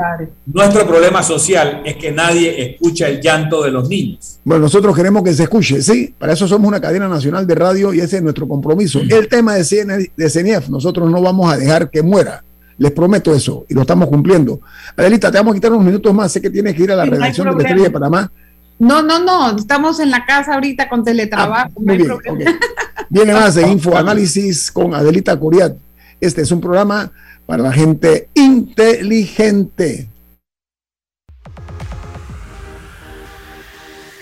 Nuestro 0.46 0.84
problema 0.88 1.22
social 1.22 1.82
es 1.84 1.94
que 1.94 2.10
nadie 2.10 2.72
escucha 2.72 3.06
el 3.06 3.20
llanto 3.20 3.62
de 3.62 3.70
los 3.70 3.88
niños. 3.88 4.40
Bueno, 4.42 4.62
nosotros 4.62 4.96
queremos 4.96 5.22
que 5.22 5.32
se 5.32 5.44
escuche, 5.44 5.82
sí, 5.82 6.12
para 6.18 6.32
eso 6.32 6.48
somos 6.48 6.66
una 6.66 6.80
cadena 6.80 7.06
nacional 7.06 7.46
de 7.46 7.54
radio 7.54 7.94
y 7.94 8.00
ese 8.00 8.16
es 8.16 8.22
nuestro 8.24 8.48
compromiso. 8.48 9.00
El 9.08 9.28
tema 9.28 9.54
de, 9.54 9.62
CNF, 9.62 10.68
nosotros 10.68 11.08
no 11.08 11.22
vamos 11.22 11.52
a 11.52 11.56
dejar 11.56 11.90
que 11.90 12.02
muera. 12.02 12.42
Les 12.76 12.90
prometo 12.90 13.32
eso 13.32 13.66
y 13.68 13.74
lo 13.74 13.82
estamos 13.82 14.08
cumpliendo. 14.08 14.60
Adelita, 14.96 15.30
te 15.30 15.38
vamos 15.38 15.52
a 15.52 15.54
quitar 15.54 15.70
unos 15.70 15.84
minutos 15.84 16.12
más. 16.12 16.32
Sé 16.32 16.40
que 16.40 16.50
tienes 16.50 16.74
que 16.74 16.82
ir 16.82 16.90
a 16.90 16.96
la 16.96 17.04
redacción 17.04 17.56
de 17.56 17.62
Estrella 17.62 17.84
de 17.84 17.90
Panamá. 17.90 18.32
No, 18.80 19.02
no, 19.02 19.18
no. 19.22 19.56
Estamos 19.56 20.00
en 20.00 20.10
la 20.10 20.24
casa 20.24 20.54
ahorita 20.54 20.88
con 20.88 21.04
teletrabajo. 21.04 21.70
Ah, 21.76 21.80
bien, 21.80 22.08
Viene 23.10 23.34
más 23.34 23.54
de 23.54 23.68
Infoanálisis 23.68 24.72
con 24.72 24.94
Adelita 24.94 25.38
Curiat. 25.38 25.76
Este 26.18 26.40
es 26.40 26.50
un 26.50 26.62
programa 26.62 27.12
para 27.44 27.62
la 27.62 27.72
gente 27.72 28.30
inteligente. 28.32 30.08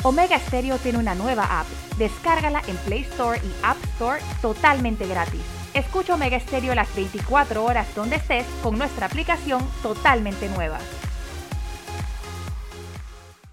Omega 0.03 0.39
Stereo 0.41 0.77
tiene 0.79 0.99
una 0.99 1.15
nueva 1.15 1.61
app. 1.61 1.67
Descárgala 1.97 2.61
en 2.67 2.77
Play 2.79 3.03
Store 3.03 3.39
y 3.39 3.53
App 3.63 3.77
Store 3.95 4.21
totalmente 4.43 5.07
gratis. 5.07 5.41
Escucha 5.73 6.15
Omega 6.15 6.41
Stereo 6.41 6.75
las 6.75 6.93
24 6.97 7.65
horas 7.65 7.87
donde 7.95 8.17
estés 8.17 8.47
con 8.63 8.77
nuestra 8.77 9.07
aplicación 9.07 9.63
totalmente 9.83 10.49
nueva. 10.49 10.79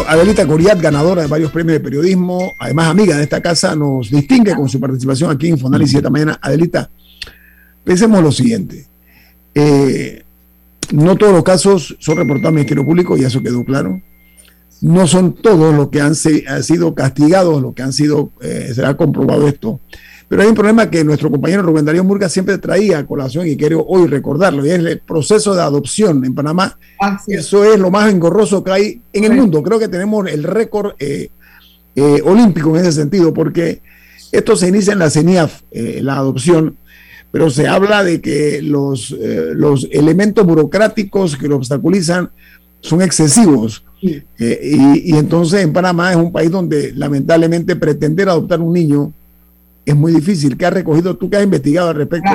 Adelita 0.00 0.46
Coriat, 0.46 0.80
ganadora 0.80 1.22
de 1.22 1.28
varios 1.28 1.50
premios 1.50 1.74
de 1.74 1.80
periodismo, 1.80 2.52
además 2.58 2.88
amiga 2.88 3.16
de 3.16 3.22
esta 3.22 3.40
casa, 3.40 3.76
nos 3.76 4.10
distingue 4.10 4.54
con 4.54 4.68
su 4.68 4.80
participación 4.80 5.30
aquí 5.30 5.46
en 5.46 5.54
Infoanálisis 5.54 5.96
esta 5.96 6.10
mañana. 6.10 6.38
Adelita, 6.40 6.90
pensemos 7.84 8.22
lo 8.22 8.32
siguiente. 8.32 8.86
Eh, 9.54 10.22
no 10.92 11.16
todos 11.16 11.32
los 11.32 11.42
casos 11.42 11.96
son 12.00 12.16
reportados 12.16 12.48
al 12.48 12.54
Ministerio 12.54 12.84
Público, 12.84 13.16
y 13.16 13.24
eso 13.24 13.42
quedó 13.42 13.64
claro. 13.64 14.00
No 14.80 15.06
son 15.06 15.34
todos 15.34 15.74
los 15.74 15.88
que 15.90 16.00
han, 16.00 16.14
sido 16.14 16.94
castigados, 16.94 17.62
los 17.62 17.74
que 17.74 17.82
han 17.82 17.92
sido, 17.92 18.30
eh, 18.40 18.72
se 18.74 18.84
ha 18.84 18.96
comprobado 18.96 19.46
esto. 19.46 19.80
Pero 20.32 20.44
hay 20.44 20.48
un 20.48 20.54
problema 20.54 20.88
que 20.88 21.04
nuestro 21.04 21.30
compañero 21.30 21.60
Rubén 21.60 21.84
Darío 21.84 22.04
Murga 22.04 22.26
siempre 22.26 22.56
traía 22.56 23.00
a 23.00 23.06
colación 23.06 23.46
y 23.46 23.54
quiero 23.54 23.84
hoy 23.86 24.06
recordarlo, 24.06 24.64
y 24.64 24.70
es 24.70 24.78
el 24.78 24.98
proceso 25.00 25.54
de 25.54 25.60
adopción 25.60 26.24
en 26.24 26.34
Panamá. 26.34 26.78
Eso 27.28 27.70
es 27.70 27.78
lo 27.78 27.90
más 27.90 28.10
engorroso 28.10 28.64
que 28.64 28.70
hay 28.70 29.02
en 29.12 29.24
el 29.24 29.34
mundo. 29.34 29.62
Creo 29.62 29.78
que 29.78 29.88
tenemos 29.88 30.26
el 30.30 30.44
récord 30.44 30.94
eh, 30.98 31.28
eh, 31.94 32.22
olímpico 32.24 32.70
en 32.70 32.76
ese 32.76 32.92
sentido, 32.92 33.34
porque 33.34 33.82
esto 34.32 34.56
se 34.56 34.68
inicia 34.68 34.94
en 34.94 35.00
la 35.00 35.10
CENIAF, 35.10 35.64
eh, 35.70 36.00
la 36.02 36.16
adopción, 36.16 36.78
pero 37.30 37.50
se 37.50 37.68
habla 37.68 38.02
de 38.02 38.22
que 38.22 38.62
los, 38.62 39.14
los 39.20 39.86
elementos 39.92 40.46
burocráticos 40.46 41.36
que 41.36 41.46
lo 41.46 41.56
obstaculizan 41.56 42.30
son 42.80 43.02
excesivos. 43.02 43.84
y, 44.00 44.22
y 44.38 45.12
entonces 45.14 45.60
en 45.60 45.74
Panamá 45.74 46.12
es 46.12 46.16
un 46.16 46.32
país 46.32 46.50
donde 46.50 46.94
lamentablemente 46.94 47.76
pretender 47.76 48.30
adoptar 48.30 48.62
un 48.62 48.72
niño 48.72 49.12
es 49.84 49.96
muy 49.96 50.12
difícil. 50.12 50.56
¿Qué 50.56 50.66
has 50.66 50.72
recogido 50.72 51.16
tú 51.16 51.28
que 51.28 51.36
has 51.36 51.44
investigado 51.44 51.90
al 51.90 51.96
respecto? 51.96 52.30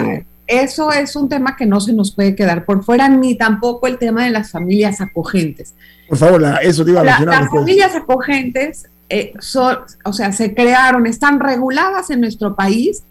eso 0.47 0.93
es 0.93 1.15
un 1.17 1.27
tema 1.27 1.57
que 1.57 1.65
no 1.65 1.81
se 1.81 1.91
nos 1.91 2.15
puede 2.15 2.33
quedar 2.33 2.63
por 2.63 2.83
fuera, 2.83 3.09
ni 3.09 3.35
tampoco 3.35 3.85
el 3.85 3.97
tema 3.97 4.23
de 4.23 4.31
las 4.31 4.49
familias 4.51 5.01
acogentes. 5.01 5.75
Por 6.07 6.17
favor, 6.17 6.43
eso 6.61 6.85
te 6.85 6.91
iba 6.91 7.01
a 7.01 7.03
mencionar. 7.03 7.41
las 7.41 7.51
familias 7.51 7.95
acogentes, 7.95 8.85
eh, 9.09 9.33
son, 9.39 9.79
o 10.05 10.13
sea, 10.13 10.31
se 10.31 10.53
crearon, 10.53 11.05
están 11.05 11.39
reguladas 11.41 12.09
en 12.09 12.21
nuestro 12.21 12.55
país 12.55 13.03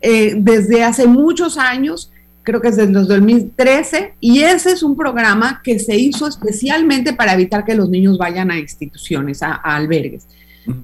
eh, 0.00 0.34
desde 0.38 0.82
hace 0.82 1.06
muchos 1.06 1.58
años, 1.58 2.10
creo 2.42 2.62
que 2.62 2.68
es 2.68 2.76
desde 2.76 2.92
los 2.92 3.06
2013, 3.06 4.14
y 4.20 4.40
ese 4.40 4.72
es 4.72 4.82
un 4.82 4.96
programa 4.96 5.60
que 5.62 5.78
se 5.78 5.96
hizo 5.96 6.26
especialmente 6.26 7.12
para 7.12 7.34
evitar 7.34 7.66
que 7.66 7.74
los 7.74 7.90
niños 7.90 8.16
vayan 8.16 8.50
a 8.50 8.58
instituciones, 8.58 9.42
a 9.42 9.54
albergues. 9.56 10.26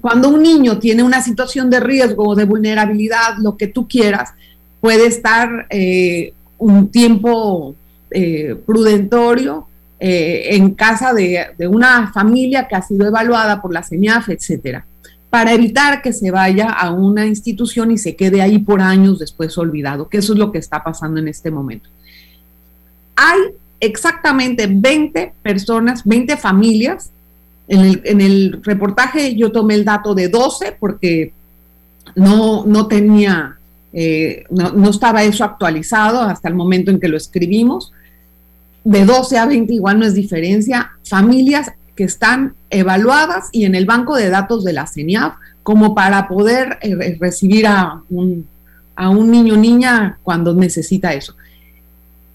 Cuando 0.01 0.29
un 0.29 0.43
niño 0.43 0.79
tiene 0.79 1.03
una 1.03 1.23
situación 1.23 1.71
de 1.71 1.81
riesgo 1.81 2.29
o 2.29 2.35
de 2.35 2.45
vulnerabilidad, 2.45 3.39
lo 3.39 3.57
que 3.57 3.67
tú 3.67 3.87
quieras, 3.87 4.31
puede 4.81 5.07
estar 5.07 5.67
eh, 5.71 6.33
un 6.59 6.89
tiempo 6.89 7.75
eh, 8.11 8.55
prudentorio 8.67 9.67
eh, 9.99 10.57
en 10.57 10.75
casa 10.75 11.13
de, 11.15 11.55
una 11.69 12.13
familia 12.13 12.69
que 12.69 12.77
ha 12.77 12.83
sido 12.83 13.07
evaluada 13.07 13.63
por 13.63 13.73
la 13.73 13.83
CENIAF, 13.83 14.29
etcétera, 14.29 14.85
para 15.31 15.53
evitar 15.53 16.03
que 16.03 16.13
se 16.13 16.31
vaya 16.31 16.69
a 16.71 16.93
una 16.93 17.27
institución 17.27 17.91
y 17.91 17.99
se 17.99 18.15
quede 18.15 18.43
ahí 18.43 18.59
por 18.59 18.81
años 18.81 19.19
después 19.19 19.57
olvidado, 19.59 20.09
que 20.09 20.19
eso 20.19 20.35
es 20.35 20.39
lo 20.39 20.53
que 20.53 20.59
está 20.59 20.85
pasando 20.85 21.19
en 21.21 21.29
este 21.29 21.51
momento. 21.51 21.89
Hay 23.17 23.41
exactamente 23.81 24.67
20 24.67 25.33
personas, 25.43 26.05
20 26.05 26.37
familias 26.37 27.11
en 27.69 28.21
el, 28.21 28.61
reportaje 28.63 29.35
yo 29.35 29.51
tomé 29.51 29.75
el 29.75 29.85
dato 29.85 30.15
de 30.15 30.29
12 30.29 30.77
porque 30.79 31.33
no, 32.15 32.65
no 32.67 32.87
tenía, 32.87 33.57
eh, 33.93 34.45
no, 34.51 34.91
estaba 34.91 35.25
eso 35.25 35.45
actualizado 35.45 36.21
hasta 36.21 36.49
el 36.49 36.55
momento 36.55 36.91
en 36.91 37.01
que 37.01 37.09
lo 37.09 37.17
escribimos. 37.17 37.93
De 38.85 39.05
12 39.05 39.39
a 39.39 39.47
20 39.47 39.73
igual 39.73 39.99
no 39.99 40.05
es 40.05 40.15
diferencia. 40.15 40.93
Familias 41.05 41.73
que 41.97 42.05
están 42.05 42.55
evaluadas 42.71 43.49
y 43.53 43.65
en 43.65 43.75
el 43.75 43.87
banco 43.87 44.17
de 44.17 44.29
datos 44.29 44.65
de 44.65 44.73
la 44.73 44.87
CENIAF 44.87 45.35
como 45.63 45.95
para 45.95 46.29
poder 46.29 46.79
eh, 46.83 47.17
recibir 47.19 47.67
a 47.67 48.03
un, 48.11 48.47
a 48.95 49.09
un 49.09 49.31
niño 49.31 49.55
o 49.55 49.57
niña 49.57 50.19
cuando 50.23 50.55
necesita 50.55 51.15
eso. 51.15 51.35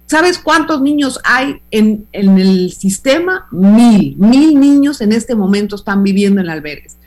¿Sabes 0.10 0.40
cuántos 0.40 0.82
niños 0.82 1.20
hay 1.24 1.62
en, 1.70 2.08
el 2.14 2.72
sistema? 2.72 3.48
Mil. 3.52 4.16
Mil 4.18 4.60
niños 4.60 5.02
en 5.02 5.12
este 5.12 5.36
momento 5.36 5.76
están 5.76 6.02
viviendo 6.02 6.42
en 6.42 6.50
albergues. 6.50 6.98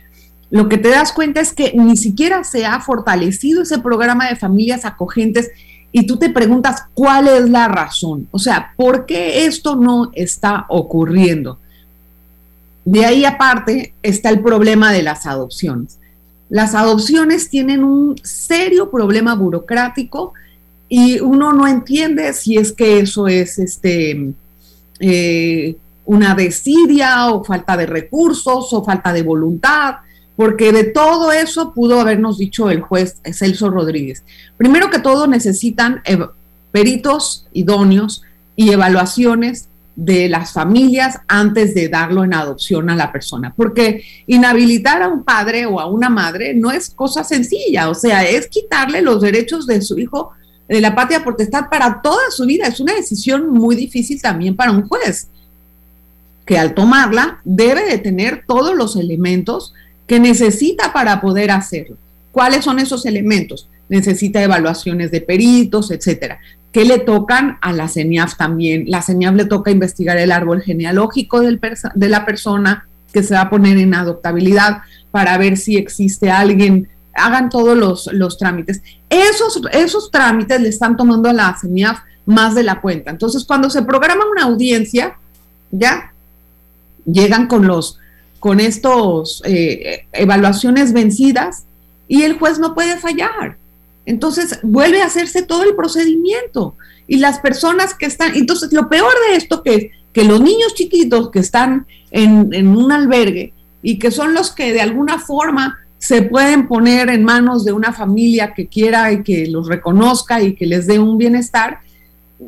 Lo 0.49 0.69
que 0.69 0.77
te 0.77 0.87
das 0.87 1.11
cuenta 1.11 1.41
es 1.41 1.51
que 1.51 1.73
ni 1.75 1.97
siquiera 1.97 2.45
se 2.45 2.65
ha 2.65 2.79
fortalecido 2.79 3.63
ese 3.63 3.79
programa 3.79 4.29
de 4.29 4.37
familias 4.37 4.85
acogentes 4.85 5.51
y 5.91 6.07
tú 6.07 6.15
te 6.15 6.29
preguntas 6.29 6.85
cuál 6.93 7.27
es 7.27 7.49
la 7.49 7.67
razón. 7.67 8.29
O 8.31 8.39
sea, 8.39 8.71
¿por 8.77 9.05
qué 9.05 9.47
esto 9.47 9.75
no 9.75 10.09
está 10.13 10.65
ocurriendo? 10.69 11.59
De 12.85 13.03
ahí 13.03 13.25
aparte 13.25 13.93
está 14.01 14.29
el 14.29 14.39
problema 14.39 14.93
de 14.93 15.03
las 15.03 15.25
adopciones. 15.25 15.99
Las 16.47 16.73
adopciones 16.73 17.49
tienen 17.49 17.83
un 17.83 18.15
serio 18.23 18.89
problema 18.89 19.35
burocrático 19.35 20.31
y 20.95 21.19
uno 21.21 21.53
no 21.53 21.67
entiende 21.67 22.33
si 22.33 22.55
es 22.55 22.71
que 22.71 22.99
eso 22.99 23.27
es 23.27 23.57
este, 23.57 24.31
eh, 24.99 25.75
una 26.05 26.35
desidia 26.35 27.31
o 27.31 27.43
falta 27.43 27.75
de 27.75 27.87
recursos 27.87 28.71
o 28.71 28.83
falta 28.83 29.11
de 29.11 29.23
voluntad, 29.23 29.95
porque 30.35 30.71
de 30.71 30.83
todo 30.83 31.31
eso 31.31 31.73
pudo 31.73 31.99
habernos 31.99 32.37
dicho 32.37 32.69
el 32.69 32.81
juez 32.81 33.17
Celso 33.33 33.71
Rodríguez. 33.71 34.23
Primero 34.55 34.91
que 34.91 34.99
todo 34.99 35.25
necesitan 35.25 36.03
peritos 36.71 37.47
idóneos 37.53 38.21
y 38.55 38.69
evaluaciones 38.69 39.69
de 39.95 40.29
las 40.29 40.53
familias 40.53 41.21
antes 41.27 41.73
de 41.73 41.89
darlo 41.89 42.23
en 42.23 42.35
adopción 42.35 42.91
a 42.91 42.95
la 42.95 43.11
persona, 43.11 43.51
porque 43.57 44.03
inhabilitar 44.27 45.01
a 45.01 45.07
un 45.07 45.23
padre 45.23 45.65
o 45.65 45.79
a 45.79 45.87
una 45.87 46.11
madre 46.11 46.53
no 46.53 46.71
es 46.71 46.91
cosa 46.91 47.23
sencilla, 47.23 47.89
o 47.89 47.95
sea, 47.95 48.29
es 48.29 48.47
quitarle 48.47 49.01
los 49.01 49.21
derechos 49.21 49.65
de 49.65 49.81
su 49.81 49.97
hijo 49.97 50.33
de 50.73 50.81
la 50.81 50.95
patria 50.95 51.23
potestad 51.23 51.69
para 51.69 52.01
toda 52.01 52.31
su 52.31 52.47
vida. 52.47 52.65
Es 52.65 52.79
una 52.79 52.95
decisión 52.95 53.47
muy 53.51 53.75
difícil 53.75 54.19
también 54.19 54.55
para 54.55 54.71
un 54.71 54.87
juez, 54.87 55.27
que 56.47 56.57
al 56.57 56.73
tomarla 56.73 57.39
debe 57.43 57.85
de 57.85 57.99
tener 57.99 58.43
todos 58.47 58.75
los 58.75 58.95
elementos 58.95 59.75
que 60.07 60.19
necesita 60.19 60.91
para 60.91 61.21
poder 61.21 61.51
hacerlo. 61.51 61.95
¿Cuáles 62.31 62.65
son 62.65 62.79
esos 62.79 63.05
elementos? 63.05 63.69
Necesita 63.87 64.41
evaluaciones 64.41 65.11
de 65.11 65.21
peritos, 65.21 65.91
etcétera. 65.91 66.39
¿Qué 66.71 66.85
le 66.85 66.97
tocan 66.97 67.59
a 67.61 67.71
la 67.71 67.87
CENIAF 67.87 68.35
también? 68.35 68.85
La 68.87 69.03
CENIAF 69.03 69.35
le 69.35 69.45
toca 69.45 69.69
investigar 69.69 70.17
el 70.17 70.31
árbol 70.31 70.63
genealógico 70.63 71.41
del 71.41 71.61
de 71.93 72.09
la 72.09 72.25
persona 72.25 72.87
que 73.13 73.21
se 73.21 73.35
va 73.35 73.41
a 73.41 73.49
poner 73.51 73.77
en 73.77 73.93
adoptabilidad 73.93 74.79
para 75.11 75.37
ver 75.37 75.55
si 75.55 75.77
existe 75.77 76.31
alguien 76.31 76.87
hagan 77.13 77.49
todos 77.49 78.07
los, 78.11 78.37
trámites. 78.37 78.81
Esos, 79.09 79.61
esos 79.71 80.11
trámites 80.11 80.59
le 80.61 80.69
están 80.69 80.97
tomando 80.97 81.29
a 81.29 81.33
la 81.33 81.55
CENIAF 81.59 81.99
más 82.25 82.55
de 82.55 82.63
la 82.63 82.81
cuenta. 82.81 83.11
Entonces, 83.11 83.43
cuando 83.45 83.69
se 83.69 83.83
programa 83.83 84.25
una 84.29 84.43
audiencia, 84.43 85.17
ya 85.71 86.13
llegan 87.05 87.47
con 87.47 87.67
los 87.67 87.99
con 88.39 88.59
estos 88.59 89.41
eh, 89.45 90.05
evaluaciones 90.11 90.91
vencidas 90.91 91.63
y 92.09 92.23
el 92.23 92.37
juez 92.37 92.59
no 92.59 92.73
puede 92.73 92.97
fallar. 92.97 93.55
Entonces 94.05 94.59
vuelve 94.63 95.01
a 95.01 95.05
hacerse 95.05 95.43
todo 95.43 95.63
el 95.63 95.75
procedimiento 95.75 96.75
y 97.07 97.19
las 97.19 97.39
personas 97.39 97.93
que 97.93 98.05
están, 98.05 98.35
entonces 98.35 98.73
lo 98.73 98.89
peor 98.89 99.13
de 99.29 99.37
esto 99.37 99.63
que 99.63 99.75
es 99.75 99.85
que 100.11 100.25
los 100.25 100.41
niños 100.41 100.75
chiquitos 100.75 101.31
que 101.31 101.39
están 101.39 101.87
en, 102.11 102.53
en 102.53 102.67
un 102.67 102.91
albergue 102.91 103.53
y 103.81 103.97
que 103.97 104.11
son 104.11 104.33
los 104.33 104.51
que 104.51 104.73
de 104.73 104.81
alguna 104.81 105.19
forma 105.19 105.79
se 106.03 106.21
pueden 106.21 106.67
poner 106.67 107.09
en 107.09 107.23
manos 107.23 107.63
de 107.63 107.71
una 107.71 107.93
familia 107.93 108.53
que 108.53 108.67
quiera 108.67 109.13
y 109.13 109.23
que 109.23 109.47
los 109.47 109.69
reconozca 109.69 110.41
y 110.41 110.53
que 110.53 110.65
les 110.65 110.85
dé 110.85 110.99
un 110.99 111.17
bienestar, 111.17 111.79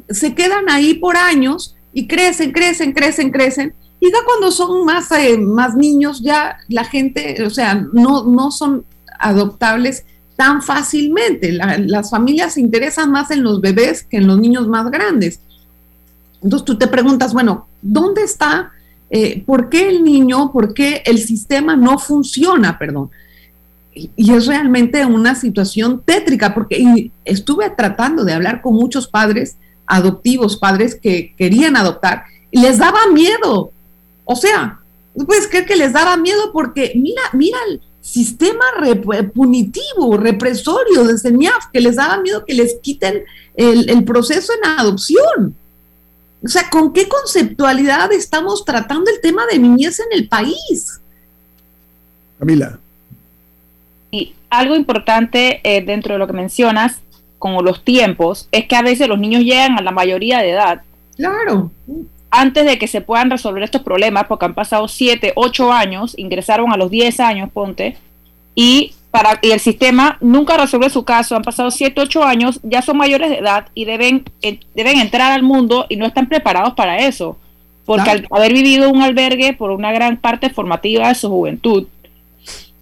se 0.09 0.35
quedan 0.35 0.69
ahí 0.69 0.95
por 0.95 1.15
años 1.15 1.73
y 1.93 2.05
crecen, 2.05 2.51
crecen, 2.51 2.91
crecen, 2.91 3.31
crecen. 3.31 3.73
Y 4.01 4.11
ya 4.11 4.17
cuando 4.25 4.51
son 4.51 4.83
más, 4.83 5.09
eh, 5.13 5.37
más 5.37 5.73
niños, 5.73 6.21
ya 6.21 6.57
la 6.67 6.83
gente, 6.83 7.45
o 7.45 7.49
sea, 7.49 7.75
no, 7.93 8.25
no 8.25 8.51
son 8.51 8.83
adoptables 9.19 10.03
tan 10.35 10.61
fácilmente. 10.61 11.53
las 11.53 12.09
familias 12.09 12.55
se 12.55 12.59
interesan 12.59 13.09
más 13.09 13.31
en 13.31 13.41
los 13.41 13.61
bebés 13.61 14.03
que 14.03 14.17
en 14.17 14.27
los 14.27 14.37
niños 14.37 14.67
más 14.67 14.91
grandes. 14.91 15.39
Entonces 16.43 16.65
tú 16.65 16.77
te 16.77 16.87
preguntas, 16.87 17.31
bueno, 17.31 17.69
¿dónde 17.81 18.23
está? 18.23 18.73
Eh, 19.09 19.41
¿Por 19.45 19.69
qué 19.69 19.87
el 19.87 20.03
niño, 20.03 20.51
por 20.51 20.73
qué 20.73 21.03
el 21.05 21.19
sistema 21.19 21.77
no 21.77 21.97
funciona? 21.97 22.77
Perdón 22.77 23.11
y 23.95 24.33
es 24.33 24.45
realmente 24.45 25.05
una 25.05 25.35
situación 25.35 26.01
tétrica, 26.03 26.53
porque 26.53 27.11
estuve 27.23 27.69
tratando 27.69 28.25
de 28.25 28.33
hablar 28.33 28.61
con 28.61 28.75
muchos 28.75 29.07
padres 29.07 29.55
adoptivos, 29.87 30.57
padres 30.57 30.95
que 30.95 31.33
querían 31.37 31.77
adoptar, 31.77 32.25
y 32.51 32.59
les 32.59 32.77
daba 32.77 33.07
miedo. 33.11 33.71
O 34.25 34.35
sea, 34.35 34.81
puedes 35.25 35.47
creer 35.47 35.65
que 35.65 35.77
les 35.77 35.93
daba 35.93 36.17
miedo 36.17 36.51
porque 36.51 36.91
mira, 36.95 37.21
mira 37.31 37.57
el 37.69 37.81
sistema 38.01 38.65
punitivo, 39.33 40.17
represorio 40.17 41.05
de 41.05 41.17
CENIAF, 41.17 41.67
que 41.71 41.79
les 41.79 41.95
daba 41.95 42.19
miedo 42.19 42.45
que 42.45 42.53
les 42.53 42.75
quiten 42.81 43.23
el, 43.55 43.89
el 43.89 44.03
proceso 44.03 44.51
en 44.53 44.69
adopción. 44.71 45.55
O 46.43 46.47
sea, 46.47 46.69
¿con 46.69 46.91
qué 46.91 47.07
conceptualidad 47.07 48.11
estamos 48.11 48.65
tratando 48.65 49.09
el 49.09 49.21
tema 49.21 49.45
de 49.47 49.57
niñez 49.57 49.99
en 49.99 50.19
el 50.19 50.27
país? 50.27 50.99
Camila 52.37 52.77
algo 54.49 54.75
importante 54.75 55.61
eh, 55.63 55.81
dentro 55.81 56.13
de 56.13 56.19
lo 56.19 56.27
que 56.27 56.33
mencionas, 56.33 57.01
como 57.39 57.61
los 57.61 57.83
tiempos, 57.83 58.47
es 58.51 58.67
que 58.67 58.75
a 58.75 58.81
veces 58.81 59.07
los 59.07 59.19
niños 59.19 59.43
llegan 59.43 59.77
a 59.77 59.81
la 59.81 59.91
mayoría 59.91 60.39
de 60.39 60.51
edad. 60.51 60.81
Claro. 61.15 61.71
Antes 62.31 62.65
de 62.65 62.77
que 62.77 62.87
se 62.87 63.01
puedan 63.01 63.29
resolver 63.29 63.63
estos 63.63 63.81
problemas, 63.81 64.25
porque 64.27 64.45
han 64.45 64.55
pasado 64.55 64.87
7, 64.87 65.33
8 65.35 65.71
años, 65.71 66.17
ingresaron 66.17 66.71
a 66.73 66.77
los 66.77 66.89
10 66.89 67.19
años, 67.19 67.49
ponte, 67.51 67.97
y, 68.55 68.93
para, 69.11 69.39
y 69.41 69.51
el 69.51 69.59
sistema 69.59 70.17
nunca 70.21 70.57
resuelve 70.57 70.89
su 70.89 71.03
caso, 71.03 71.35
han 71.35 71.43
pasado 71.43 71.71
7, 71.71 72.01
8 72.01 72.23
años, 72.23 72.59
ya 72.63 72.81
son 72.81 72.97
mayores 72.97 73.29
de 73.29 73.37
edad 73.37 73.67
y 73.73 73.85
deben, 73.85 74.23
eh, 74.41 74.59
deben 74.73 74.99
entrar 74.99 75.31
al 75.31 75.43
mundo 75.43 75.85
y 75.89 75.97
no 75.97 76.05
están 76.05 76.27
preparados 76.27 76.73
para 76.73 76.97
eso, 76.99 77.37
porque 77.85 78.09
al 78.09 78.27
haber 78.31 78.53
vivido 78.53 78.89
un 78.89 79.01
albergue 79.01 79.53
por 79.53 79.71
una 79.71 79.91
gran 79.91 80.17
parte 80.17 80.49
formativa 80.49 81.07
de 81.09 81.15
su 81.15 81.29
juventud, 81.29 81.87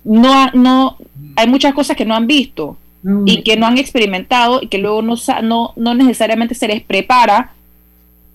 no, 0.04 0.52
no, 0.54 0.98
hay 1.36 1.48
muchas 1.48 1.74
cosas 1.74 1.96
que 1.96 2.06
no 2.06 2.16
han 2.16 2.28
visto 2.28 2.78
y 3.26 3.42
que 3.44 3.58
no 3.58 3.68
han 3.68 3.78
experimentado 3.78 4.60
y 4.62 4.68
que 4.68 4.78
luego 4.78 5.02
no, 5.02 5.16
no, 5.42 5.74
no 5.76 5.94
necesariamente 5.94 6.56
se 6.56 6.70
les 6.70 6.82
prepara 6.82 7.52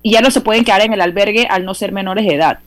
y 0.03 0.13
ya 0.13 0.21
no 0.21 0.31
se 0.31 0.43
pueden 0.43 0.65
quedar 0.65 0.83
en 0.83 0.93
el 0.93 1.01
albergue 1.01 1.47
al 1.49 1.65
no 1.65 1.75
ser 1.75 1.93
menores 1.93 2.27
de 2.27 2.35
edad. 2.35 2.59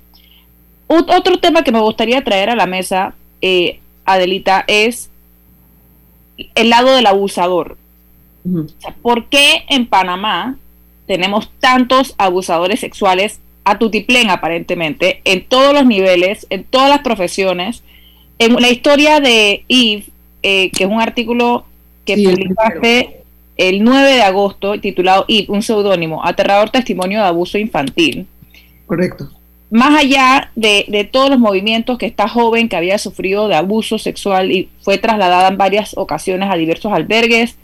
otro 0.88 1.38
tema 1.38 1.64
que 1.64 1.72
me 1.72 1.80
gustaría 1.80 2.24
traer 2.24 2.50
a 2.50 2.56
la 2.56 2.66
mesa, 2.66 3.14
eh, 3.42 3.80
Adelita, 4.04 4.64
es 4.68 5.12
el 6.56 6.70
lado 6.70 6.96
del 6.96 7.06
abusador. 7.06 7.78
¿Por 9.04 9.26
qué 9.26 9.66
en 9.70 9.86
Panamá 9.86 10.56
tenemos 11.06 11.52
tantos 11.60 12.16
abusadores 12.18 12.80
sexuales 12.80 13.40
a 13.64 13.78
tutiplén 13.78 14.32
aparentemente, 14.32 15.22
en 15.24 15.46
todos 15.46 15.74
los 15.74 15.86
niveles, 15.86 16.48
en 16.50 16.64
todas 16.64 16.90
las 16.90 17.02
profesiones? 17.02 17.84
En 18.42 18.56
la 18.56 18.72
historia 18.72 19.20
de 19.20 19.64
Eve, 19.70 20.06
eh, 20.42 20.72
que 20.72 20.86
es 20.86 20.90
un 20.90 21.00
artículo 21.00 21.64
que 22.06 22.16
publicaste 22.16 23.22
el 23.56 23.84
9 23.84 24.14
de 24.14 24.24
agosto, 24.24 24.80
titulado 24.82 25.26
Eve, 25.28 25.46
un 25.50 25.62
seudónimo, 25.62 26.26
aterrador 26.26 26.72
testimonio 26.72 27.20
de 27.20 27.28
abuso 27.28 27.60
infantil. 27.60 28.26
Correcto. 28.88 29.30
Más 29.70 29.96
allá 29.96 30.50
de, 30.56 31.08
todos 31.12 31.30
los 31.30 31.38
movimientos 31.38 32.00
que 32.00 32.08
esta 32.08 32.28
joven 32.28 32.68
que 32.68 32.76
había 32.76 32.98
sufrido 32.98 33.48
de 33.48 33.54
abuso 33.54 34.00
sexual 34.00 34.52
y 34.52 34.70
fue 34.82 34.98
trasladada 34.98 35.50
en 35.50 35.58
varias 35.58 35.96
ocasiones 35.96 36.50
a 36.50 36.56
diversos 36.56 36.92
albergues, 36.92 37.58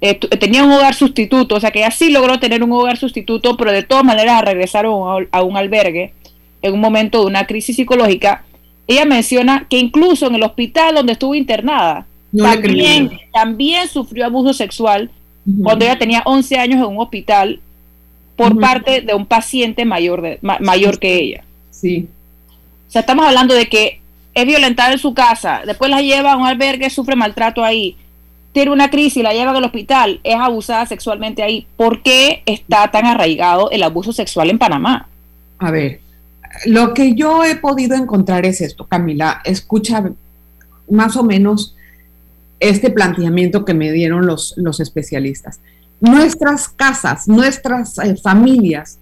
eh, 0.00 0.16
tenía 0.16 0.64
un 0.64 0.72
hogar 0.72 0.94
sustituto, 0.94 1.54
o 1.54 1.60
sea 1.60 1.70
que 1.70 1.84
así 1.84 2.10
logró 2.10 2.40
tener 2.40 2.64
un 2.64 2.72
hogar 2.72 2.96
sustituto, 2.96 3.56
pero 3.56 3.70
de 3.70 3.84
todas 3.84 4.02
maneras 4.02 4.42
regresaron 4.42 5.28
a 5.30 5.42
un 5.42 5.56
albergue 5.56 6.14
en 6.62 6.74
un 6.74 6.80
momento 6.80 7.20
de 7.20 7.26
una 7.26 7.46
crisis 7.46 7.76
psicológica 7.76 8.44
ella 8.90 9.04
menciona 9.04 9.66
que 9.68 9.78
incluso 9.78 10.26
en 10.26 10.34
el 10.34 10.42
hospital 10.42 10.96
donde 10.96 11.12
estuvo 11.12 11.36
internada, 11.36 12.06
también, 13.32 13.88
sufrió 13.88 14.26
abuso 14.26 14.52
sexual 14.52 15.10
cuando 15.62 15.84
ella 15.84 15.98
tenía 15.98 16.22
11 16.24 16.58
años 16.58 16.76
en 16.80 16.86
un 16.86 16.98
hospital 16.98 17.60
por 18.36 18.58
parte 18.58 19.00
de 19.00 19.14
un 19.14 19.26
paciente 19.26 19.84
mayor, 19.84 20.22
de, 20.22 20.38
mayor 20.42 20.98
que 20.98 21.16
ella. 21.16 21.44
Sí. 21.70 22.08
O 22.88 22.90
sea, 22.90 23.00
estamos 23.00 23.26
hablando 23.26 23.54
de 23.54 23.68
que 23.68 24.00
es 24.34 24.46
violentada 24.46 24.92
en 24.92 24.98
su 24.98 25.14
casa, 25.14 25.62
después 25.64 25.88
la 25.88 26.02
lleva 26.02 26.32
a 26.32 26.36
un 26.36 26.46
albergue, 26.46 26.90
sufre 26.90 27.14
maltrato 27.14 27.62
ahí, 27.62 27.96
tiene 28.52 28.72
una 28.72 28.90
crisis, 28.90 29.22
la 29.22 29.32
llevan 29.32 29.54
al 29.54 29.64
hospital, 29.64 30.18
es 30.24 30.34
abusada 30.34 30.84
sexualmente 30.86 31.44
ahí. 31.44 31.66
¿Por 31.76 32.02
qué 32.02 32.42
está 32.46 32.90
tan 32.90 33.06
arraigado 33.06 33.70
el 33.70 33.84
abuso 33.84 34.12
sexual 34.12 34.50
en 34.50 34.58
Panamá? 34.58 35.08
A 35.58 35.70
ver, 35.70 36.00
lo 36.66 36.94
que 36.94 37.14
yo 37.14 37.44
he 37.44 37.56
podido 37.56 37.96
encontrar 37.96 38.44
es 38.46 38.60
esto, 38.60 38.86
Camila, 38.86 39.40
escucha 39.44 40.10
más 40.90 41.16
o 41.16 41.22
menos 41.22 41.76
este 42.58 42.90
planteamiento 42.90 43.64
que 43.64 43.74
me 43.74 43.90
dieron 43.92 44.26
los, 44.26 44.54
los 44.56 44.80
especialistas. 44.80 45.60
Nuestras 46.00 46.68
casas, 46.68 47.28
nuestras 47.28 47.98
eh, 47.98 48.16
familias 48.16 48.98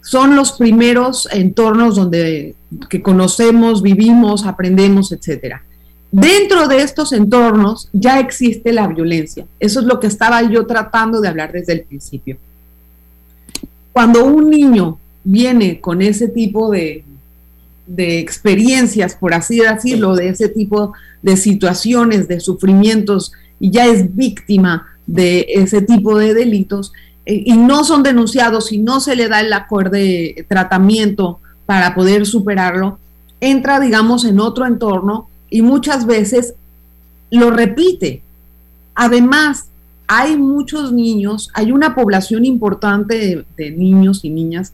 son 0.00 0.36
los 0.36 0.52
primeros 0.52 1.28
entornos 1.32 1.96
donde 1.96 2.54
que 2.88 3.02
conocemos, 3.02 3.82
vivimos, 3.82 4.46
aprendemos, 4.46 5.12
etcétera. 5.12 5.62
Dentro 6.10 6.68
de 6.68 6.82
estos 6.82 7.12
entornos 7.12 7.88
ya 7.92 8.18
existe 8.18 8.72
la 8.72 8.86
violencia. 8.86 9.46
Eso 9.60 9.80
es 9.80 9.86
lo 9.86 10.00
que 10.00 10.06
estaba 10.06 10.42
yo 10.42 10.66
tratando 10.66 11.20
de 11.20 11.28
hablar 11.28 11.52
desde 11.52 11.74
el 11.74 11.82
principio. 11.82 12.38
Cuando 13.92 14.24
un 14.24 14.48
niño 14.48 14.98
viene 15.30 15.78
con 15.78 16.00
ese 16.00 16.28
tipo 16.28 16.70
de, 16.70 17.04
experiencias, 17.96 19.14
por 19.14 19.34
así 19.34 19.58
decirlo, 19.60 20.14
de 20.14 20.30
ese 20.30 20.48
tipo 20.48 20.92
de 21.22 21.36
situaciones, 21.36 22.28
de 22.28 22.40
sufrimientos, 22.40 23.32
y 23.60 23.70
ya 23.70 23.86
es 23.86 24.14
víctima 24.14 24.86
de 25.06 25.46
ese 25.48 25.82
tipo 25.82 26.18
de 26.18 26.32
delitos, 26.32 26.92
eh, 27.26 27.42
y 27.46 27.56
no 27.56 27.84
son 27.84 28.02
denunciados 28.02 28.72
y 28.72 28.78
no 28.78 29.00
se 29.00 29.16
le 29.16 29.28
da 29.28 29.40
el 29.40 29.52
acorde 29.52 30.46
tratamiento 30.48 31.40
para 31.66 31.94
poder 31.94 32.24
superarlo, 32.24 32.98
entra, 33.40 33.80
digamos, 33.80 34.24
en 34.24 34.40
otro 34.40 34.66
entorno 34.66 35.28
y 35.50 35.60
muchas 35.60 36.06
veces 36.06 36.54
lo 37.30 37.50
repite. 37.50 38.22
Además, 38.94 39.66
hay 40.06 40.38
muchos 40.38 40.92
niños, 40.92 41.50
hay 41.52 41.70
una 41.70 41.94
población 41.94 42.46
importante 42.46 43.44
de 43.56 43.70
niños 43.70 44.24
y 44.24 44.30
niñas 44.30 44.72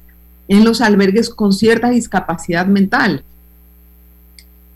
en 0.49 0.65
los 0.65 0.81
albergues 0.81 1.31
con 1.31 1.53
cierta 1.53 1.91
discapacidad 1.91 2.67
mental, 2.67 3.25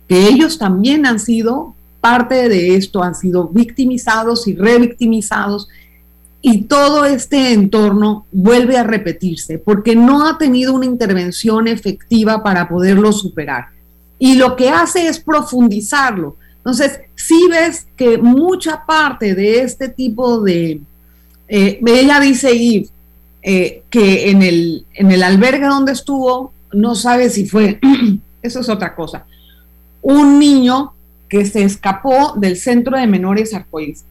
que 0.09 0.29
ellos 0.29 0.59
también 0.59 1.07
han 1.07 1.21
sido 1.21 1.75
parte 2.01 2.49
de 2.49 2.77
esto, 2.77 3.03
han 3.03 3.15
sido 3.15 3.49
victimizados 3.49 4.47
y 4.49 4.55
revictimizados, 4.55 5.69
y 6.41 6.63
todo 6.63 7.05
este 7.05 7.53
entorno 7.53 8.27
vuelve 8.31 8.77
a 8.77 8.85
repetirse 8.85 9.59
porque 9.59 9.97
no 9.97 10.27
ha 10.27 10.39
tenido 10.39 10.73
una 10.73 10.87
intervención 10.87 11.67
efectiva 11.67 12.43
para 12.43 12.69
poderlo 12.69 13.13
superar. 13.13 13.67
Y 14.21 14.37
lo 14.37 14.57
que 14.57 14.69
hace 14.71 15.09
es 15.09 15.19
profundizarlo. 15.19 16.37
Entonces, 16.59 17.01
si 17.15 17.49
ves 17.49 17.87
que 17.97 18.19
mucha 18.19 18.85
parte 18.87 19.35
de 19.35 19.63
este 19.63 19.89
tipo 19.89 20.41
de, 20.41 20.81
eh, 21.49 21.81
ella 21.87 22.21
dice, 22.21 22.57
Yves, 22.57 22.93
eh, 23.43 23.83
que 23.91 24.31
en 24.31 24.43
el, 24.43 24.87
en 24.95 25.11
el 25.11 25.23
albergue 25.23 25.67
donde 25.67 25.93
estuvo, 25.93 26.53
no 26.73 26.95
sabe 26.95 27.31
si 27.31 27.47
fue, 27.47 27.79
eso 28.43 28.61
es 28.61 28.69
otra 28.69 28.95
cosa, 28.95 29.27
un 30.03 30.39
niño 30.39 30.93
que 31.29 31.45
se 31.45 31.63
escapó 31.63 32.35
del 32.37 32.57
centro 32.57 32.99
de 32.99 33.07
menores 33.07 33.55
arcoíris. 33.55 34.05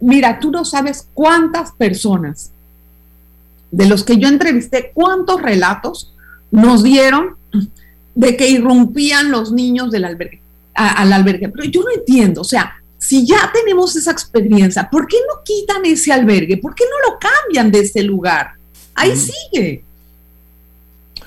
Mira, 0.00 0.38
tú 0.38 0.50
no 0.50 0.64
sabes 0.64 1.08
cuántas 1.14 1.72
personas 1.72 2.52
de 3.70 3.86
los 3.86 4.04
que 4.04 4.18
yo 4.18 4.28
entrevisté, 4.28 4.92
¿cuántos 4.94 5.42
relatos 5.42 6.14
nos 6.50 6.82
dieron 6.82 7.36
de 8.14 8.36
que 8.36 8.48
irrumpían 8.48 9.30
los 9.30 9.52
niños 9.52 9.90
del 9.90 10.04
albergue, 10.04 10.40
al 10.74 11.12
albergue? 11.12 11.48
Pero 11.48 11.64
yo 11.64 11.82
no 11.82 11.90
entiendo, 11.90 12.42
o 12.42 12.44
sea, 12.44 12.74
si 12.98 13.26
ya 13.26 13.50
tenemos 13.52 13.96
esa 13.96 14.10
experiencia, 14.10 14.88
¿por 14.90 15.06
qué 15.06 15.16
no 15.28 15.42
quitan 15.44 15.84
ese 15.86 16.12
albergue? 16.12 16.58
¿Por 16.58 16.74
qué 16.74 16.84
no 16.84 17.10
lo 17.10 17.18
cambian 17.18 17.70
de 17.70 17.80
ese 17.80 18.02
lugar? 18.02 18.57
Ahí 18.98 19.16
sigue. 19.16 19.84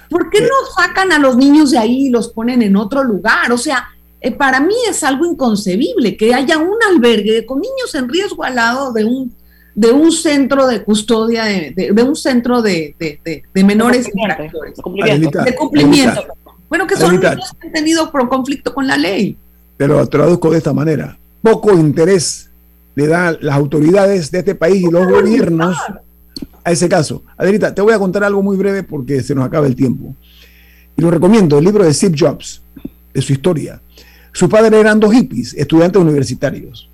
¿Por 0.10 0.30
qué 0.30 0.42
no 0.42 0.48
sacan 0.76 1.14
a 1.14 1.20
los 1.20 1.38
niños 1.38 1.72
de 1.72 1.78
ahí 1.78 2.08
y 2.08 2.10
los 2.10 2.28
ponen 2.28 2.62
en 2.62 2.76
otro 2.76 3.02
lugar? 3.02 3.50
O 3.54 3.58
sea, 3.58 3.88
eh, 4.20 4.32
para 4.32 4.60
mí 4.60 4.76
es 4.90 5.04
algo 5.06 5.26
inconcebible 5.26 6.18
que 6.18 6.34
haya 6.34 6.58
un 6.58 6.78
albergue 6.90 7.46
con 7.46 7.62
niños 7.62 7.96
en 7.96 8.10
riesgo 8.10 8.44
al 8.44 8.56
lado 8.56 8.92
de 8.92 9.06
un, 9.06 9.34
de 9.74 9.90
un 9.90 10.12
centro 10.12 10.68
de 10.68 10.84
custodia, 10.84 11.46
de, 11.46 11.96
un 12.06 12.16
centro 12.18 12.62
de, 12.62 12.94
menores 13.54 14.10
infractores. 14.14 14.76
De 14.76 15.56
cumplimiento. 15.56 16.26
Bueno, 16.68 16.86
que 16.86 16.98
son 16.98 17.16
niños 17.16 17.54
que 17.60 17.68
han 17.68 17.74
tenido 17.74 18.12
conflicto 18.12 18.74
con 18.74 18.86
la 18.86 18.98
ley. 18.98 19.38
Pero 19.78 19.98
lo 19.98 20.08
traduzco 20.08 20.52
de 20.52 20.58
esta 20.58 20.74
manera. 20.74 21.18
Poco 21.42 21.72
interés 21.74 22.50
le 22.96 23.08
dan 23.08 23.38
las 23.40 23.56
autoridades 23.56 24.30
de 24.30 24.40
este 24.40 24.56
país 24.56 24.84
y 24.84 24.92
los 24.92 25.08
gobiernos 25.08 25.78
a 26.64 26.72
ese 26.72 26.88
caso. 26.90 27.24
Adelita, 27.38 27.74
te 27.74 27.82
voy 27.82 27.94
a 27.94 28.00
contar 28.00 28.24
algo 28.24 28.42
muy 28.42 28.58
breve 28.58 28.84
porque 28.84 29.22
se 29.24 29.36
nos 29.36 29.46
acaba 29.46 29.68
el 29.68 29.76
tiempo. 29.76 30.16
Y 30.96 31.02
lo 31.02 31.12
recomiendo, 31.12 31.58
el 31.58 31.66
libro 31.66 31.84
de 31.84 31.94
Steve 31.94 32.16
Jobs, 32.18 32.62
de 33.14 33.22
su 33.22 33.34
historia. 33.34 33.82
Su 34.34 34.50
padre 34.50 34.80
eran 34.80 35.00
dos 35.00 35.14
hippies, 35.14 35.54
estudiantes 35.54 36.02
universitarios. 36.02 36.90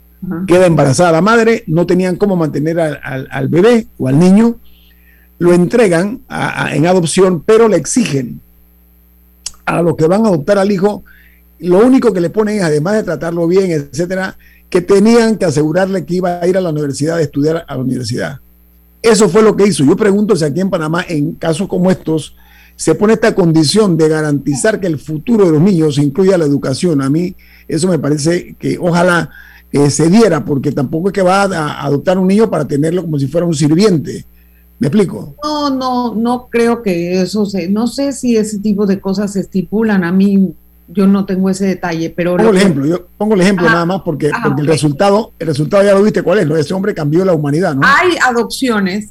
Queda 0.48 0.66
embarazada 0.66 1.12
la 1.12 1.22
madre, 1.22 1.64
no 1.68 1.86
tenían 1.86 2.16
cómo 2.16 2.36
mantener 2.36 2.80
al, 2.80 3.48
bebé 3.50 3.88
o 3.98 4.08
al 4.08 4.18
niño. 4.20 4.58
Lo 5.38 5.54
entregan 5.54 6.22
en 6.72 6.88
adopción, 6.88 7.44
pero 7.46 7.68
le 7.68 7.78
exigen 7.78 8.42
a 9.66 9.82
los 9.82 9.96
que 9.96 10.08
van 10.08 10.26
a 10.26 10.30
adoptar 10.30 10.58
al 10.58 10.72
hijo, 10.72 11.04
lo 11.60 11.86
único 11.86 12.14
que 12.14 12.22
le 12.22 12.30
ponen 12.30 12.58
es, 12.58 12.64
además 12.64 12.96
de 12.96 13.04
tratarlo 13.04 13.48
bien, 13.48 13.72
etcétera, 13.72 14.38
que 14.70 14.82
tenían 14.82 15.38
que 15.38 15.46
asegurarle 15.46 16.06
que 16.06 16.16
iba 16.16 16.40
a 16.40 16.48
ir 16.48 16.58
a 16.58 16.62
la 16.62 16.70
universidad 16.70 17.18
a 17.18 17.22
estudiar 17.22 17.66
a 17.68 17.76
la 17.76 17.82
universidad. 17.82 18.40
Eso 19.10 19.30
fue 19.30 19.42
lo 19.42 19.56
que 19.56 19.68
hizo. 19.68 19.86
Yo 19.86 19.96
pregunto 19.96 20.36
si 20.36 20.44
aquí 20.44 20.60
en 20.60 20.70
Panamá, 20.70 21.06
en 21.08 21.34
casos 21.34 21.68
como 21.68 21.90
estos, 21.90 22.36
se 22.76 22.94
pone 22.94 23.14
esta 23.14 23.34
condición 23.34 23.98
de 23.98 24.10
garantizar 24.10 24.80
que 24.80 24.88
el 24.88 25.00
futuro 25.00 25.46
de 25.46 25.52
los 25.54 25.62
niños 25.62 25.98
incluya 25.98 26.38
la 26.38 26.46
educación. 26.46 27.02
A 27.02 27.10
mí 27.10 27.36
eso 27.68 27.88
me 27.88 28.00
parece 28.00 28.56
que 28.60 28.78
ojalá 28.78 29.30
eh, 29.72 29.90
se 29.90 30.10
diera, 30.10 30.44
porque 30.44 30.72
tampoco 30.72 31.08
es 31.08 31.14
que 31.14 31.22
va 31.22 31.44
a, 31.44 31.86
adoptar 31.86 32.18
un 32.18 32.28
niño 32.28 32.50
para 32.50 32.68
tenerlo 32.68 33.02
como 33.02 33.18
si 33.18 33.28
fuera 33.28 33.48
un 33.48 33.56
sirviente. 33.56 34.26
¿Me 34.80 34.88
explico? 34.88 35.36
No, 35.44 35.70
no, 35.70 36.14
no 36.14 36.48
creo 36.52 36.84
que 36.84 37.22
eso 37.22 37.46
se, 37.46 37.68
no 37.68 37.88
sé 37.88 38.12
si 38.12 38.38
ese 38.38 38.60
tipo 38.60 38.86
de 38.86 39.00
cosas 39.00 39.34
se 39.34 39.40
estipulan. 39.40 40.04
A 40.04 40.12
mí 40.12 40.54
yo 40.88 41.06
no 41.08 41.26
tengo 41.26 41.50
ese 41.50 41.66
detalle, 41.66 42.10
pero 42.10 42.38
pongo 42.38 42.50
el 42.50 42.58
ejemplo, 42.58 42.86
yo 42.86 43.08
pongo 43.18 43.36
el 43.36 43.42
ejemplo 43.42 43.68
nada 43.68 43.86
más 43.86 44.02
porque, 44.04 44.32
el 44.58 44.68
resultado, 44.68 45.34
el 45.38 45.48
resultado 45.48 45.84
ya 45.84 45.94
lo 45.94 46.04
viste 46.04 46.22
cuál 46.22 46.40
es, 46.40 46.50
ese 46.66 46.74
hombre 46.74 46.94
cambió 46.94 47.26
la 47.26 47.34
humanidad, 47.34 47.76
¿no? 47.76 47.82
Hay 47.84 48.18
adopciones 48.24 49.10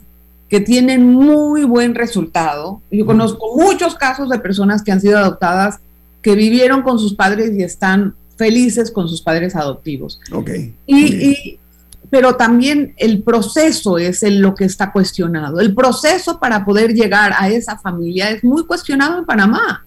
que 0.48 0.60
tienen 0.60 1.06
muy 1.06 1.64
buen 1.64 1.94
resultado. 1.94 2.80
Yo 2.90 3.04
conozco 3.04 3.56
muchos 3.56 3.94
casos 3.96 4.30
de 4.30 4.38
personas 4.38 4.82
que 4.82 4.92
han 4.92 5.00
sido 5.00 5.18
adoptadas 5.18 5.80
que 6.22 6.34
vivieron 6.34 6.82
con 6.82 6.98
sus 6.98 7.14
padres 7.14 7.52
y 7.52 7.62
están 7.62 8.14
felices 8.36 8.90
con 8.90 9.08
sus 9.08 9.22
padres 9.22 9.56
adoptivos. 9.56 10.20
Ok. 10.32 10.50
Y, 10.86 11.58
pero 12.10 12.36
también 12.36 12.94
el 12.96 13.22
proceso 13.22 13.98
es 13.98 14.22
lo 14.22 14.54
que 14.54 14.64
está 14.64 14.92
cuestionado. 14.92 15.60
El 15.60 15.74
proceso 15.74 16.38
para 16.38 16.64
poder 16.64 16.94
llegar 16.94 17.32
a 17.36 17.48
esa 17.48 17.76
familia 17.78 18.30
es 18.30 18.44
muy 18.44 18.64
cuestionado 18.64 19.18
en 19.18 19.24
Panamá. 19.24 19.84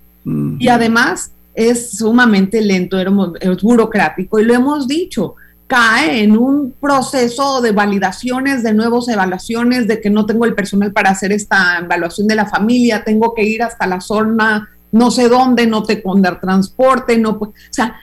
Y 0.60 0.68
además 0.68 1.32
es 1.54 1.92
sumamente 1.98 2.62
lento, 2.62 2.98
es 3.40 3.62
burocrático 3.62 4.40
y 4.40 4.46
lo 4.46 4.54
hemos 4.54 4.88
dicho, 4.88 5.36
cae 5.70 6.24
en 6.24 6.36
un 6.36 6.74
proceso 6.82 7.62
de 7.62 7.72
validaciones, 7.72 8.64
de 8.64 8.74
nuevas 8.74 9.08
evaluaciones, 9.08 9.88
de 9.88 10.02
que 10.02 10.10
no 10.10 10.26
tengo 10.26 10.46
el 10.46 10.56
personal 10.56 10.92
para 10.92 11.12
hacer 11.12 11.32
esta 11.32 11.80
evaluación 11.84 12.28
de 12.28 12.36
la 12.36 12.48
familia, 12.48 13.04
tengo 13.04 13.34
que 13.36 13.44
ir 13.44 13.62
hasta 13.62 13.86
la 13.86 14.02
zona, 14.02 14.68
no 14.92 15.12
sé 15.12 15.30
dónde, 15.30 15.68
no 15.68 15.84
te 15.84 16.02
dar 16.18 16.42
transporte, 16.42 17.20
no, 17.20 17.32
o 17.32 17.54
sea, 17.70 17.96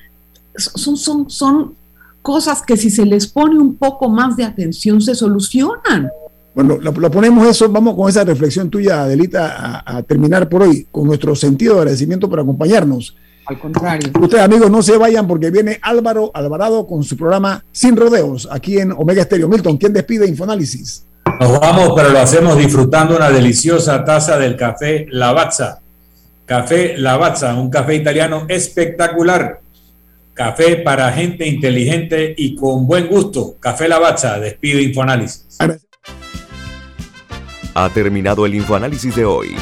son, 0.54 0.96
son, 0.96 1.28
son 1.28 1.74
cosas 2.22 2.62
que 2.62 2.76
si 2.76 2.88
se 2.88 3.04
les 3.04 3.26
pone 3.26 3.58
un 3.58 3.74
poco 3.74 4.08
más 4.08 4.36
de 4.36 4.44
atención 4.44 5.00
se 5.00 5.16
solucionan. 5.16 6.08
Bueno, 6.54 6.78
lo, 6.80 7.10
ponemos 7.10 7.46
eso, 7.48 7.68
vamos 7.68 7.96
con 7.96 8.08
esa 8.08 8.22
reflexión 8.22 8.70
tuya, 8.70 9.02
Adelita, 9.02 9.82
a, 9.84 9.98
a 9.98 10.02
terminar 10.04 10.48
por 10.48 10.62
hoy, 10.62 10.86
con 10.90 11.06
nuestro 11.06 11.34
sentido 11.34 11.74
de 11.74 11.80
agradecimiento 11.80 12.30
por 12.30 12.40
acompañarnos. 12.40 13.16
Al 13.46 13.58
contrario. 13.58 14.10
Ustedes, 14.20 14.42
amigos, 14.42 14.70
no 14.70 14.82
se 14.82 14.96
vayan 14.96 15.26
porque 15.26 15.50
viene 15.50 15.78
Álvaro 15.80 16.30
Alvarado 16.34 16.86
con 16.86 17.04
su 17.04 17.16
programa 17.16 17.64
Sin 17.70 17.96
Rodeos 17.96 18.48
aquí 18.50 18.78
en 18.78 18.92
Omega 18.92 19.22
Estéreo. 19.22 19.48
Milton, 19.48 19.76
¿quién 19.76 19.92
despide 19.92 20.26
Infoanálisis? 20.26 21.06
Nos 21.40 21.60
vamos, 21.60 21.92
pero 21.94 22.10
lo 22.10 22.18
hacemos 22.18 22.58
disfrutando 22.58 23.16
una 23.16 23.30
deliciosa 23.30 24.04
taza 24.04 24.38
del 24.38 24.56
café 24.56 25.06
Lavazza. 25.10 25.80
Café 26.44 26.96
Lavazza, 26.96 27.54
un 27.54 27.70
café 27.70 27.94
italiano 27.94 28.46
espectacular. 28.48 29.60
Café 30.34 30.76
para 30.76 31.12
gente 31.12 31.46
inteligente 31.46 32.34
y 32.36 32.56
con 32.56 32.86
buen 32.86 33.06
gusto. 33.06 33.56
Café 33.60 33.88
Lavazza, 33.88 34.38
despide 34.38 34.82
Infoanálisis. 34.82 35.58
Ha 37.74 37.90
terminado 37.90 38.46
el 38.46 38.54
Infoanálisis 38.54 39.14
de 39.14 39.24
hoy. 39.24 39.56